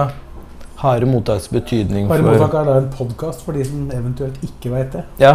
Harde 0.86 1.08
mottaks 1.10 1.50
betydning 1.52 2.08
for 2.10 2.24
mottak 2.26 2.54
er 2.60 2.70
da 2.70 2.78
en 2.80 2.88
podkast 2.94 3.44
for 3.46 3.56
de 3.56 3.66
som 3.66 3.90
eventuelt 3.94 4.40
ikke 4.46 4.72
veit 4.72 4.94
det. 4.94 5.04
Ja. 5.22 5.34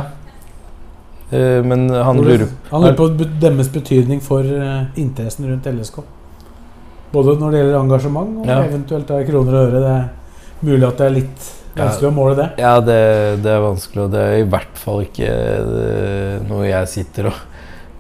Uh, 1.32 1.62
men 1.64 1.88
han 1.90 2.18
Hvor 2.20 2.28
lurer 2.28 2.50
Han 2.72 2.84
lurer 2.84 2.98
på 3.00 3.08
deres 3.40 3.70
betydning 3.72 4.20
for 4.24 4.44
uh, 4.44 4.90
interessen 5.00 5.48
rundt 5.52 5.70
LSK. 5.72 6.02
Både 7.12 7.36
når 7.40 7.52
det 7.52 7.62
gjelder 7.62 7.80
engasjement 7.80 8.38
og 8.42 8.48
Ja. 8.48 8.62
eventuelt 8.64 9.08
da 9.08 9.24
kroner 9.28 9.56
og 9.56 9.68
øre. 9.68 9.80
Det 9.84 9.96
er 9.96 10.10
mulig 10.62 10.88
at 10.88 10.98
det 10.98 11.06
er 11.08 11.16
litt 11.20 11.50
Ja. 11.76 11.88
å 11.88 12.12
måle 12.12 12.36
det. 12.36 12.50
Ja, 12.60 12.80
det, 12.80 13.44
det 13.44 13.52
er 13.52 13.62
vanskelig, 13.64 14.04
og 14.04 14.12
det 14.12 14.20
er 14.20 14.38
i 14.42 14.48
hvert 14.48 14.76
fall 14.76 15.06
ikke 15.06 15.30
det, 15.72 16.50
noe 16.50 16.66
jeg 16.68 16.88
sitter 16.92 17.30
og, 17.32 17.38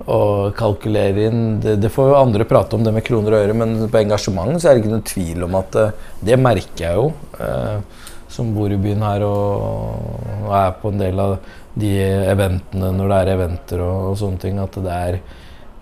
og 0.09 0.53
kalkulere 0.57 1.27
inn. 1.29 1.41
Det, 1.63 1.75
det 1.83 1.91
får 1.93 2.11
jo 2.11 2.19
andre 2.19 2.47
prate 2.49 2.77
om, 2.77 2.85
det 2.85 2.93
med 2.95 3.05
kroner 3.05 3.35
og 3.35 3.45
øre, 3.45 3.57
men 3.57 3.75
på 3.91 4.01
engasjement 4.01 4.55
så 4.57 4.69
er 4.69 4.77
det 4.77 4.83
ikke 4.83 4.95
noe 4.95 5.09
tvil 5.11 5.47
om 5.47 5.59
at 5.59 5.75
det, 5.77 5.87
det 6.31 6.39
merker 6.41 6.87
jeg 6.87 7.01
jo. 7.01 7.11
eh, 7.39 8.07
som 8.31 8.53
bor 8.55 8.71
i 8.71 8.79
byen 8.79 9.03
her 9.03 9.25
og, 9.27 10.05
og 10.45 10.53
er 10.55 10.71
på 10.79 10.91
en 10.91 11.01
del 11.01 11.19
av 11.19 11.35
de 11.81 11.91
eventene 12.31 12.91
når 12.95 13.11
det 13.11 13.19
er 13.19 13.31
eventer 13.35 13.83
og, 13.83 14.11
og 14.11 14.17
sånne 14.21 14.41
ting. 14.41 14.59
At 14.61 14.77
det 14.79 14.95
er 14.95 15.21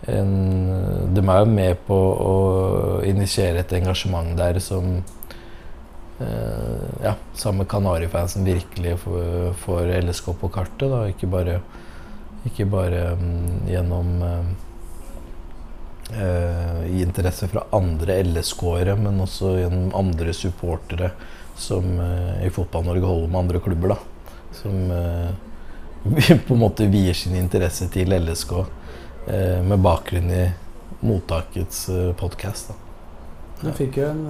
en 0.09 0.33
De 1.13 1.21
er 1.21 1.41
jo 1.43 1.47
med 1.51 1.81
på 1.85 1.95
å 2.25 2.35
initiere 3.05 3.61
et 3.61 3.73
engasjement 3.77 4.31
der 4.39 4.57
som 4.63 5.01
eh, 6.23 6.85
ja, 7.03 7.13
sammen 7.37 7.63
med 7.63 7.69
Kanarifansen 7.71 8.47
virkelig 8.47 8.95
får, 9.03 9.53
får 9.65 9.93
LSK 9.99 10.31
på 10.39 10.51
kartet. 10.55 10.87
Da. 10.89 11.03
Ikke 11.11 11.29
bare, 11.29 11.59
ikke 12.47 12.67
bare 12.69 13.13
um, 13.19 13.65
gjennom 13.67 14.21
uh, 14.23 14.45
i 16.87 17.01
interesse 17.03 17.47
fra 17.51 17.65
andre 17.75 18.21
LSK-ere, 18.23 18.95
men 18.99 19.19
også 19.21 19.57
gjennom 19.59 19.91
andre 19.97 20.33
supportere 20.33 21.11
som 21.59 21.83
uh, 21.99 22.39
i 22.45 22.49
Fotball-Norge 22.53 23.05
holder 23.05 23.27
med 23.27 23.39
andre 23.43 23.59
klubber. 23.63 23.95
da. 23.95 23.97
Som 24.61 24.91
uh, 24.95 25.29
på 26.47 26.55
en 26.55 26.63
måte 26.63 26.87
vier 26.89 27.17
sin 27.17 27.35
interesse 27.35 27.89
til 27.91 28.15
LSK 28.15 28.53
med 29.29 29.81
bakgrunn 29.83 30.29
i 30.31 30.45
mottakets 31.05 31.83
uh, 31.91 32.13
podkast. 32.17 32.71
Du 33.59 33.67
fikk 33.75 33.99
jo 33.99 34.07
en 34.07 34.23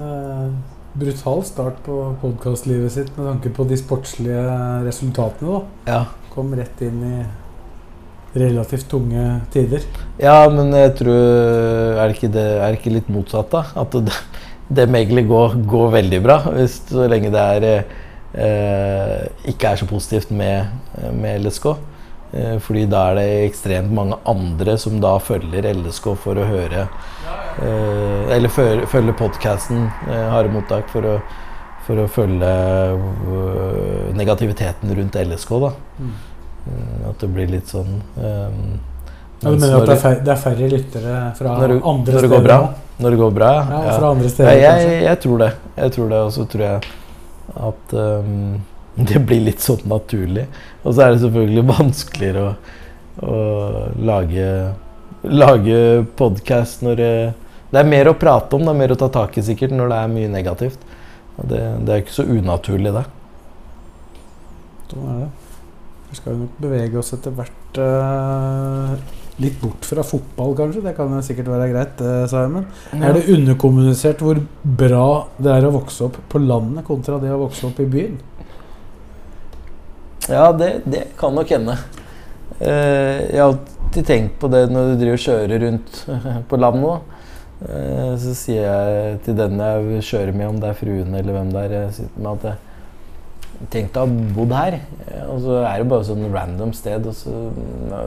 brutal 0.98 1.44
start 1.46 1.78
på 1.86 2.00
podkastlivet 2.20 2.92
sitt 2.92 3.12
med 3.16 3.30
tanke 3.30 3.52
på 3.54 3.68
de 3.70 3.78
sportslige 3.78 4.42
resultatene. 4.88 5.60
da. 5.60 5.94
Ja. 5.94 6.02
Kom 6.34 6.52
rett 6.58 6.82
inn 6.82 7.04
i 7.06 7.14
relativt 8.36 8.90
tunge 8.92 9.26
tider. 9.54 9.86
Ja, 10.22 10.44
men 10.52 10.74
jeg 10.76 10.94
tror 11.00 11.18
Er 11.20 12.04
det 12.08 12.18
ikke, 12.18 12.32
det, 12.34 12.46
er 12.60 12.68
det 12.68 12.80
ikke 12.80 12.96
litt 12.98 13.10
motsatt, 13.12 13.50
da? 13.52 13.64
At 13.82 13.96
det, 14.06 14.16
det 14.70 14.88
må 14.90 15.02
egentlig 15.02 15.26
går, 15.30 15.58
går, 15.70 15.92
veldig 15.98 16.22
bra. 16.24 16.40
Hvis, 16.54 16.82
så 16.92 17.08
lenge 17.10 17.32
det 17.34 17.46
er, 17.58 17.86
eh, 18.34 19.50
ikke 19.50 19.74
er 19.74 19.82
så 19.82 19.90
positivt 19.90 20.32
med, 20.32 20.70
med 21.18 21.46
LSK. 21.46 21.72
Eh, 22.32 22.58
fordi 22.62 22.86
da 22.86 23.08
er 23.10 23.18
det 23.18 23.28
ekstremt 23.48 23.94
mange 23.94 24.20
andre 24.30 24.78
som 24.78 25.00
da 25.02 25.16
følger 25.18 25.66
LSK 25.74 26.12
for 26.22 26.38
å 26.38 26.46
høre 26.46 26.84
eh, 26.86 28.36
Eller 28.36 28.52
følge, 28.54 28.86
følge 28.92 29.16
podkasten 29.18 29.88
eh, 30.06 30.28
Harde 30.30 30.52
mottak 30.54 30.92
for 30.94 31.08
å, 31.10 31.16
for 31.88 32.04
å 32.04 32.06
følge 32.06 32.52
øh, 33.34 34.12
negativiteten 34.14 34.94
rundt 35.00 35.18
LSK. 35.18 35.56
da. 35.66 35.74
Mm. 35.98 36.14
Mm, 36.68 37.10
At 37.10 37.20
det 37.24 37.30
blir 37.34 37.48
litt 37.50 37.70
sånn 37.72 37.94
um, 38.20 38.58
Ja, 39.40 39.50
du 39.50 39.56
mener 39.56 39.78
at 39.80 39.86
det 39.88 39.94
er, 39.96 40.02
færre, 40.02 40.24
det 40.26 40.32
er 40.34 40.40
færre 40.42 40.68
lyttere 40.74 41.14
fra 41.38 41.54
Når 41.62 41.68
det- 41.72 41.78
andre 41.94 42.14
når 42.14 42.20
steder 42.20 42.34
går 42.36 42.44
bra? 42.48 42.58
Når 43.00 43.10
det 43.16 43.20
går 43.22 43.32
bra, 43.38 43.52
Ja, 43.56 43.80
ja. 43.86 43.94
fra 44.00 44.10
andre 44.12 44.26
Ja, 44.28 44.34
steder, 44.34 44.58
jeg, 44.60 45.04
jeg 45.06 45.20
tror 45.24 45.38
det. 45.40 45.52
Jeg 45.78 45.92
tror 45.96 46.10
det, 46.10 46.18
Og 46.26 46.32
så 46.36 46.46
tror 46.52 46.66
jeg 46.66 46.82
at 47.70 47.94
um, 47.94 48.62
det 49.10 49.22
blir 49.26 49.42
litt 49.46 49.64
sånn 49.64 49.86
naturlig. 49.90 50.44
Og 50.84 50.94
så 50.94 51.06
er 51.06 51.14
det 51.16 51.22
selvfølgelig 51.24 51.64
vanskeligere 51.80 52.44
å, 52.44 52.52
å 53.24 53.38
lage, 54.12 54.50
lage 55.24 55.80
podkast 56.20 56.84
når 56.86 56.96
det, 57.00 57.12
det 57.72 57.80
er 57.80 57.90
mer 57.90 58.12
å 58.12 58.18
prate 58.20 58.56
om, 58.60 58.68
det 58.68 58.74
er 58.76 58.82
mer 58.84 58.92
å 58.94 59.00
ta 59.00 59.08
tak 59.16 59.38
i 59.40 59.46
sikkert 59.48 59.72
når 59.72 59.90
det 59.94 59.98
er 60.04 60.14
mye 60.14 60.30
negativt. 60.36 60.84
Det, 61.40 61.64
det 61.88 61.94
er 61.96 62.04
ikke 62.04 62.18
så 62.20 62.28
unaturlig, 62.28 62.92
det. 63.00 63.06
Sånn 64.92 65.08
er 65.14 65.20
det. 65.24 65.30
Vi 66.10 66.18
skal 66.18 66.34
jo 66.34 66.44
nok 66.44 66.62
bevege 66.62 67.00
oss 67.00 67.14
etter 67.14 67.34
hvert 67.38 67.80
uh, 67.82 68.96
litt 69.40 69.60
bort 69.62 69.86
fra 69.86 70.04
fotball, 70.06 70.56
kanskje. 70.58 70.82
Det 70.88 70.96
kan 70.98 71.14
sikkert 71.26 71.52
være 71.54 71.70
greit, 71.74 72.02
uh, 72.02 72.24
Simon. 72.32 72.66
Er 72.98 73.14
det 73.18 73.28
underkommunisert 73.36 74.24
hvor 74.26 74.42
bra 74.64 75.06
det 75.38 75.54
er 75.54 75.70
å 75.70 75.76
vokse 75.78 76.08
opp 76.10 76.18
på 76.32 76.42
landet 76.42 76.88
kontra 76.88 77.22
det 77.22 77.32
å 77.36 77.44
vokse 77.44 77.70
opp 77.70 77.82
i 77.84 77.88
byen? 77.90 78.18
Ja, 80.30 80.52
det, 80.54 80.82
det 80.86 81.08
kan 81.18 81.34
nok 81.34 81.50
hende. 81.50 81.78
Eh, 82.60 83.20
jeg 83.32 83.40
har 83.40 83.54
alltid 83.54 84.06
tenkt 84.06 84.36
på 84.40 84.50
det 84.52 84.66
når 84.70 84.92
du 84.92 85.00
driver 85.00 85.16
og 85.16 85.24
kjører 85.24 85.64
rundt 85.64 86.02
på 86.52 86.60
landet. 86.60 87.16
Eh, 87.66 88.12
så 88.22 88.34
sier 88.38 88.66
jeg 88.68 89.22
til 89.26 89.38
den 89.40 89.62
jeg 89.64 90.04
kjører 90.12 90.36
med, 90.36 90.48
om 90.52 90.60
det 90.62 90.72
er 90.72 90.80
fruen 90.80 91.16
eller 91.16 91.36
hvem 91.36 91.54
det 91.56 91.64
er, 91.66 91.78
jeg 91.78 91.96
sitter 92.02 92.26
med 92.26 92.32
at 92.34 92.50
jeg 92.50 92.69
Tenk 93.68 93.98
å 94.00 94.06
ha 94.06 94.20
bodd 94.36 94.54
her. 94.56 94.78
Eh, 95.04 95.24
Og 95.28 95.42
så 95.44 95.58
er 95.68 95.82
det 95.82 95.90
bare 95.92 96.06
sånn 96.08 96.30
random 96.32 96.72
sted 96.74 97.04
så, 97.12 97.34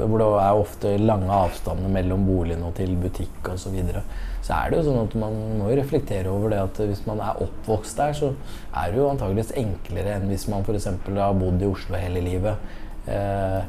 hvor 0.09 0.23
det 0.23 0.29
er 0.41 0.61
ofte 0.63 0.93
lange 0.99 1.29
avstander 1.29 1.93
mellom 1.93 2.25
boligen 2.25 2.65
og 2.65 2.73
til 2.79 2.95
butikk 2.97 3.51
osv. 3.53 3.67
Så, 3.67 3.73
videre. 3.75 4.03
så 4.43 4.57
er 4.57 4.71
det 4.73 4.79
jo 4.81 4.87
sånn 4.89 5.03
at 5.03 5.17
man 5.21 5.37
må 5.59 5.69
jo 5.71 5.77
reflektere 5.79 6.33
over 6.33 6.55
det 6.55 6.63
at 6.63 6.81
hvis 6.89 7.05
man 7.07 7.21
er 7.21 7.43
oppvokst 7.45 8.01
der, 8.01 8.17
så 8.17 8.33
er 8.73 8.91
det 8.91 8.99
jo 9.03 9.11
antageligvis 9.11 9.53
enklere 9.61 10.17
enn 10.17 10.27
hvis 10.33 10.49
man 10.49 10.65
f.eks. 10.65 10.89
har 10.89 11.37
bodd 11.39 11.63
i 11.63 11.69
Oslo 11.69 12.01
hele 12.01 12.25
livet. 12.25 12.73
Eh, 13.13 13.61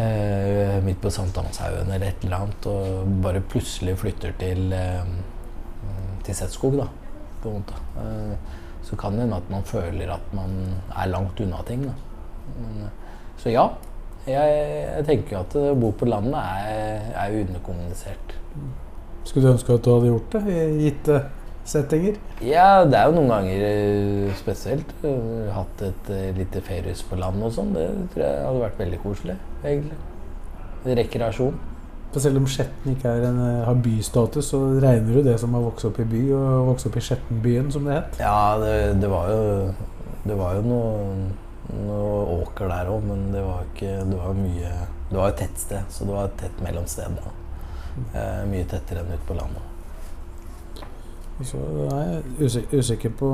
eh, 0.00 0.80
midt 0.86 1.02
på 1.02 1.12
Sankthanshaugen 1.12 1.92
eller 1.92 2.08
et 2.08 2.24
eller 2.24 2.46
annet, 2.46 2.70
og 2.72 3.12
bare 3.20 3.44
plutselig 3.52 3.98
flytter 4.00 4.32
til, 4.40 4.72
eh, 4.72 5.12
til 6.24 6.40
Setskog, 6.40 6.80
da, 6.80 6.88
på 7.42 7.52
en 7.52 7.60
måte. 7.60 7.84
Eh, 8.90 8.96
så 8.96 8.96
kan 8.98 9.12
det 9.12 9.20
hende 9.20 9.36
at 9.36 9.50
man 9.50 9.62
føler 9.62 10.10
at 10.10 10.32
man 10.34 10.50
er 10.96 11.06
langt 11.08 11.40
unna 11.40 11.62
ting. 11.66 11.84
Men, 12.58 12.82
eh, 12.84 12.90
så 13.38 13.50
ja, 13.50 13.68
jeg, 14.26 14.60
jeg 14.96 15.04
tenker 15.06 15.38
at 15.40 15.54
å 15.56 15.74
bo 15.78 15.92
på 15.92 16.06
landet 16.06 16.34
er, 16.34 17.12
er 17.14 17.36
underkommunisert. 17.44 18.34
Skulle 19.24 19.46
du 19.46 19.52
ønske 19.52 19.74
at 19.74 19.84
du 19.84 19.92
hadde 19.94 20.10
gjort 20.10 20.32
det 20.32 20.42
i 20.56 20.88
gitte 20.88 21.30
settinger? 21.64 22.16
Ja, 22.42 22.84
det 22.84 22.98
er 22.98 23.06
jo 23.06 23.14
noen 23.20 23.30
ganger 23.30 23.64
eh, 23.68 24.34
spesielt. 24.34 24.90
eh, 25.04 25.50
Hatt 25.54 25.82
et 25.82 26.10
eh, 26.10 26.30
lite 26.36 26.60
feriehus 26.60 27.02
på 27.06 27.16
landet 27.20 27.46
og 27.46 27.52
sånn. 27.54 27.74
Det 27.76 27.86
tror 28.14 28.26
jeg 28.26 28.46
hadde 28.48 28.64
vært 28.64 28.78
veldig 28.80 29.00
koselig, 29.04 29.36
egentlig. 29.62 29.98
Rekreasjon. 30.84 31.60
For 32.10 32.22
selv 32.24 32.40
om 32.40 32.46
Skjetten 32.50 32.96
ikke 32.96 33.08
er 33.08 33.28
en, 33.28 33.38
eh, 33.44 33.64
har 33.66 33.76
bystatus, 33.84 34.48
så 34.50 34.58
regner 34.82 35.14
du 35.14 35.22
det 35.22 35.36
som 35.38 35.54
å 35.54 35.62
vokse 35.68 35.86
opp 35.86 36.00
i 36.02 36.08
by, 36.10 36.22
og 36.34 36.72
vokse 36.72 36.88
opp 36.90 36.96
i 36.98 37.04
Skjettenbyen, 37.06 37.70
som 37.70 37.84
det 37.86 37.94
het. 38.00 38.18
Ja, 38.18 38.58
det, 38.58 39.00
det 39.00 39.10
var 39.10 39.30
jo 39.30 39.74
Det 40.20 40.36
var 40.36 40.54
jo 40.58 40.62
noe, 40.68 41.30
noe 41.86 42.42
åker 42.42 42.68
der 42.68 42.90
òg, 42.92 43.06
men 43.08 43.30
det 43.32 43.40
var 43.40 43.62
ikke 43.70 43.94
Det 44.10 44.18
var 44.18 44.34
mye 44.36 44.72
Det 45.08 45.16
var 45.16 45.28
et 45.30 45.38
tett 45.40 45.62
sted, 45.62 45.86
så 45.88 46.04
det 46.04 46.12
var 46.12 46.24
et 46.28 46.36
tett 46.42 46.60
mellomsted. 46.62 47.16
da. 47.16 47.32
Eh, 48.14 48.44
mye 48.50 48.66
tettere 48.68 49.00
enn 49.00 49.14
ute 49.14 49.26
på 49.26 49.34
landet. 49.38 49.66
Så 51.40 51.56
er 51.88 52.00
jeg 52.04 52.22
usikker, 52.44 52.78
usikker 52.78 53.12
på 53.16 53.28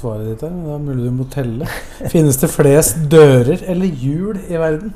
svaret 0.00 0.26
ditt 0.32 0.42
her, 0.42 0.50
men 0.50 0.66
det 0.66 0.74
er 0.74 0.84
mulig 0.88 1.04
du 1.06 1.14
må 1.14 1.26
telle. 1.30 1.68
Finnes 2.14 2.40
det 2.42 2.50
flest 2.50 3.04
dører 3.12 3.62
eller 3.70 3.86
hjul 3.86 4.40
i 4.48 4.58
verden? 4.58 4.94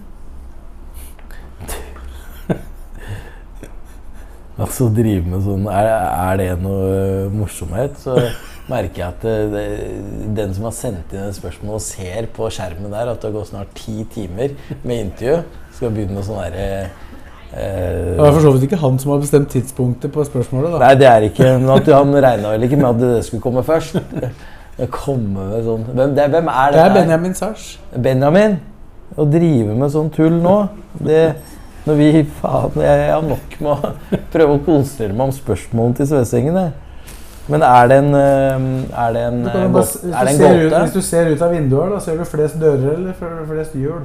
Altså 4.60 4.88
drive 4.92 5.24
med 5.24 5.42
sånn 5.46 5.66
Er, 5.72 5.88
er 5.88 6.40
det 6.40 6.48
noe 6.62 7.28
morsomhet, 7.32 7.94
så 8.02 8.16
merker 8.70 9.00
jeg 9.02 9.06
at 9.08 9.22
det, 9.24 9.36
det, 9.54 9.62
den 10.36 10.52
som 10.54 10.66
har 10.68 10.74
sendt 10.76 11.14
inn 11.16 11.24
et 11.26 11.34
spørsmål 11.38 11.78
og 11.78 11.82
ser 11.82 12.28
på 12.36 12.46
skjermen 12.54 12.92
der 12.92 13.08
at 13.10 13.18
det 13.22 13.30
har 13.30 13.38
gått 13.40 13.50
snart 13.50 13.72
ti 13.78 14.04
timer 14.12 14.52
med 14.84 15.06
intervju, 15.08 15.40
skal 15.74 15.94
begynne 15.96 16.18
med 16.20 16.26
sånn 16.28 16.38
derre 16.44 16.66
eh, 16.76 18.14
Det 18.14 18.28
er 18.28 18.36
for 18.36 18.44
så 18.44 18.52
vidt 18.54 18.68
ikke 18.68 18.78
han 18.84 19.00
som 19.02 19.14
har 19.16 19.22
bestemt 19.24 19.50
tidspunktet 19.56 20.12
på 20.14 20.26
spørsmålet. 20.28 20.76
da. 20.76 20.82
Nei, 20.84 20.94
det 21.00 21.08
er 21.10 21.26
ikke 21.30 21.50
men 21.58 21.72
at 21.74 21.90
Han 21.96 22.14
regna 22.22 22.52
vel 22.54 22.68
ikke 22.68 22.78
med 22.78 22.90
at 22.92 23.00
det 23.02 23.24
skulle 23.26 23.42
komme 23.48 23.64
først. 23.66 23.98
Komme 24.94 25.48
med 25.50 25.64
sånn 25.66 25.82
Hvem, 25.90 26.12
det, 26.16 26.28
hvem 26.32 26.46
er 26.52 26.70
Det 26.72 26.78
det? 26.78 26.84
er 26.86 26.94
Benjamin 27.00 27.34
Sars. 27.36 27.64
Benjamin. 27.96 28.54
Å 29.18 29.26
drive 29.26 29.74
med 29.76 29.90
sånn 29.92 30.12
tull 30.14 30.36
nå 30.40 30.54
det, 31.02 31.24
Når 31.86 31.96
vi 31.96 32.08
Faen, 32.40 32.74
jeg, 32.76 32.98
jeg 33.06 33.12
har 33.14 33.24
nok 33.24 33.54
med 33.64 33.70
å 33.72 33.92
prøve 34.34 34.56
å 34.58 34.62
konsentrere 34.66 35.14
meg 35.16 35.30
om 35.30 35.34
spørsmålene 35.34 35.96
til 36.00 36.08
Svesengen. 36.10 36.58
Men 37.50 37.64
er 37.66 37.88
det 37.90 37.96
en 38.02 38.14
øh, 38.14 38.64
Er 38.94 39.14
det 39.16 39.22
en, 39.26 39.38
bare, 39.46 39.68
gåte? 39.72 39.78
hvis, 39.80 39.94
er 40.12 40.26
det 40.28 40.32
en 40.34 40.40
ser 40.42 40.58
ut, 40.60 40.74
hvis 40.84 40.92
du 40.94 41.00
ser 41.02 41.30
ut 41.32 41.40
av 41.42 41.54
vinduet, 41.56 41.82
her, 41.86 41.94
da 41.96 42.00
ser 42.04 42.18
du 42.20 42.24
flest 42.28 42.58
dører 42.60 42.92
eller 42.98 43.46
flest 43.48 43.74
hjul? 43.80 44.04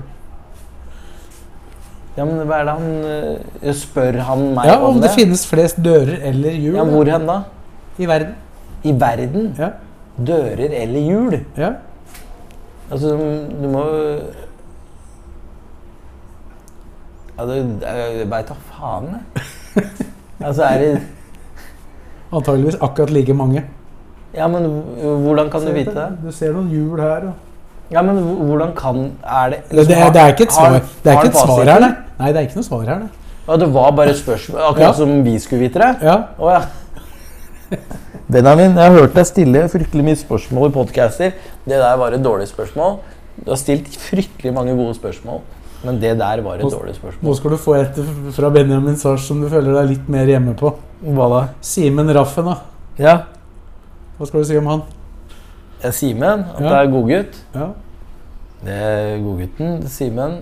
Ja, 2.15 2.23
men 2.23 2.45
hva 2.47 2.61
er 2.61 2.69
det 2.69 2.73
han 2.77 2.91
øh, 3.11 3.73
Spør 3.75 4.17
han 4.23 4.45
meg 4.55 4.69
Ja, 4.69 4.77
om 4.79 4.93
Om 4.95 5.01
det 5.03 5.09
det? 5.09 5.15
finnes 5.19 5.43
flest 5.51 5.81
dører 5.83 6.15
eller 6.31 6.55
hjul 6.55 6.77
Ja, 6.79 6.85
hvor 6.87 7.11
hen 7.11 7.27
da? 7.27 7.41
i 7.99 8.07
verden. 8.07 8.33
I 8.87 8.91
verden? 8.99 9.45
Ja. 9.59 9.69
Dører 10.15 10.71
eller 10.79 10.99
hjul? 11.11 11.37
ja. 11.59 11.73
Altså, 12.91 13.15
du 13.17 13.65
må 13.71 13.83
Ja, 17.37 17.45
du 17.45 17.53
Jeg 17.53 18.29
veit 18.31 18.47
da 18.49 18.55
faen, 18.71 19.07
jeg. 19.15 19.85
Altså, 20.43 20.63
er 20.63 20.77
det 20.79 21.01
Antageligvis 22.33 22.77
akkurat 22.81 23.09
like 23.15 23.33
mange. 23.33 23.63
Ja, 24.35 24.47
men 24.51 24.65
hvordan 25.23 25.49
kan 25.51 25.61
du 25.63 25.71
vite 25.71 25.93
det? 25.95 26.07
Du 26.25 26.31
ser 26.35 26.51
noen 26.55 26.67
hjul 26.69 26.99
her. 26.99 27.29
Og... 27.29 27.33
Ja, 27.93 28.01
men 28.01 28.17
hvordan 28.19 28.71
kan 28.75 29.11
Er 29.23 29.49
det 29.53 29.59
Det, 29.71 29.87
det, 29.87 29.97
er- 29.97 30.11
det 30.11 30.21
er 30.21 30.27
ikke 30.33 30.43
et 30.43 30.51
Har- 30.57 30.79
svar, 30.79 30.79
det 31.03 31.11
er 31.11 31.19
ikke 31.21 31.27
et 31.27 31.35
svar 31.43 31.63
her, 31.69 31.79
nei. 31.79 31.91
Nei, 32.19 32.27
det 32.33 32.37
er 32.41 32.47
ikke 32.47 32.55
noe 32.59 32.63
svar 32.67 32.81
her, 32.89 32.99
nei. 32.99 33.09
Ja, 33.47 33.57
det 33.61 33.67
var 33.73 33.91
bare 33.91 34.09
et 34.09 34.17
spørsmål, 34.17 34.59
akkurat 34.71 34.87
Ja. 34.87 34.93
som 34.93 35.23
vi 35.23 35.35
skulle 35.39 35.59
vite 35.67 35.79
det? 35.79 35.95
Ja, 36.01 36.15
Oh, 36.39 36.51
ja. 36.51 36.61
Benjamin, 38.31 38.73
jeg 38.75 38.89
har 38.91 38.91
hørt 38.97 39.13
deg 39.15 39.25
stille 39.29 39.67
fryktelig 39.69 40.03
mye 40.05 40.15
spørsmål 40.17 40.69
i 40.69 40.73
podcaster. 40.73 41.31
Det 41.65 41.77
der 41.77 41.95
var 41.97 42.11
et 42.13 42.23
dårlig 42.25 42.47
spørsmål. 42.49 42.97
Du 43.45 43.51
har 43.51 43.57
stilt 43.61 43.87
fryktelig 44.01 44.53
mange 44.53 44.73
gode 44.75 44.95
spørsmål, 44.97 45.41
men 45.85 45.99
det 46.01 46.15
der 46.19 46.41
var 46.45 46.55
et 46.59 46.65
Nå- 46.65 46.71
dårlig 46.73 46.95
spørsmål. 46.97 47.23
Nå 47.29 47.35
skal 47.37 47.51
du 47.55 47.57
få 47.61 47.75
et 47.79 47.99
fra 48.35 48.49
Benjamin 48.55 48.95
Sars 48.97 49.27
som 49.27 49.41
du 49.41 49.47
føler 49.51 49.73
deg 49.79 49.89
litt 49.93 50.09
mer 50.09 50.25
hjemme 50.29 50.55
på. 50.59 50.73
Hva 51.05 51.29
da? 51.29 51.41
Simen 51.61 52.09
Raffen, 52.15 52.45
da. 52.49 52.57
Ja, 52.97 53.15
Hva 54.17 54.27
skal 54.29 54.41
du 54.41 54.47
si 54.47 54.57
om 54.57 54.67
han? 54.71 54.81
er 55.83 55.91
Simen. 55.91 56.45
At 56.55 56.59
Ja. 56.61 56.69
det 56.69 56.77
er 56.79 56.91
godgutt. 56.91 57.39
Ja. 57.53 57.67
Det 58.63 58.73
er 58.81 59.17
godgutten. 59.21 59.87
Simen. 59.91 60.37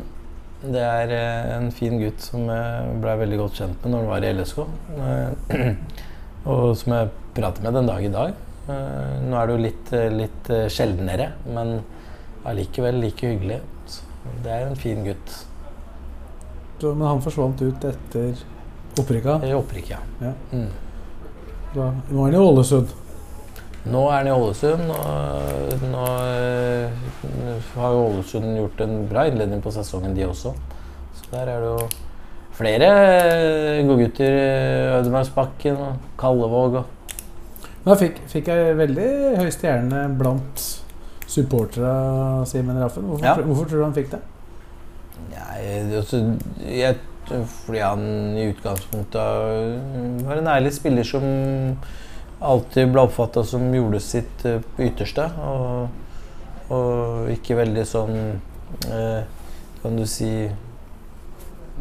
Det 0.64 0.80
er 0.80 1.10
eh, 1.12 1.58
en 1.58 1.72
fin 1.76 1.98
gutt 2.00 2.22
som 2.24 2.46
jeg 2.48 3.02
ble 3.02 3.16
veldig 3.20 3.38
godt 3.42 3.58
kjent 3.60 3.82
med 3.84 3.92
når 3.92 4.00
han 4.00 4.08
var 4.14 4.24
i 4.24 4.34
LSK. 4.34 4.60
Eh, 5.02 5.76
og 6.54 6.78
som 6.78 6.94
jeg 6.94 7.10
prater 7.36 7.66
med 7.66 7.74
den 7.74 7.90
dag 7.90 8.06
i 8.06 8.14
dag. 8.14 8.34
Eh, 8.70 9.18
nå 9.28 9.36
er 9.42 9.48
det 9.50 9.58
jo 9.58 9.64
litt, 9.66 9.92
eh, 9.98 10.10
litt 10.22 10.50
eh, 10.56 10.68
sjeldnere, 10.72 11.32
men 11.52 11.82
allikevel 12.48 13.02
like 13.04 13.28
hyggelig. 13.28 13.60
Det 14.44 14.52
er 14.52 14.68
en 14.68 14.80
fin 14.80 15.04
gutt. 15.06 15.36
Så, 16.82 16.92
men 16.94 17.08
han 17.08 17.22
forsvant 17.24 17.62
ut 17.64 17.86
etter 17.88 18.34
opprykka. 19.00 19.38
I 19.48 19.54
opprykk, 19.56 19.94
ja. 19.94 20.00
Ja. 20.22 20.34
Mm. 20.52 20.68
Da, 21.74 21.88
nå 22.12 22.26
er 22.26 22.28
han 22.28 22.36
i 22.38 22.42
Ålesund. 22.44 22.92
Nå 23.84 24.02
er 24.10 24.18
han 24.18 24.30
i 24.30 24.34
Ålesund, 24.36 24.92
og 24.94 25.86
nå 25.92 26.04
eh, 26.28 27.08
har 27.76 27.96
jo 27.96 28.04
Ålesund 28.10 28.58
gjort 28.60 28.84
en 28.86 28.98
bra 29.10 29.26
innledning 29.28 29.64
på 29.64 29.74
sesongen, 29.76 30.16
de 30.16 30.28
også. 30.28 30.54
Så 31.18 31.30
der 31.32 31.52
er 31.52 31.64
det 31.64 31.72
jo 31.72 31.88
flere 32.54 32.92
eh, 32.92 33.82
godgutter. 33.88 34.38
eh, 34.44 35.00
Ødemarksbakken 35.00 35.80
og 35.88 36.12
Kallevåg 36.20 36.80
og 36.84 37.00
Da 37.84 37.96
fikk, 38.00 38.22
fikk 38.32 38.48
jeg 38.48 38.78
veldig 38.80 39.08
høy 39.42 39.50
stjerne 39.52 40.06
blant 40.20 40.62
supportere 41.34 41.90
av 41.90 42.46
Simen 42.50 42.78
Raffen. 42.82 43.08
Hvorfor, 43.10 43.26
Ja. 43.26 43.36
hvorfor 43.42 43.66
tror 43.70 43.80
du 43.82 43.84
han 43.88 43.96
fikk 43.98 44.12
det? 44.14 44.20
Nei, 45.34 45.98
altså, 45.98 46.20
jeg, 46.68 46.98
fordi 47.66 47.80
han 47.80 48.04
i 48.38 48.48
utgangspunktet 48.52 50.26
var 50.28 50.42
en 50.42 50.50
ærlig 50.52 50.74
spiller 50.76 51.08
som 51.08 51.24
alltid 52.44 52.92
ble 52.92 53.06
oppfatta 53.08 53.44
som 53.48 53.70
gjorde 53.74 54.02
sitt 54.04 54.44
øh, 54.50 54.60
ytterste. 54.84 55.30
Og, 55.48 55.88
og 56.74 57.30
ikke 57.32 57.56
veldig 57.62 57.86
sånn 57.88 58.18
øh, 58.92 59.22
Kan 59.84 59.98
du 60.00 60.06
si 60.08 60.30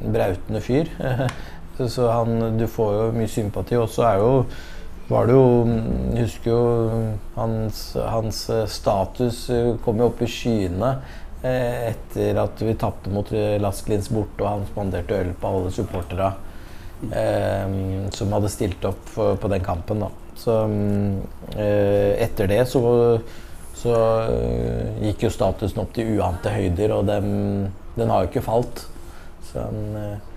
brautende 0.03 0.61
fyr. 0.61 0.89
så, 1.77 1.89
så 1.97 2.09
han 2.11 2.59
Du 2.59 2.67
får 2.67 2.93
jo 2.99 3.11
mye 3.17 3.29
sympati. 3.31 3.77
Og 3.79 3.89
så 3.91 4.07
er 4.09 4.23
jo 4.23 4.33
var 5.13 5.29
det 5.29 5.37
jo 5.37 5.49
Jeg 6.15 6.27
husker 6.27 6.51
jo 6.51 6.63
hans, 7.37 7.83
hans 7.97 8.45
eh, 8.53 8.65
status 8.71 9.45
eh, 9.53 9.75
kom 9.85 10.01
jo 10.01 10.09
opp 10.11 10.23
i 10.25 10.31
skyene 10.31 10.95
eh, 11.45 11.93
etter 11.93 12.41
at 12.43 12.63
vi 12.65 12.75
tapte 12.79 13.13
mot 13.13 13.29
Lasklins 13.33 14.11
borte, 14.13 14.43
og 14.43 14.49
han 14.49 14.67
spanderte 14.71 15.21
øl 15.21 15.33
på 15.39 15.53
alle 15.53 15.73
supporterne 15.75 16.33
eh, 17.11 17.77
som 18.15 18.35
hadde 18.37 18.53
stilt 18.53 18.85
opp 18.89 19.07
for, 19.15 19.39
på 19.41 19.53
den 19.53 19.65
kampen. 19.65 20.05
Da. 20.05 20.11
Så 20.39 20.59
mm, 20.69 21.23
eh, 21.57 22.13
etter 22.25 22.51
det 22.51 22.65
så, 22.71 22.83
så 23.79 23.95
gikk 25.03 25.27
jo 25.27 25.33
statusen 25.35 25.83
opp 25.85 25.95
til 25.97 26.17
uante 26.17 26.53
høyder, 26.55 26.97
og 26.97 27.09
den, 27.11 27.33
den 27.99 28.13
har 28.13 28.25
jo 28.25 28.33
ikke 28.33 28.47
falt. 28.47 28.87
Så 29.51 29.65
eh, 29.65 30.32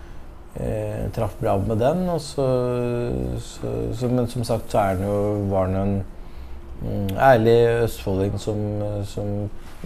eh, 0.59 1.05
traff 1.15 1.35
bra 1.39 1.57
med 1.57 1.79
den. 1.81 2.07
Og 2.09 2.21
så, 2.21 2.47
så, 3.39 3.73
så, 3.93 4.09
men 4.11 4.27
som 4.31 4.43
sagt 4.47 4.71
så 4.71 4.81
er 4.81 4.95
han 4.95 5.05
jo, 5.07 5.17
var 5.51 5.69
han 5.69 5.77
en 5.81 5.95
mm, 6.81 7.17
ærlig 7.17 7.57
østfolding 7.85 8.39
som, 8.41 8.61
som 9.09 9.31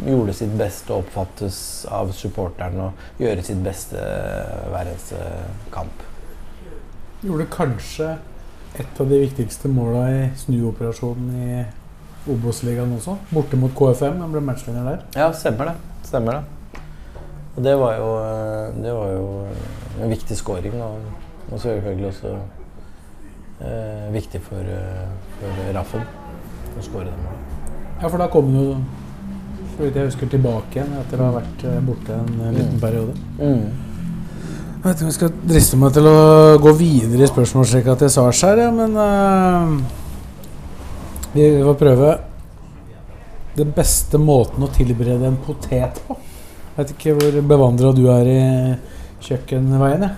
gjorde 0.06 0.36
sitt 0.38 0.54
beste 0.60 0.94
og 0.94 1.04
oppfattes 1.04 1.60
av 1.92 2.14
supporteren 2.16 2.80
og 2.88 3.22
gjøre 3.22 3.44
sitt 3.46 3.60
beste 3.64 4.00
hver 4.00 4.86
eneste 4.86 5.20
kamp. 5.74 6.06
Gjorde 7.26 7.50
kanskje 7.52 8.14
et 8.80 9.02
av 9.02 9.10
de 9.10 9.20
viktigste 9.26 9.72
måla 9.72 10.06
i 10.14 10.22
snuoperasjonen 10.40 11.34
i 11.36 11.64
Obos-ligaen 12.30 12.94
også. 12.96 13.18
Borte 13.32 13.58
mot 13.60 13.74
KFM. 13.76 14.22
Han 14.22 14.32
ble 14.36 14.44
matchvinner 14.46 14.86
der. 14.92 15.04
Ja, 15.18 15.32
stemmer 15.36 15.72
det. 15.72 15.76
Stemmer 16.06 16.40
det. 16.40 16.59
Og 17.60 17.64
det 17.66 17.74
var 17.76 17.98
jo, 18.00 18.10
det 18.80 18.92
var 18.96 19.10
jo 19.12 19.24
en 20.00 20.12
viktig 20.14 20.36
scoring, 20.40 20.78
og, 20.80 21.02
og 21.52 21.60
selvfølgelig 21.60 22.06
også 22.08 22.30
eh, 23.68 24.06
viktig 24.16 24.40
for, 24.46 24.64
eh, 24.64 25.10
for 25.42 25.50
Raffen 25.76 26.06
å 26.80 26.84
skåre 26.86 27.10
det 27.10 27.18
målet. 27.20 27.58
Ja, 28.00 28.08
for 28.08 28.16
da 28.24 28.30
kom 28.32 28.54
han 28.56 28.64
jo, 28.64 28.78
så 29.74 29.84
vidt 29.84 30.00
jeg 30.00 30.08
husker, 30.08 30.32
tilbake 30.32 30.80
igjen 30.80 30.94
etter 31.02 31.20
å 31.20 31.28
ha 31.28 31.36
vært 31.42 31.66
eh, 31.68 31.82
borte 31.84 32.16
en 32.16 32.32
eh, 32.46 32.54
liten 32.62 32.78
Mm. 32.78 32.82
periode. 32.86 33.18
Mm. 33.42 33.68
Jeg 34.80 34.86
vet 34.86 34.96
ikke 34.96 35.04
om 35.04 35.10
jeg 35.12 35.18
skal 35.18 35.36
driste 35.52 35.82
meg 35.82 35.92
til 35.98 36.08
å 36.08 36.16
gå 36.64 36.72
videre 36.80 37.26
i 37.26 37.32
spørsmålsrekka 37.34 37.98
til 38.00 38.14
Sars 38.16 38.40
her, 38.48 38.64
ja, 38.64 38.70
men 38.72 38.96
eh, 39.04 39.68
vi 41.36 41.50
får 41.68 41.76
prøve 41.84 42.16
den 43.60 43.76
beste 43.76 44.16
måten 44.24 44.64
å 44.64 44.72
tilberede 44.72 45.28
en 45.28 45.42
potet 45.44 46.00
på. 46.08 46.16
Jeg 46.80 46.86
vet 46.86 46.92
ikke 46.96 47.14
hvor 47.20 47.34
bevandra 47.44 47.90
du 47.92 48.06
er 48.08 48.28
i 48.32 48.42
kjøkkenveien. 49.26 50.06
jeg. 50.06 50.14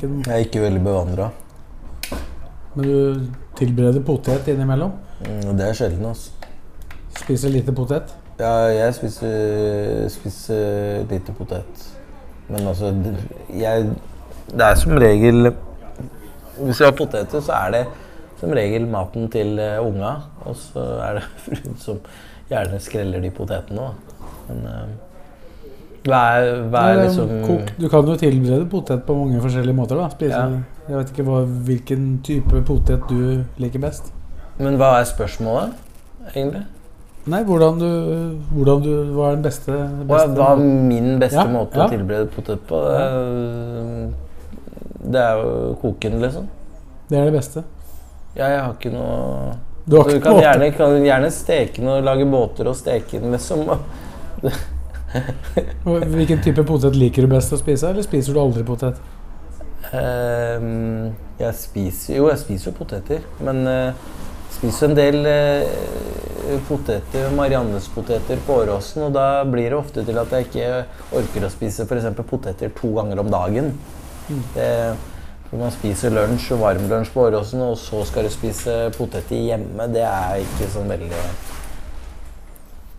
Jeg 0.00 0.32
er 0.32 0.44
ikke 0.46 0.62
veldig 0.62 0.80
bevandra. 0.80 1.26
men 2.74 2.86
du 2.86 3.20
tilbereder 3.58 4.00
potet 4.00 4.48
innimellom? 4.48 4.94
Mm, 5.20 5.58
det 5.58 5.66
er 5.66 5.76
sjelden, 5.76 6.06
altså. 6.06 6.30
Spiser 7.18 7.52
lite 7.52 7.74
potet? 7.76 8.16
Ja, 8.38 8.54
jeg 8.72 8.94
spiser, 8.94 10.08
spiser 10.08 11.04
lite 11.10 11.36
potet. 11.36 11.84
Men 12.48 12.66
altså, 12.66 12.94
jeg 13.52 13.90
Det 14.48 14.62
er 14.70 14.74
som 14.74 14.92
regel 14.92 15.52
Hvis 16.56 16.80
vi 16.80 16.84
har 16.84 16.96
poteter, 16.96 17.40
så 17.40 17.52
er 17.52 17.70
det 17.70 17.86
som 18.40 18.50
regel 18.56 18.88
maten 18.88 19.28
til 19.28 19.58
eh, 19.58 19.86
unga. 19.86 20.14
Og 20.46 20.56
så 20.56 20.80
er 20.80 21.20
det 21.20 21.22
fruen 21.44 21.76
som 21.76 22.00
gjerne 22.48 22.80
skreller 22.80 23.20
de 23.20 23.30
potetene 23.30 23.90
òg. 23.90 24.09
Men 24.50 24.66
eh, 24.66 24.90
hva 26.08 26.20
er, 26.40 26.50
hva 26.72 26.82
er 26.90 27.00
liksom 27.04 27.32
kok- 27.46 27.72
Du 27.78 27.88
kan 27.92 28.06
jo 28.08 28.16
tilberede 28.16 28.66
potet 28.72 29.02
på 29.06 29.14
mange 29.18 29.40
forskjellige 29.44 29.76
måter. 29.76 29.96
da 30.00 30.08
Spise, 30.10 30.30
Ja. 30.30 30.48
Jeg 30.90 30.96
vet 30.98 31.10
ikke 31.14 31.24
hva, 31.28 31.44
hvilken 31.68 32.06
type 32.26 32.62
potet 32.66 33.04
du 33.08 33.44
liker 33.62 33.78
best. 33.78 34.08
Men 34.58 34.76
hva 34.80 34.98
er 35.00 35.04
spørsmålet, 35.06 35.72
egentlig? 36.34 36.64
Nei, 37.30 37.42
hvordan 37.44 37.78
du, 37.78 37.86
hvordan 38.56 38.82
du 38.82 38.90
Hva 39.14 39.28
er 39.30 39.34
den 39.36 39.42
beste, 39.44 39.76
beste 40.08 40.34
hva 40.34 40.48
er 40.54 40.56
min 40.64 41.18
beste 41.20 41.36
Ja, 41.36 41.44
måte 41.52 41.76
ja. 41.78 41.84
å 41.86 41.90
tilberede 41.92 42.30
potet 42.32 42.64
på? 42.66 42.80
Det 42.88 43.00
er, 43.04 44.08
det 45.12 45.20
er 45.20 45.42
jo 45.44 45.74
koken, 45.82 46.18
liksom. 46.24 46.48
Det 47.10 47.18
er 47.20 47.24
det 47.30 47.34
beste. 47.36 47.62
Ja, 48.36 48.48
jeg 48.48 48.60
har 48.64 48.72
ikke 48.74 48.92
noe 48.94 49.54
Du 49.86 49.96
har 50.00 50.08
Du 50.10 50.20
kan 50.22 50.36
gjerne, 50.40 50.72
kan 50.76 50.96
gjerne 51.04 51.30
steke 51.34 51.76
den 51.82 51.88
og 51.92 52.04
lage 52.04 52.26
båter 52.30 52.68
og 52.70 52.76
steke 52.78 53.20
den, 53.20 53.32
liksom. 53.36 53.68
Hvilken 55.84 56.42
type 56.44 56.62
potet 56.66 56.96
liker 56.98 57.26
du 57.26 57.32
best 57.32 57.52
å 57.52 57.58
spise, 57.60 57.90
eller 57.90 58.06
spiser 58.06 58.36
du 58.36 58.40
aldri 58.42 58.64
potet? 58.66 59.00
Ehm, 59.96 61.10
jeg 61.40 61.56
spiser 61.58 62.18
Jo, 62.20 62.28
jeg 62.30 62.38
spiser 62.44 62.70
jo 62.70 62.76
poteter, 62.78 63.24
men 63.42 63.64
uh, 63.66 64.10
spiser 64.54 64.90
en 64.90 64.98
del 64.98 65.18
uh, 65.26 66.58
poteter, 66.68 67.30
Mariannes-poteter 67.34 68.42
på 68.46 68.60
Åråsen, 68.62 69.08
og 69.08 69.14
da 69.16 69.42
blir 69.48 69.70
det 69.70 69.78
ofte 69.78 70.04
til 70.06 70.20
at 70.20 70.34
jeg 70.34 70.48
ikke 70.48 70.68
orker 71.18 71.46
å 71.46 71.52
spise 71.52 71.86
f.eks. 71.86 72.10
poteter 72.22 72.74
to 72.76 72.92
ganger 72.98 73.22
om 73.22 73.32
dagen. 73.32 73.72
Det, 74.54 74.70
når 75.50 75.58
man 75.64 75.72
spiser 75.74 76.14
lunsj 76.14 76.52
varm 76.60 76.84
lunsj 76.90 77.10
på 77.14 77.24
Åråsen, 77.26 77.62
og 77.66 77.78
så 77.80 78.04
skal 78.06 78.28
du 78.28 78.34
spise 78.34 78.76
poteter 78.94 79.42
hjemme, 79.48 79.88
det 79.90 80.04
er 80.06 80.44
ikke 80.44 80.70
sånn 80.70 80.90
veldig 80.90 81.24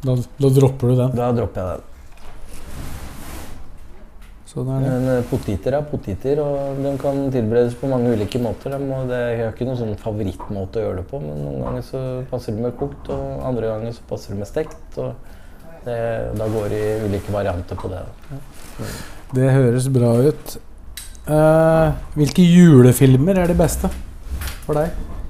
Da, 0.02 0.18
da 0.42 0.50
dropper 0.50 0.92
du 0.92 0.98
den. 0.98 1.16
Da 1.18 1.32
dropper 1.38 1.62
jeg 1.62 1.80
den. 1.80 1.88
Sånn 4.52 4.68
er 4.68 4.82
det. 4.84 4.88
Men 4.92 5.10
eh, 5.14 5.28
poteter 5.30 5.78
er 5.78 5.86
poteter, 5.88 6.42
og 6.44 6.80
de 6.84 6.92
kan 7.00 7.22
tilberedes 7.32 7.78
på 7.80 7.88
mange 7.92 8.12
ulike 8.12 8.42
måter. 8.44 8.74
De 8.74 8.90
må, 8.90 9.04
det, 9.08 9.20
har 9.40 9.54
ikke 9.54 9.68
noen 9.70 9.80
sånn 9.80 9.94
favorittmåte 10.02 10.82
å 10.82 10.88
gjøre 10.88 11.00
det 11.00 11.06
på, 11.12 11.22
men 11.24 11.40
noen 11.46 11.62
ganger 11.64 11.86
så 11.88 12.02
passer 12.32 12.58
det 12.58 12.66
med 12.66 12.76
kokt, 12.80 13.14
og 13.14 13.46
andre 13.48 13.70
ganger 13.72 13.96
så 13.96 14.10
passer 14.10 14.34
det 14.34 14.42
med 14.42 14.50
stekt. 14.50 15.00
Og 15.00 15.14
det, 15.86 16.02
da 16.38 16.50
går 16.52 16.68
det 16.74 16.82
i 16.82 17.00
ulike 17.06 17.34
varianter 17.34 17.80
på 17.80 17.94
det. 17.94 18.04
Det 19.38 19.48
høres 19.56 19.88
bra 19.94 20.12
ut. 20.20 20.58
Uh, 21.22 21.94
hvilke 22.18 22.44
julefilmer 22.44 23.38
er 23.40 23.52
de 23.54 23.56
beste 23.56 23.88
for 24.66 24.76
deg? 24.76 25.21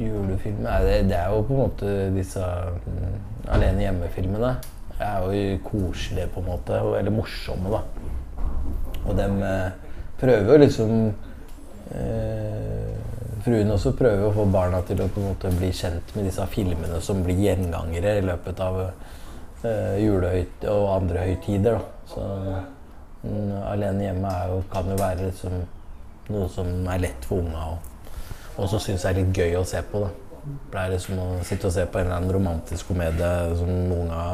Julefilm 0.00 0.64
det, 0.64 0.96
det 1.10 1.16
er 1.18 1.32
jo 1.32 1.42
på 1.46 1.56
en 1.56 1.62
måte 1.64 1.94
disse 2.14 2.40
mm, 2.40 3.16
alene 3.52 3.84
hjemme-filmene. 3.86 4.52
Er 5.00 5.24
jo 5.24 5.58
koselige, 5.64 6.28
på 6.34 6.42
en 6.42 6.50
måte, 6.50 6.76
eller 6.98 7.14
morsomme, 7.14 7.72
da. 7.72 7.84
Og 9.06 9.16
dem 9.16 9.38
eh, 9.42 9.70
prøver 10.20 10.52
jo 10.52 10.58
liksom 10.60 10.90
eh, 11.96 12.90
Fruen 13.40 13.72
også 13.72 13.94
prøver 13.96 14.26
å 14.26 14.34
få 14.36 14.44
barna 14.52 14.82
til 14.84 15.00
å 15.00 15.06
på 15.08 15.22
en 15.22 15.30
måte 15.30 15.52
bli 15.56 15.70
kjent 15.72 16.10
med 16.12 16.26
disse 16.28 16.44
filmene 16.52 16.98
som 17.00 17.22
blir 17.24 17.40
gjengangere 17.40 18.18
i 18.18 18.24
løpet 18.26 18.60
av 18.60 18.80
eh, 18.84 19.96
julehøyt 20.02 20.66
og 20.68 20.88
andre 20.98 21.24
høytider. 21.24 21.78
Da. 21.78 22.10
Så 22.12 22.26
mm, 23.24 23.54
Alene 23.70 24.10
hjemme 24.10 24.34
jo, 24.52 24.60
kan 24.72 24.92
jo 24.92 24.98
være 25.00 25.30
liksom 25.30 25.56
noe 26.30 26.50
som 26.52 26.68
er 26.92 27.00
lett 27.06 27.24
for 27.30 27.40
unga. 27.40 27.64
Og 27.72 27.89
og 28.60 28.68
så 28.68 28.80
syns 28.82 29.04
jeg 29.04 29.16
det 29.16 29.22
er 29.22 29.26
litt 29.26 29.38
gøy 29.40 29.60
å 29.60 29.66
se 29.68 29.80
på. 29.90 30.04
da. 30.04 30.10
Det 30.72 30.82
er 30.96 31.02
som 31.02 31.20
å 31.20 31.28
sitte 31.44 31.68
og 31.68 31.74
se 31.74 31.84
på 31.86 32.00
en 32.00 32.06
eller 32.06 32.16
annen 32.16 32.34
romantisk 32.36 32.92
komedie 32.92 33.30
som 33.58 33.70
unga 33.96 34.24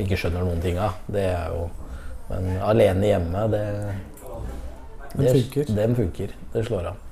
ikke 0.00 0.18
skjønner 0.18 0.44
noen 0.44 0.62
ting 0.64 0.78
av. 0.80 1.00
Det 1.06 1.30
er 1.32 1.48
jo 1.54 1.70
Men 2.24 2.54
alene 2.64 3.06
hjemme, 3.06 3.40
det 3.52 3.64
Den 5.14 5.26
funker. 5.28 5.74
Den 5.76 5.96
funker. 5.96 6.30
Det 6.54 6.62
slår 6.66 6.86
an. 6.88 7.02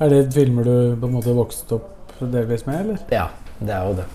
Er 0.00 0.08
det 0.08 0.32
filmer 0.32 0.64
du 0.64 0.96
på 1.00 1.10
en 1.10 1.12
måte 1.12 1.34
vokste 1.36 1.76
opp 1.76 2.14
delvis 2.20 2.64
med, 2.66 2.80
eller? 2.80 3.02
Ja, 3.12 3.26
det 3.60 3.74
er 3.76 3.84
jo 3.84 3.98
det. 4.00 4.06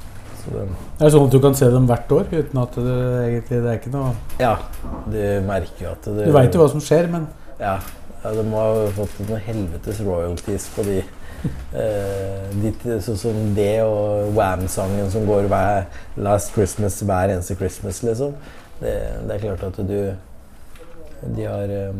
Så 0.42 0.54
det 0.56 0.66
Er 0.66 1.06
det 1.06 1.12
sånn 1.14 1.28
at 1.28 1.36
du 1.36 1.40
kan 1.44 1.56
se 1.58 1.70
dem 1.70 1.88
hvert 1.90 2.12
år 2.18 2.30
uten 2.32 2.62
at 2.64 2.78
det 2.82 2.98
egentlig 3.28 3.62
det 3.62 3.70
er 3.70 3.78
ikke 3.78 3.94
noe 3.94 4.14
ja, 4.42 4.56
du 5.06 5.18
merker 5.46 5.86
jo 5.86 5.92
at 5.92 6.08
det 6.10 6.26
Du 6.26 6.34
veit 6.34 6.56
jo 6.58 6.64
hva 6.64 6.70
som 6.74 6.82
skjer, 6.82 7.10
men 7.14 7.28
Ja, 7.62 7.76
ja 8.24 8.32
de 8.34 8.46
må 8.50 8.62
ha 8.62 8.88
fått 8.98 9.20
noen 9.22 9.44
helvetes 9.46 10.02
royalties 10.06 10.66
på 10.74 10.86
de. 10.90 11.04
Eh, 11.74 13.00
sånn 13.02 13.18
som 13.18 13.38
det 13.56 13.82
og 13.82 14.34
Wam-sangen 14.36 15.08
som 15.10 15.24
går 15.26 15.48
hver 15.50 15.88
Last 16.22 16.52
Christmas 16.54 17.00
hver 17.02 17.32
eneste 17.34 17.56
Christmas, 17.58 18.02
liksom. 18.06 18.36
Det, 18.82 18.94
det 19.28 19.36
er 19.36 19.44
klart 19.46 19.64
at 19.70 19.80
du 19.88 19.98
De 21.38 21.46
har 21.46 21.70
eh, 21.70 22.00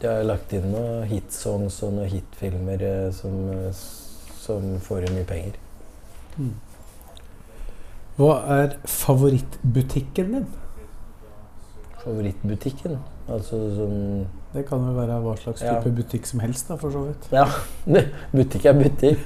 De 0.00 0.08
har 0.08 0.24
lagt 0.28 0.52
inn 0.56 0.70
noen 0.72 1.06
hitsongs 1.10 1.80
og 1.86 1.96
noen 1.98 2.10
hitfilmer 2.12 2.84
eh, 2.88 3.08
som, 3.16 3.38
som 4.40 4.74
får 4.80 5.10
mye 5.12 5.28
penger. 5.28 5.58
hva 8.16 8.34
er 8.56 8.76
favorittbutikken 8.88 10.36
din? 10.36 10.48
Favorittbutikken? 12.02 12.98
Altså 13.30 13.60
sånn 13.76 14.00
Det 14.52 14.66
kan 14.68 14.82
jo 14.84 14.92
være 14.96 15.16
hva 15.24 15.34
slags 15.40 15.62
Ja. 15.64 15.78
type 15.80 15.94
butikk 15.96 16.26
som 16.28 16.40
helst, 16.44 16.68
da, 16.68 16.76
for 16.76 16.92
så 16.92 17.06
vidt. 17.06 17.28
Ja, 17.32 17.46
butikk 18.36 18.66
er 18.68 18.76
butikk. 18.76 19.22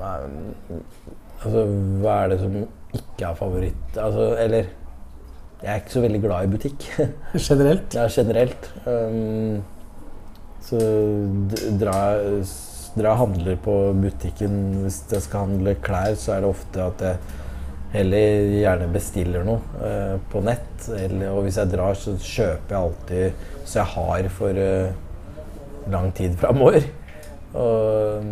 Nei, 0.00 0.14
altså, 1.44 1.62
hva 2.02 2.16
er 2.24 2.32
det 2.32 2.38
som 2.40 2.56
ikke 2.98 3.28
er 3.28 3.36
favoritt? 3.38 3.98
Altså, 3.98 4.32
eller 4.42 4.70
Jeg 5.62 5.70
er 5.70 5.78
ikke 5.78 5.94
så 5.94 6.00
veldig 6.02 6.20
glad 6.24 6.42
i 6.42 6.50
butikk. 6.56 6.88
Generelt. 7.48 7.94
Ja, 7.94 8.08
generelt. 8.10 8.64
Um, 8.82 9.62
så 10.62 10.80
drar 11.78 12.16
jeg 12.18 12.42
dra 12.96 13.14
handler 13.16 13.56
på 13.62 13.74
butikken 13.96 14.82
Hvis 14.82 14.98
jeg 15.10 15.22
skal 15.24 15.46
handle 15.46 15.72
klær, 15.80 16.12
så 16.18 16.34
er 16.34 16.42
det 16.44 16.50
ofte 16.50 16.82
at 16.82 17.04
jeg 17.06 17.16
heller 17.92 18.48
gjerne 18.56 18.88
bestiller 18.92 19.44
noe 19.46 19.84
eh, 19.84 20.16
på 20.32 20.42
nett. 20.44 20.88
Eller, 20.96 21.28
og 21.30 21.46
hvis 21.46 21.60
jeg 21.60 21.72
drar, 21.72 21.96
så 21.98 22.16
kjøper 22.16 22.76
jeg 22.76 22.80
alltid 22.80 23.48
så 23.62 23.78
jeg 23.78 23.92
har 23.94 24.28
for 24.34 24.58
eh, 24.58 24.92
lang 25.92 26.10
tid 26.16 26.34
framover. 26.40 26.88
Og 27.52 28.26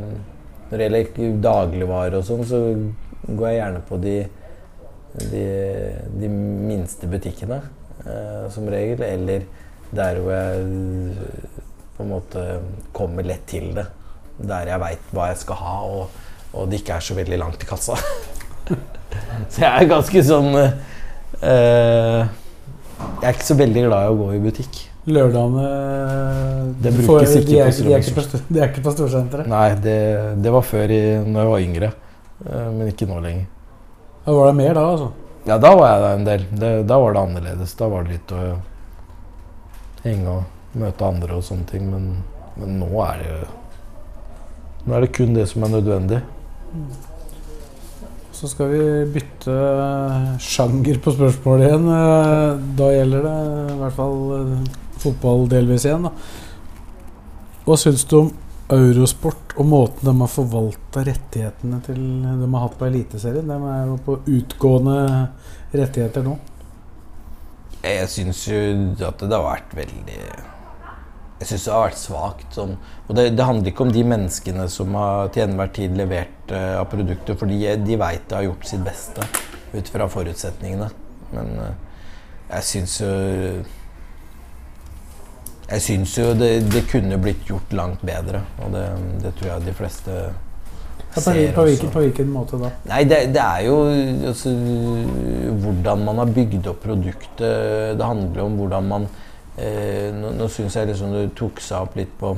når 0.70 0.76
det 0.76 0.86
gjelder 0.86 1.40
dagligvarer 1.44 2.18
og 2.18 2.26
sånn, 2.26 2.44
så 2.48 2.60
går 3.28 3.48
jeg 3.50 3.58
gjerne 3.60 3.82
på 3.88 3.98
de 4.00 4.18
de, 5.10 5.44
de 6.20 6.28
minste 6.30 7.08
butikkene, 7.10 7.60
eh, 8.04 8.44
som 8.52 8.68
regel. 8.70 9.02
Eller 9.06 9.46
der 9.90 10.20
hvor 10.20 10.34
jeg 10.34 10.62
eh, 10.62 11.58
på 11.96 12.06
en 12.06 12.12
måte 12.14 12.46
kommer 12.96 13.26
lett 13.26 13.46
til 13.50 13.72
det. 13.76 13.88
Der 14.40 14.70
jeg 14.72 14.80
veit 14.80 15.12
hva 15.12 15.30
jeg 15.32 15.42
skal 15.42 15.60
ha, 15.60 15.74
og, 15.84 16.22
og 16.54 16.70
det 16.70 16.80
ikke 16.80 16.96
er 16.96 17.04
så 17.10 17.18
veldig 17.18 17.42
langt 17.42 17.60
til 17.60 17.70
kassa. 17.70 17.98
så 19.52 19.64
jeg 19.64 19.70
er 19.70 19.88
ganske 19.90 20.22
sånn 20.26 20.50
eh, 20.58 22.20
Jeg 22.20 23.26
er 23.28 23.34
ikke 23.34 23.48
så 23.50 23.56
veldig 23.58 23.84
glad 23.88 24.06
i 24.06 24.10
å 24.12 24.18
gå 24.18 24.28
i 24.36 24.40
butikk. 24.44 24.80
Lørdagene 25.10 25.64
de, 26.84 26.90
de, 26.92 26.98
de 27.48 28.60
er 28.60 28.68
ikke 28.68 28.82
på 28.84 28.92
storsenteret. 28.94 29.48
Nei, 29.50 29.68
det, 29.82 29.96
det 30.44 30.52
var 30.52 30.66
før 30.66 30.92
i, 30.92 31.00
når 31.24 31.40
jeg 31.40 31.50
var 31.54 31.64
yngre. 31.64 31.90
eh, 32.44 32.68
men 32.76 32.90
ikke 32.92 33.08
nå 33.08 33.20
lenger. 33.24 33.46
Da 34.26 34.36
var 34.36 34.50
det 34.50 34.56
mer 34.60 34.74
da, 34.76 34.84
altså. 34.92 35.10
Ja, 35.48 35.56
da 35.56 35.70
var 35.74 35.88
jeg 35.88 36.02
der 36.04 36.18
en 36.18 36.26
del. 36.28 36.42
Det, 36.60 36.72
da 36.90 36.98
var 37.00 37.16
det 37.16 37.22
annerledes. 37.24 37.72
Da 37.78 37.88
var 37.88 38.04
det 38.04 38.18
litt 38.18 38.34
å 38.36 38.42
henge 40.04 40.34
og 40.36 40.76
møte 40.80 41.08
andre 41.08 41.38
og 41.40 41.46
sånne 41.48 41.66
ting. 41.70 41.88
Men, 41.90 42.10
men 42.60 42.76
nå 42.82 42.90
er 43.06 43.24
det 43.24 43.38
Nå 44.84 44.94
er 44.96 45.04
det 45.04 45.10
kun 45.12 45.34
det 45.36 45.42
som 45.48 45.64
er 45.66 45.74
nødvendig. 45.74 46.20
Så 48.40 48.48
skal 48.48 48.70
vi 48.72 48.84
bytte 49.12 49.54
sjanger 50.40 50.96
på 51.04 51.12
spørsmålet 51.12 51.66
igjen. 51.66 51.88
Eh, 51.92 52.60
Da 52.78 52.86
gjelder 52.94 53.26
det 53.26 53.34
i 53.74 53.80
hvert 53.82 53.96
fall 53.98 54.20
eh, 54.36 54.70
fotball 55.02 55.44
delvis 55.50 55.84
igjen. 55.84 56.06
Da. 56.08 56.12
Hva 57.66 57.76
syns 57.76 58.06
du 58.08 58.14
om 58.22 58.30
Eurosport 58.72 59.52
og 59.58 59.66
måten 59.68 60.08
de 60.08 60.14
har 60.22 60.30
forvalta 60.32 61.02
rettighetene 61.04 61.82
til 61.84 62.00
de 62.00 62.48
har 62.54 62.64
hatt 62.64 62.78
på 62.80 62.88
Eliteserien? 62.88 63.50
De 63.50 63.58
er 63.74 63.82
jo 63.90 63.98
på 64.06 64.16
utgående 64.24 64.96
rettigheter 65.76 66.24
nå. 66.24 66.38
Jeg 67.84 68.08
syns 68.12 68.46
jo 68.48 68.62
at 69.04 69.20
det 69.20 69.36
har 69.36 69.44
vært 69.44 69.76
veldig 69.76 70.18
Jeg 71.40 71.48
syns 71.48 71.62
det 71.64 71.72
har 71.72 71.86
vært 71.86 72.00
svakt. 72.00 72.48
Sånn. 72.52 72.74
Og 73.08 73.16
det, 73.16 73.30
det 73.32 73.44
handler 73.48 73.72
ikke 73.72 73.86
om 73.86 73.92
de 73.94 74.02
menneskene 74.04 74.66
som 74.72 74.96
har 74.98 75.30
til 75.32 75.46
enhver 75.46 75.70
tid 75.72 75.96
levert 75.96 76.52
uh, 76.52 76.80
av 76.82 76.88
produkter, 76.92 77.38
for 77.40 77.48
de, 77.48 77.62
de 77.80 78.00
veit 78.00 78.26
de 78.28 78.36
har 78.36 78.48
gjort 78.50 78.66
sitt 78.68 78.84
beste 78.84 79.24
ut 79.72 79.88
fra 79.88 80.08
forutsetningene. 80.12 80.90
Men 81.32 81.54
uh, 81.56 81.70
jeg 82.50 82.66
syns 82.66 83.00
jo 83.00 83.10
Jeg 85.70 85.82
syns 85.84 86.16
jo 86.18 86.32
det, 86.34 86.48
det 86.66 86.80
kunne 86.90 87.18
blitt 87.22 87.44
gjort 87.46 87.72
langt 87.78 88.00
bedre, 88.02 88.42
og 88.58 88.72
det, 88.74 88.86
det 89.22 89.30
tror 89.38 89.52
jeg 89.52 89.68
de 89.68 89.74
fleste 89.78 90.16
Ja, 90.18 91.20
på, 91.22 91.30
på, 91.54 91.64
hvilken, 91.68 91.92
på 91.94 92.02
hvilken 92.02 92.32
måte 92.34 92.58
da? 92.58 92.72
Nei, 92.90 93.04
det, 93.06 93.20
det 93.34 93.44
er 93.44 93.64
jo 93.68 93.76
altså, 94.32 94.52
hvordan 95.62 96.04
man 96.08 96.20
har 96.22 96.34
bygd 96.34 96.68
opp 96.70 96.82
produktet. 96.84 97.96
Det 97.98 98.10
handler 98.12 98.44
om 98.44 98.58
hvordan 98.58 98.90
man 98.90 99.08
eh, 99.56 100.10
Nå, 100.14 100.34
nå 100.38 100.48
syns 100.52 100.76
jeg 100.78 100.90
liksom 100.90 101.14
du 101.14 101.34
tok 101.36 101.62
seg 101.64 101.86
opp 101.86 101.96
litt 101.98 102.12
på 102.20 102.34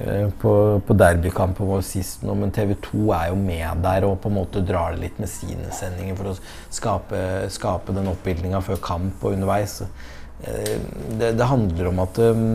eh, 0.00 0.28
på, 0.40 0.52
på 0.84 0.96
derbykampen 0.98 1.68
vår 1.68 1.84
sist 1.86 2.24
nå, 2.26 2.34
men 2.38 2.52
TV 2.54 2.74
2 2.90 3.06
er 3.16 3.30
jo 3.30 3.38
med 3.40 3.84
der 3.84 4.08
og 4.08 4.18
på 4.22 4.32
en 4.32 4.38
måte 4.40 4.64
drar 4.66 4.94
det 4.94 5.06
litt 5.06 5.22
med 5.22 5.30
sine 5.30 5.72
sendinger 5.74 6.18
for 6.18 6.32
å 6.32 6.36
skape, 6.74 7.24
skape 7.54 7.96
den 7.96 8.10
oppbildninga 8.12 8.62
før 8.64 8.82
kamp 8.84 9.24
og 9.24 9.36
underveis. 9.38 9.80
Eh, 10.44 10.78
det, 11.18 11.34
det 11.38 11.50
handler 11.50 11.92
om 11.92 12.04
at 12.04 12.22
eh, 12.22 12.46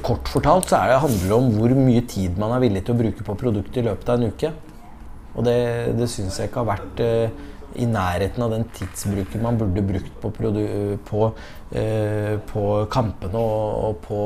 Kort 0.00 0.28
fortalt 0.30 0.70
så 0.70 0.78
det, 0.88 1.00
handler 1.02 1.26
det 1.28 1.36
om 1.36 1.48
hvor 1.52 1.72
mye 1.76 2.00
tid 2.08 2.38
man 2.40 2.54
er 2.54 2.62
villig 2.62 2.80
til 2.86 2.94
å 2.94 3.00
bruke 3.02 3.24
på 3.26 3.34
produktet 3.36 3.82
i 3.82 3.84
løpet 3.84 4.08
av 4.08 4.16
en 4.16 4.30
uke. 4.32 4.50
Og 5.36 5.44
det, 5.44 5.56
det 5.98 6.08
syns 6.08 6.38
jeg 6.40 6.48
ikke 6.48 6.62
har 6.62 6.70
vært 6.70 7.02
eh, 7.04 7.42
i 7.80 7.86
nærheten 7.88 8.42
av 8.44 8.54
den 8.54 8.64
tidsbruken 8.76 9.42
man 9.44 9.58
burde 9.60 9.84
brukt 9.86 10.16
på, 10.22 10.30
på, 11.08 11.28
eh, 11.78 12.34
på 12.48 12.64
kampene 12.92 13.38
og, 13.38 13.84
og 13.86 14.02
på, 14.06 14.24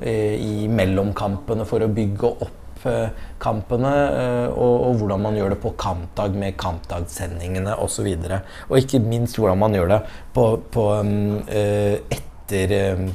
eh, 0.00 0.34
i 0.40 0.66
mellomkampene 0.68 1.66
for 1.68 1.84
å 1.84 1.90
bygge 1.92 2.32
opp 2.32 2.86
eh, 2.88 3.22
kampene. 3.42 3.92
eh, 4.22 4.48
og, 4.50 4.74
og 4.88 5.00
hvordan 5.00 5.24
man 5.28 5.38
gjør 5.38 5.54
det 5.54 5.60
på 5.62 5.74
kampdag 5.78 6.36
med 6.38 6.58
kampdagssendingene 6.60 7.78
osv. 7.80 8.10
Og, 8.18 8.36
og 8.68 8.76
ikke 8.82 9.02
minst 9.04 9.38
hvordan 9.38 9.62
man 9.62 9.78
gjør 9.78 9.94
det 9.96 10.02
på, 10.34 10.46
på 10.74 10.86
mm, 11.06 11.40
eh, 11.48 11.96
etter 12.18 12.76
eh, 12.76 13.08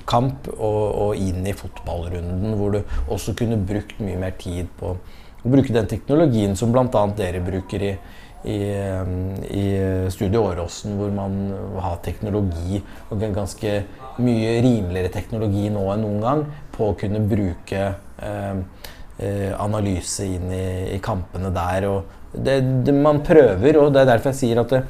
og, 0.57 0.81
og 1.05 1.21
inn 1.21 1.45
i 1.45 1.53
fotballrunden, 1.53 2.57
hvor 2.57 2.73
du 2.73 2.81
også 3.13 3.35
kunne 3.37 3.59
brukt 3.67 3.99
mye 4.01 4.19
mer 4.21 4.37
tid 4.39 4.71
på 4.79 4.95
å 5.47 5.51
bruke 5.51 5.73
den 5.73 5.87
teknologien 5.89 6.55
som 6.59 6.73
bl.a. 6.73 7.03
dere 7.17 7.41
bruker 7.45 7.83
i, 7.85 7.91
i, 8.47 8.57
eh, 8.71 9.13
i 9.51 9.65
Studio 10.13 10.45
Åråsen, 10.47 10.95
hvor 10.99 11.11
man 11.13 11.39
har 11.83 11.99
teknologi, 12.05 12.81
og 13.09 13.25
ganske 13.35 13.73
mye 14.23 14.53
rimeligere 14.63 15.11
teknologi 15.13 15.67
nå 15.73 15.83
enn 15.93 16.05
noen 16.05 16.23
gang, 16.23 16.45
på 16.73 16.91
å 16.91 16.95
kunne 16.99 17.23
bruke 17.27 17.83
eh, 17.83 18.61
eh, 19.19 19.51
analyse 19.59 20.25
inn 20.25 20.49
i, 20.53 20.69
i 20.95 21.01
kampene 21.03 21.51
der. 21.53 21.89
Det, 22.33 22.57
det, 22.85 22.95
man 22.95 23.21
prøver, 23.25 23.81
og 23.81 23.93
det 23.93 24.03
er 24.03 24.11
derfor 24.13 24.33
jeg 24.33 24.41
sier 24.41 24.63
at 24.63 24.73
det, 24.73 24.83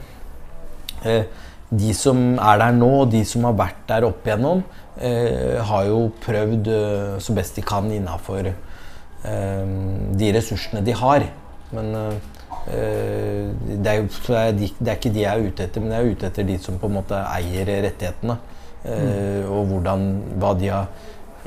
eh, 1.08 1.44
de 1.68 1.92
som 1.98 2.38
er 2.40 2.62
der 2.62 2.78
nå, 2.78 2.92
og 3.04 3.12
de 3.12 3.24
som 3.28 3.44
har 3.50 3.58
vært 3.60 3.84
der 3.90 4.08
opp 4.08 4.28
igjennom, 4.28 4.64
eh, 5.04 5.58
har 5.68 5.90
jo 5.90 6.08
prøvd 6.24 6.72
eh, 6.72 7.18
så 7.24 7.36
best 7.36 7.60
de 7.60 7.66
kan 7.68 7.90
innafor 7.92 8.48
eh, 8.48 9.76
de 10.22 10.34
ressursene 10.38 10.84
de 10.86 10.96
har. 10.96 11.28
Men 11.76 11.92
eh, 12.00 12.37
det, 12.68 13.88
er 13.88 14.02
jo, 14.02 14.08
så 14.12 14.40
de, 14.52 14.68
det 14.80 14.92
er 14.92 14.98
ikke 14.98 15.14
de 15.16 15.22
jeg 15.24 15.32
er 15.32 15.50
ute 15.52 15.68
etter, 15.68 15.84
men 15.84 15.94
jeg 15.96 16.04
er 16.04 16.16
ute 16.16 16.28
etter 16.28 16.48
de 16.48 16.58
som 16.60 16.80
på 16.82 16.90
en 16.90 16.98
måte 16.98 17.20
eier 17.32 17.70
rettighetene. 17.88 18.38
Mm. 18.84 19.48
Og 19.52 19.72
hvordan, 19.72 20.04
hva 20.40 20.52
de 20.60 20.72
har 20.72 20.90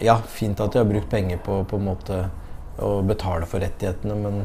Ja, 0.00 0.16
fint 0.32 0.60
at 0.60 0.72
de 0.72 0.80
har 0.80 0.88
brukt 0.88 1.10
penger 1.12 1.38
på, 1.44 1.58
på 1.68 1.76
en 1.76 1.84
måte 1.84 2.22
å 2.80 3.00
betale 3.04 3.48
for 3.48 3.60
rettighetene, 3.60 4.16
men 4.16 4.40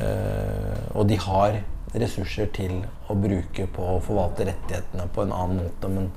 eh, 0.00 0.80
Og 0.96 1.08
de 1.08 1.18
har 1.20 1.60
ressurser 1.94 2.50
til 2.54 2.84
å 3.10 3.16
bruke 3.18 3.66
på 3.74 3.88
å 3.96 3.98
forvalte 4.04 4.46
rettighetene 4.48 5.08
på 5.14 5.24
en 5.24 5.34
annen 5.34 5.64
måte, 5.64 5.90
men 5.90 6.10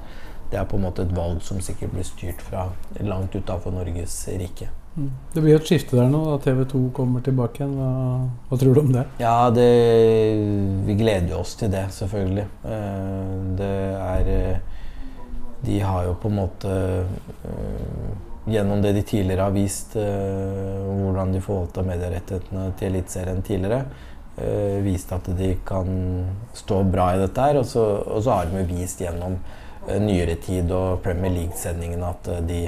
det 0.52 0.60
er 0.62 0.70
på 0.70 0.78
en 0.78 0.86
måte 0.86 1.06
et 1.06 1.16
valg 1.18 1.42
som 1.42 1.62
sikkert 1.66 1.96
blir 1.96 2.06
styrt 2.06 2.44
fra 2.46 2.68
langt 3.02 3.34
utafor 3.34 3.74
Norges 3.74 4.20
rike. 4.30 4.70
Det 4.94 5.42
blir 5.42 5.56
et 5.58 5.66
skifte 5.66 5.98
der 5.98 6.10
nå, 6.12 6.20
da 6.28 6.36
TV 6.44 6.68
2 6.70 6.80
kommer 6.94 7.24
tilbake 7.26 7.64
igjen. 7.64 7.72
Hva, 7.80 8.28
hva 8.50 8.60
tror 8.62 8.76
du 8.78 8.82
om 8.84 8.92
det? 8.94 9.06
Ja, 9.24 9.50
det, 9.54 9.66
vi 10.86 10.98
gleder 11.00 11.32
jo 11.34 11.40
oss 11.42 11.56
til 11.58 11.72
det, 11.74 11.88
selvfølgelig. 11.96 12.46
Eh, 12.70 13.32
Det 13.58 13.72
er 13.98 14.30
eh, 14.36 14.60
De 15.66 15.80
har 15.80 16.06
jo 16.06 16.14
på 16.22 16.30
en 16.30 16.38
måte 16.38 16.70
eh, 16.70 18.14
Gjennom 18.54 18.82
det 18.84 18.92
de 18.98 19.02
tidligere 19.08 19.46
har 19.48 19.54
vist, 19.56 19.94
hvordan 19.96 21.30
de 21.32 21.40
forvalta 21.40 21.80
medierettighetene 21.88 22.66
til 22.76 22.90
Eliteserien 22.90 23.40
tidligere, 23.40 23.86
vist 24.84 25.14
at 25.16 25.30
de 25.38 25.54
kan 25.64 25.88
stå 26.52 26.82
bra 26.92 27.06
i 27.14 27.22
dette 27.22 27.40
her. 27.40 27.62
Og 27.62 27.70
så, 27.72 27.86
og 28.04 28.20
så 28.26 28.36
har 28.36 28.52
de 28.52 28.66
vist 28.68 29.00
gjennom 29.00 29.38
nyere 29.88 30.36
tid 30.44 30.76
og 30.76 31.00
Premier 31.08 31.32
League-sendingene 31.38 32.10
at 32.10 32.28
de 32.50 32.66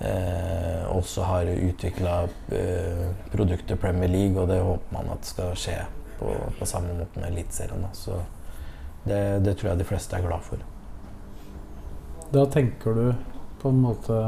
eh, 0.00 0.96
også 0.96 1.22
har 1.22 1.50
utvikla 1.50 2.16
eh, 2.52 3.04
produktet 3.32 3.80
Premier 3.80 4.10
League, 4.10 4.40
og 4.40 4.48
det 4.48 4.60
håper 4.60 4.96
man 4.96 5.12
at 5.14 5.28
skal 5.28 5.54
skje 5.58 5.78
på, 6.18 6.32
på 6.58 6.68
samme 6.68 6.96
måte 6.98 7.20
med 7.20 7.30
Eliteserien. 7.30 7.86
Så 7.92 8.20
det, 9.06 9.44
det 9.44 9.56
tror 9.56 9.72
jeg 9.72 9.80
de 9.80 9.88
fleste 9.88 10.16
er 10.16 10.26
glad 10.26 10.44
for. 10.46 10.62
Da 12.32 12.44
tenker 12.50 12.96
du 12.96 13.06
på 13.62 13.70
en 13.70 13.82
måte 13.84 14.20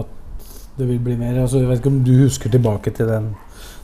at 0.00 0.50
det 0.78 0.88
vil 0.88 1.00
bli 1.04 1.16
mer 1.20 1.42
altså, 1.42 1.60
Jeg 1.60 1.68
vet 1.68 1.82
ikke 1.82 1.92
om 1.92 2.04
du 2.04 2.14
husker 2.22 2.52
tilbake 2.52 2.92
til 2.96 3.08
den, 3.08 3.34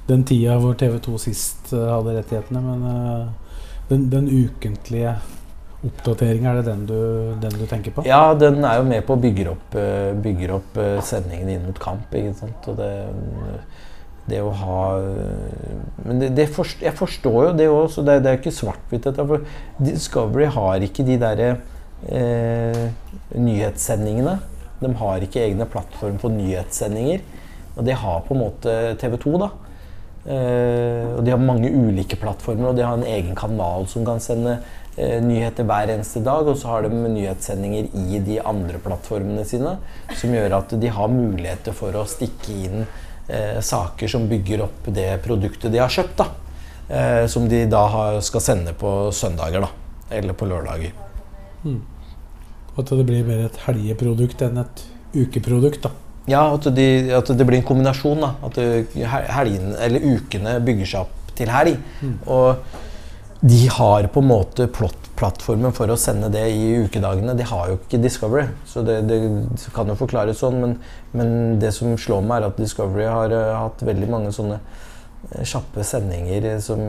den 0.08 0.24
tida 0.24 0.56
hvor 0.62 0.76
TV 0.78 0.98
2 1.04 1.18
sist 1.20 1.72
uh, 1.74 1.82
hadde 1.92 2.16
rettighetene, 2.16 2.62
men 2.64 2.86
uh, 2.86 3.26
den, 3.90 4.08
den 4.12 4.30
ukentlige 4.30 5.16
oppdateringa, 5.84 6.52
er 6.52 6.60
det 6.60 6.70
den 6.70 6.84
du, 6.88 6.98
den 7.42 7.56
du 7.58 7.66
tenker 7.68 7.94
på? 7.94 8.04
Ja, 8.08 8.34
den 8.38 8.64
er 8.64 8.80
jo 8.80 8.86
med 8.88 9.04
på 9.06 9.16
å 9.16 9.20
bygge 9.20 9.50
opp, 9.52 9.76
eh, 9.78 10.12
bygger 10.24 10.54
opp 10.56 10.78
eh, 10.80 10.96
sendingen 11.04 11.50
inn 11.52 11.66
mot 11.68 11.80
kamp. 11.82 12.14
ikke 12.16 12.34
sant? 12.38 12.70
Og 12.72 12.78
det, 12.80 12.90
det 14.26 14.40
å 14.42 14.50
ha 14.58 14.80
Men 16.02 16.22
det, 16.22 16.32
det 16.34 16.48
forst, 16.54 16.80
jeg 16.82 16.96
forstår 16.98 17.38
jo 17.48 17.52
det 17.60 17.68
òg, 17.70 17.86
så 17.92 18.02
det, 18.06 18.18
det 18.24 18.30
er 18.30 18.38
jo 18.38 18.42
ikke 18.44 18.56
svart-hvitt. 18.58 19.10
Discovery 19.78 20.48
har 20.56 20.86
ikke 20.86 21.06
de 21.06 21.20
derre 21.22 21.52
eh, 22.08 22.86
nyhetssendingene. 23.36 24.38
De 24.80 24.92
har 25.00 25.24
ikke 25.24 25.44
egne 25.44 25.68
plattform 25.70 26.18
for 26.22 26.34
nyhetssendinger. 26.34 27.22
Og 27.76 27.84
det 27.84 27.96
har 28.00 28.24
på 28.24 28.34
en 28.34 28.42
måte 28.42 28.74
TV 29.00 29.16
2, 29.20 29.38
da. 29.44 29.52
Eh, 30.26 31.06
og 31.14 31.22
de 31.22 31.30
har 31.30 31.38
mange 31.38 31.70
ulike 31.70 32.18
plattformer, 32.18 32.70
og 32.70 32.78
de 32.78 32.82
har 32.82 32.96
en 32.98 33.06
egen 33.06 33.36
kanal 33.38 33.86
som 33.90 34.06
kan 34.06 34.18
sende 34.22 34.58
nyheter 34.96 35.66
hver 35.68 35.90
eneste 35.92 36.22
dag. 36.24 36.48
Og 36.48 36.56
så 36.60 36.70
har 36.72 36.86
de 36.86 36.92
nyhetssendinger 36.94 37.90
i 37.92 38.20
de 38.24 38.38
andre 38.40 38.80
plattformene 38.82 39.44
sine, 39.48 39.76
som 40.16 40.32
gjør 40.34 40.58
at 40.60 40.74
de 40.80 40.92
har 40.98 41.12
muligheter 41.12 41.76
for 41.76 41.96
å 41.96 42.06
stikke 42.08 42.56
inn 42.66 42.86
eh, 43.28 43.60
saker 43.60 44.10
som 44.10 44.28
bygger 44.30 44.64
opp 44.66 44.88
det 44.96 45.10
produktet 45.26 45.72
de 45.74 45.82
har 45.82 45.92
kjøpt. 45.92 46.22
da. 46.22 46.30
Eh, 46.88 47.26
som 47.26 47.48
de 47.50 47.64
da 47.66 47.82
har, 47.90 48.20
skal 48.22 48.44
sende 48.44 48.72
på 48.78 49.10
søndager, 49.12 49.66
da. 49.66 49.70
Eller 50.16 50.36
på 50.38 50.46
lørdager. 50.46 50.92
At 52.76 52.90
det 52.92 53.06
blir 53.08 53.24
mer 53.26 53.46
et 53.48 53.62
helgeprodukt 53.66 54.42
enn 54.46 54.60
et 54.62 54.84
ukeprodukt? 55.16 55.82
da. 55.88 55.90
Ja, 56.26 56.42
at, 56.54 56.66
de, 56.74 56.86
at 57.14 57.28
det 57.38 57.46
blir 57.46 57.60
en 57.60 57.66
kombinasjon. 57.66 58.22
da. 58.22 58.34
At 58.46 58.58
helgen, 59.38 59.74
eller 59.80 60.08
ukene 60.14 60.58
bygger 60.66 60.92
seg 60.92 61.06
opp 61.06 61.32
til 61.36 61.50
helg. 61.52 61.76
Og 62.26 62.56
de 63.40 63.68
har 63.68 64.06
på 64.06 64.20
en 64.20 64.28
måte 64.28 64.66
plattformen 65.16 65.74
for 65.76 65.90
å 65.92 65.98
sende 66.00 66.30
det 66.32 66.44
i 66.54 66.70
ukedagene. 66.86 67.34
De 67.36 67.44
har 67.46 67.70
jo 67.70 67.76
ikke 67.78 68.00
Discovery, 68.00 68.46
så 68.68 68.82
det, 68.86 69.02
det 69.10 69.18
kan 69.76 69.88
jo 69.90 69.96
forklares 69.98 70.40
sånn. 70.40 70.58
Men, 70.62 70.74
men 71.16 71.34
det 71.60 71.74
som 71.76 71.96
slår 72.00 72.24
meg, 72.24 72.40
er 72.40 72.48
at 72.50 72.60
Discovery 72.60 73.08
har 73.10 73.34
uh, 73.36 73.52
hatt 73.66 73.84
veldig 73.84 74.08
mange 74.12 74.32
sånne 74.34 74.56
eh, 74.56 75.44
kjappe 75.44 75.84
sendinger 75.84 76.48
eh, 76.52 76.58
som, 76.64 76.80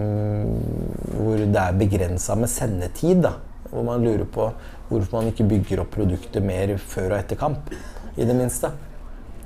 hvor 1.18 1.44
det 1.44 1.62
er 1.64 1.80
begrensa 1.84 2.38
med 2.40 2.52
sendetid. 2.52 3.26
da. 3.28 3.36
Hvor 3.68 3.84
man 3.88 4.04
lurer 4.06 4.28
på 4.32 4.50
hvorfor 4.88 5.20
man 5.20 5.32
ikke 5.34 5.50
bygger 5.50 5.84
opp 5.84 5.92
produktet 5.98 6.46
mer 6.46 6.78
før 6.80 7.12
og 7.12 7.20
etter 7.20 7.40
kamp. 7.40 7.74
I 8.18 8.26
det 8.26 8.36
minste. 8.36 8.72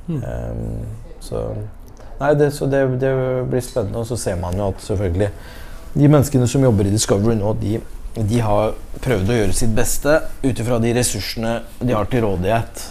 Um, 0.07 0.83
så 1.21 1.49
Nei, 2.21 2.35
det, 2.37 2.51
så 2.53 2.67
det, 2.69 2.83
det 3.01 3.11
blir 3.49 3.63
spennende. 3.65 4.03
Og 4.03 4.05
så 4.05 4.17
ser 4.21 4.37
man 4.37 4.53
jo 4.53 4.67
at 4.69 4.83
selvfølgelig 4.85 5.31
de 5.93 6.07
menneskene 6.07 6.47
som 6.47 6.63
jobber 6.63 6.87
i 6.87 6.93
Discovery 6.93 7.35
nå, 7.39 7.53
de, 7.59 7.79
de 8.15 8.41
har 8.43 8.75
prøvd 9.03 9.31
å 9.31 9.37
gjøre 9.41 9.55
sitt 9.57 9.73
beste 9.75 10.21
ut 10.43 10.55
ifra 10.55 10.79
de 10.83 10.93
ressursene 10.95 11.59
de 11.81 11.95
har 11.95 12.09
til 12.11 12.23
rådighet. 12.25 12.85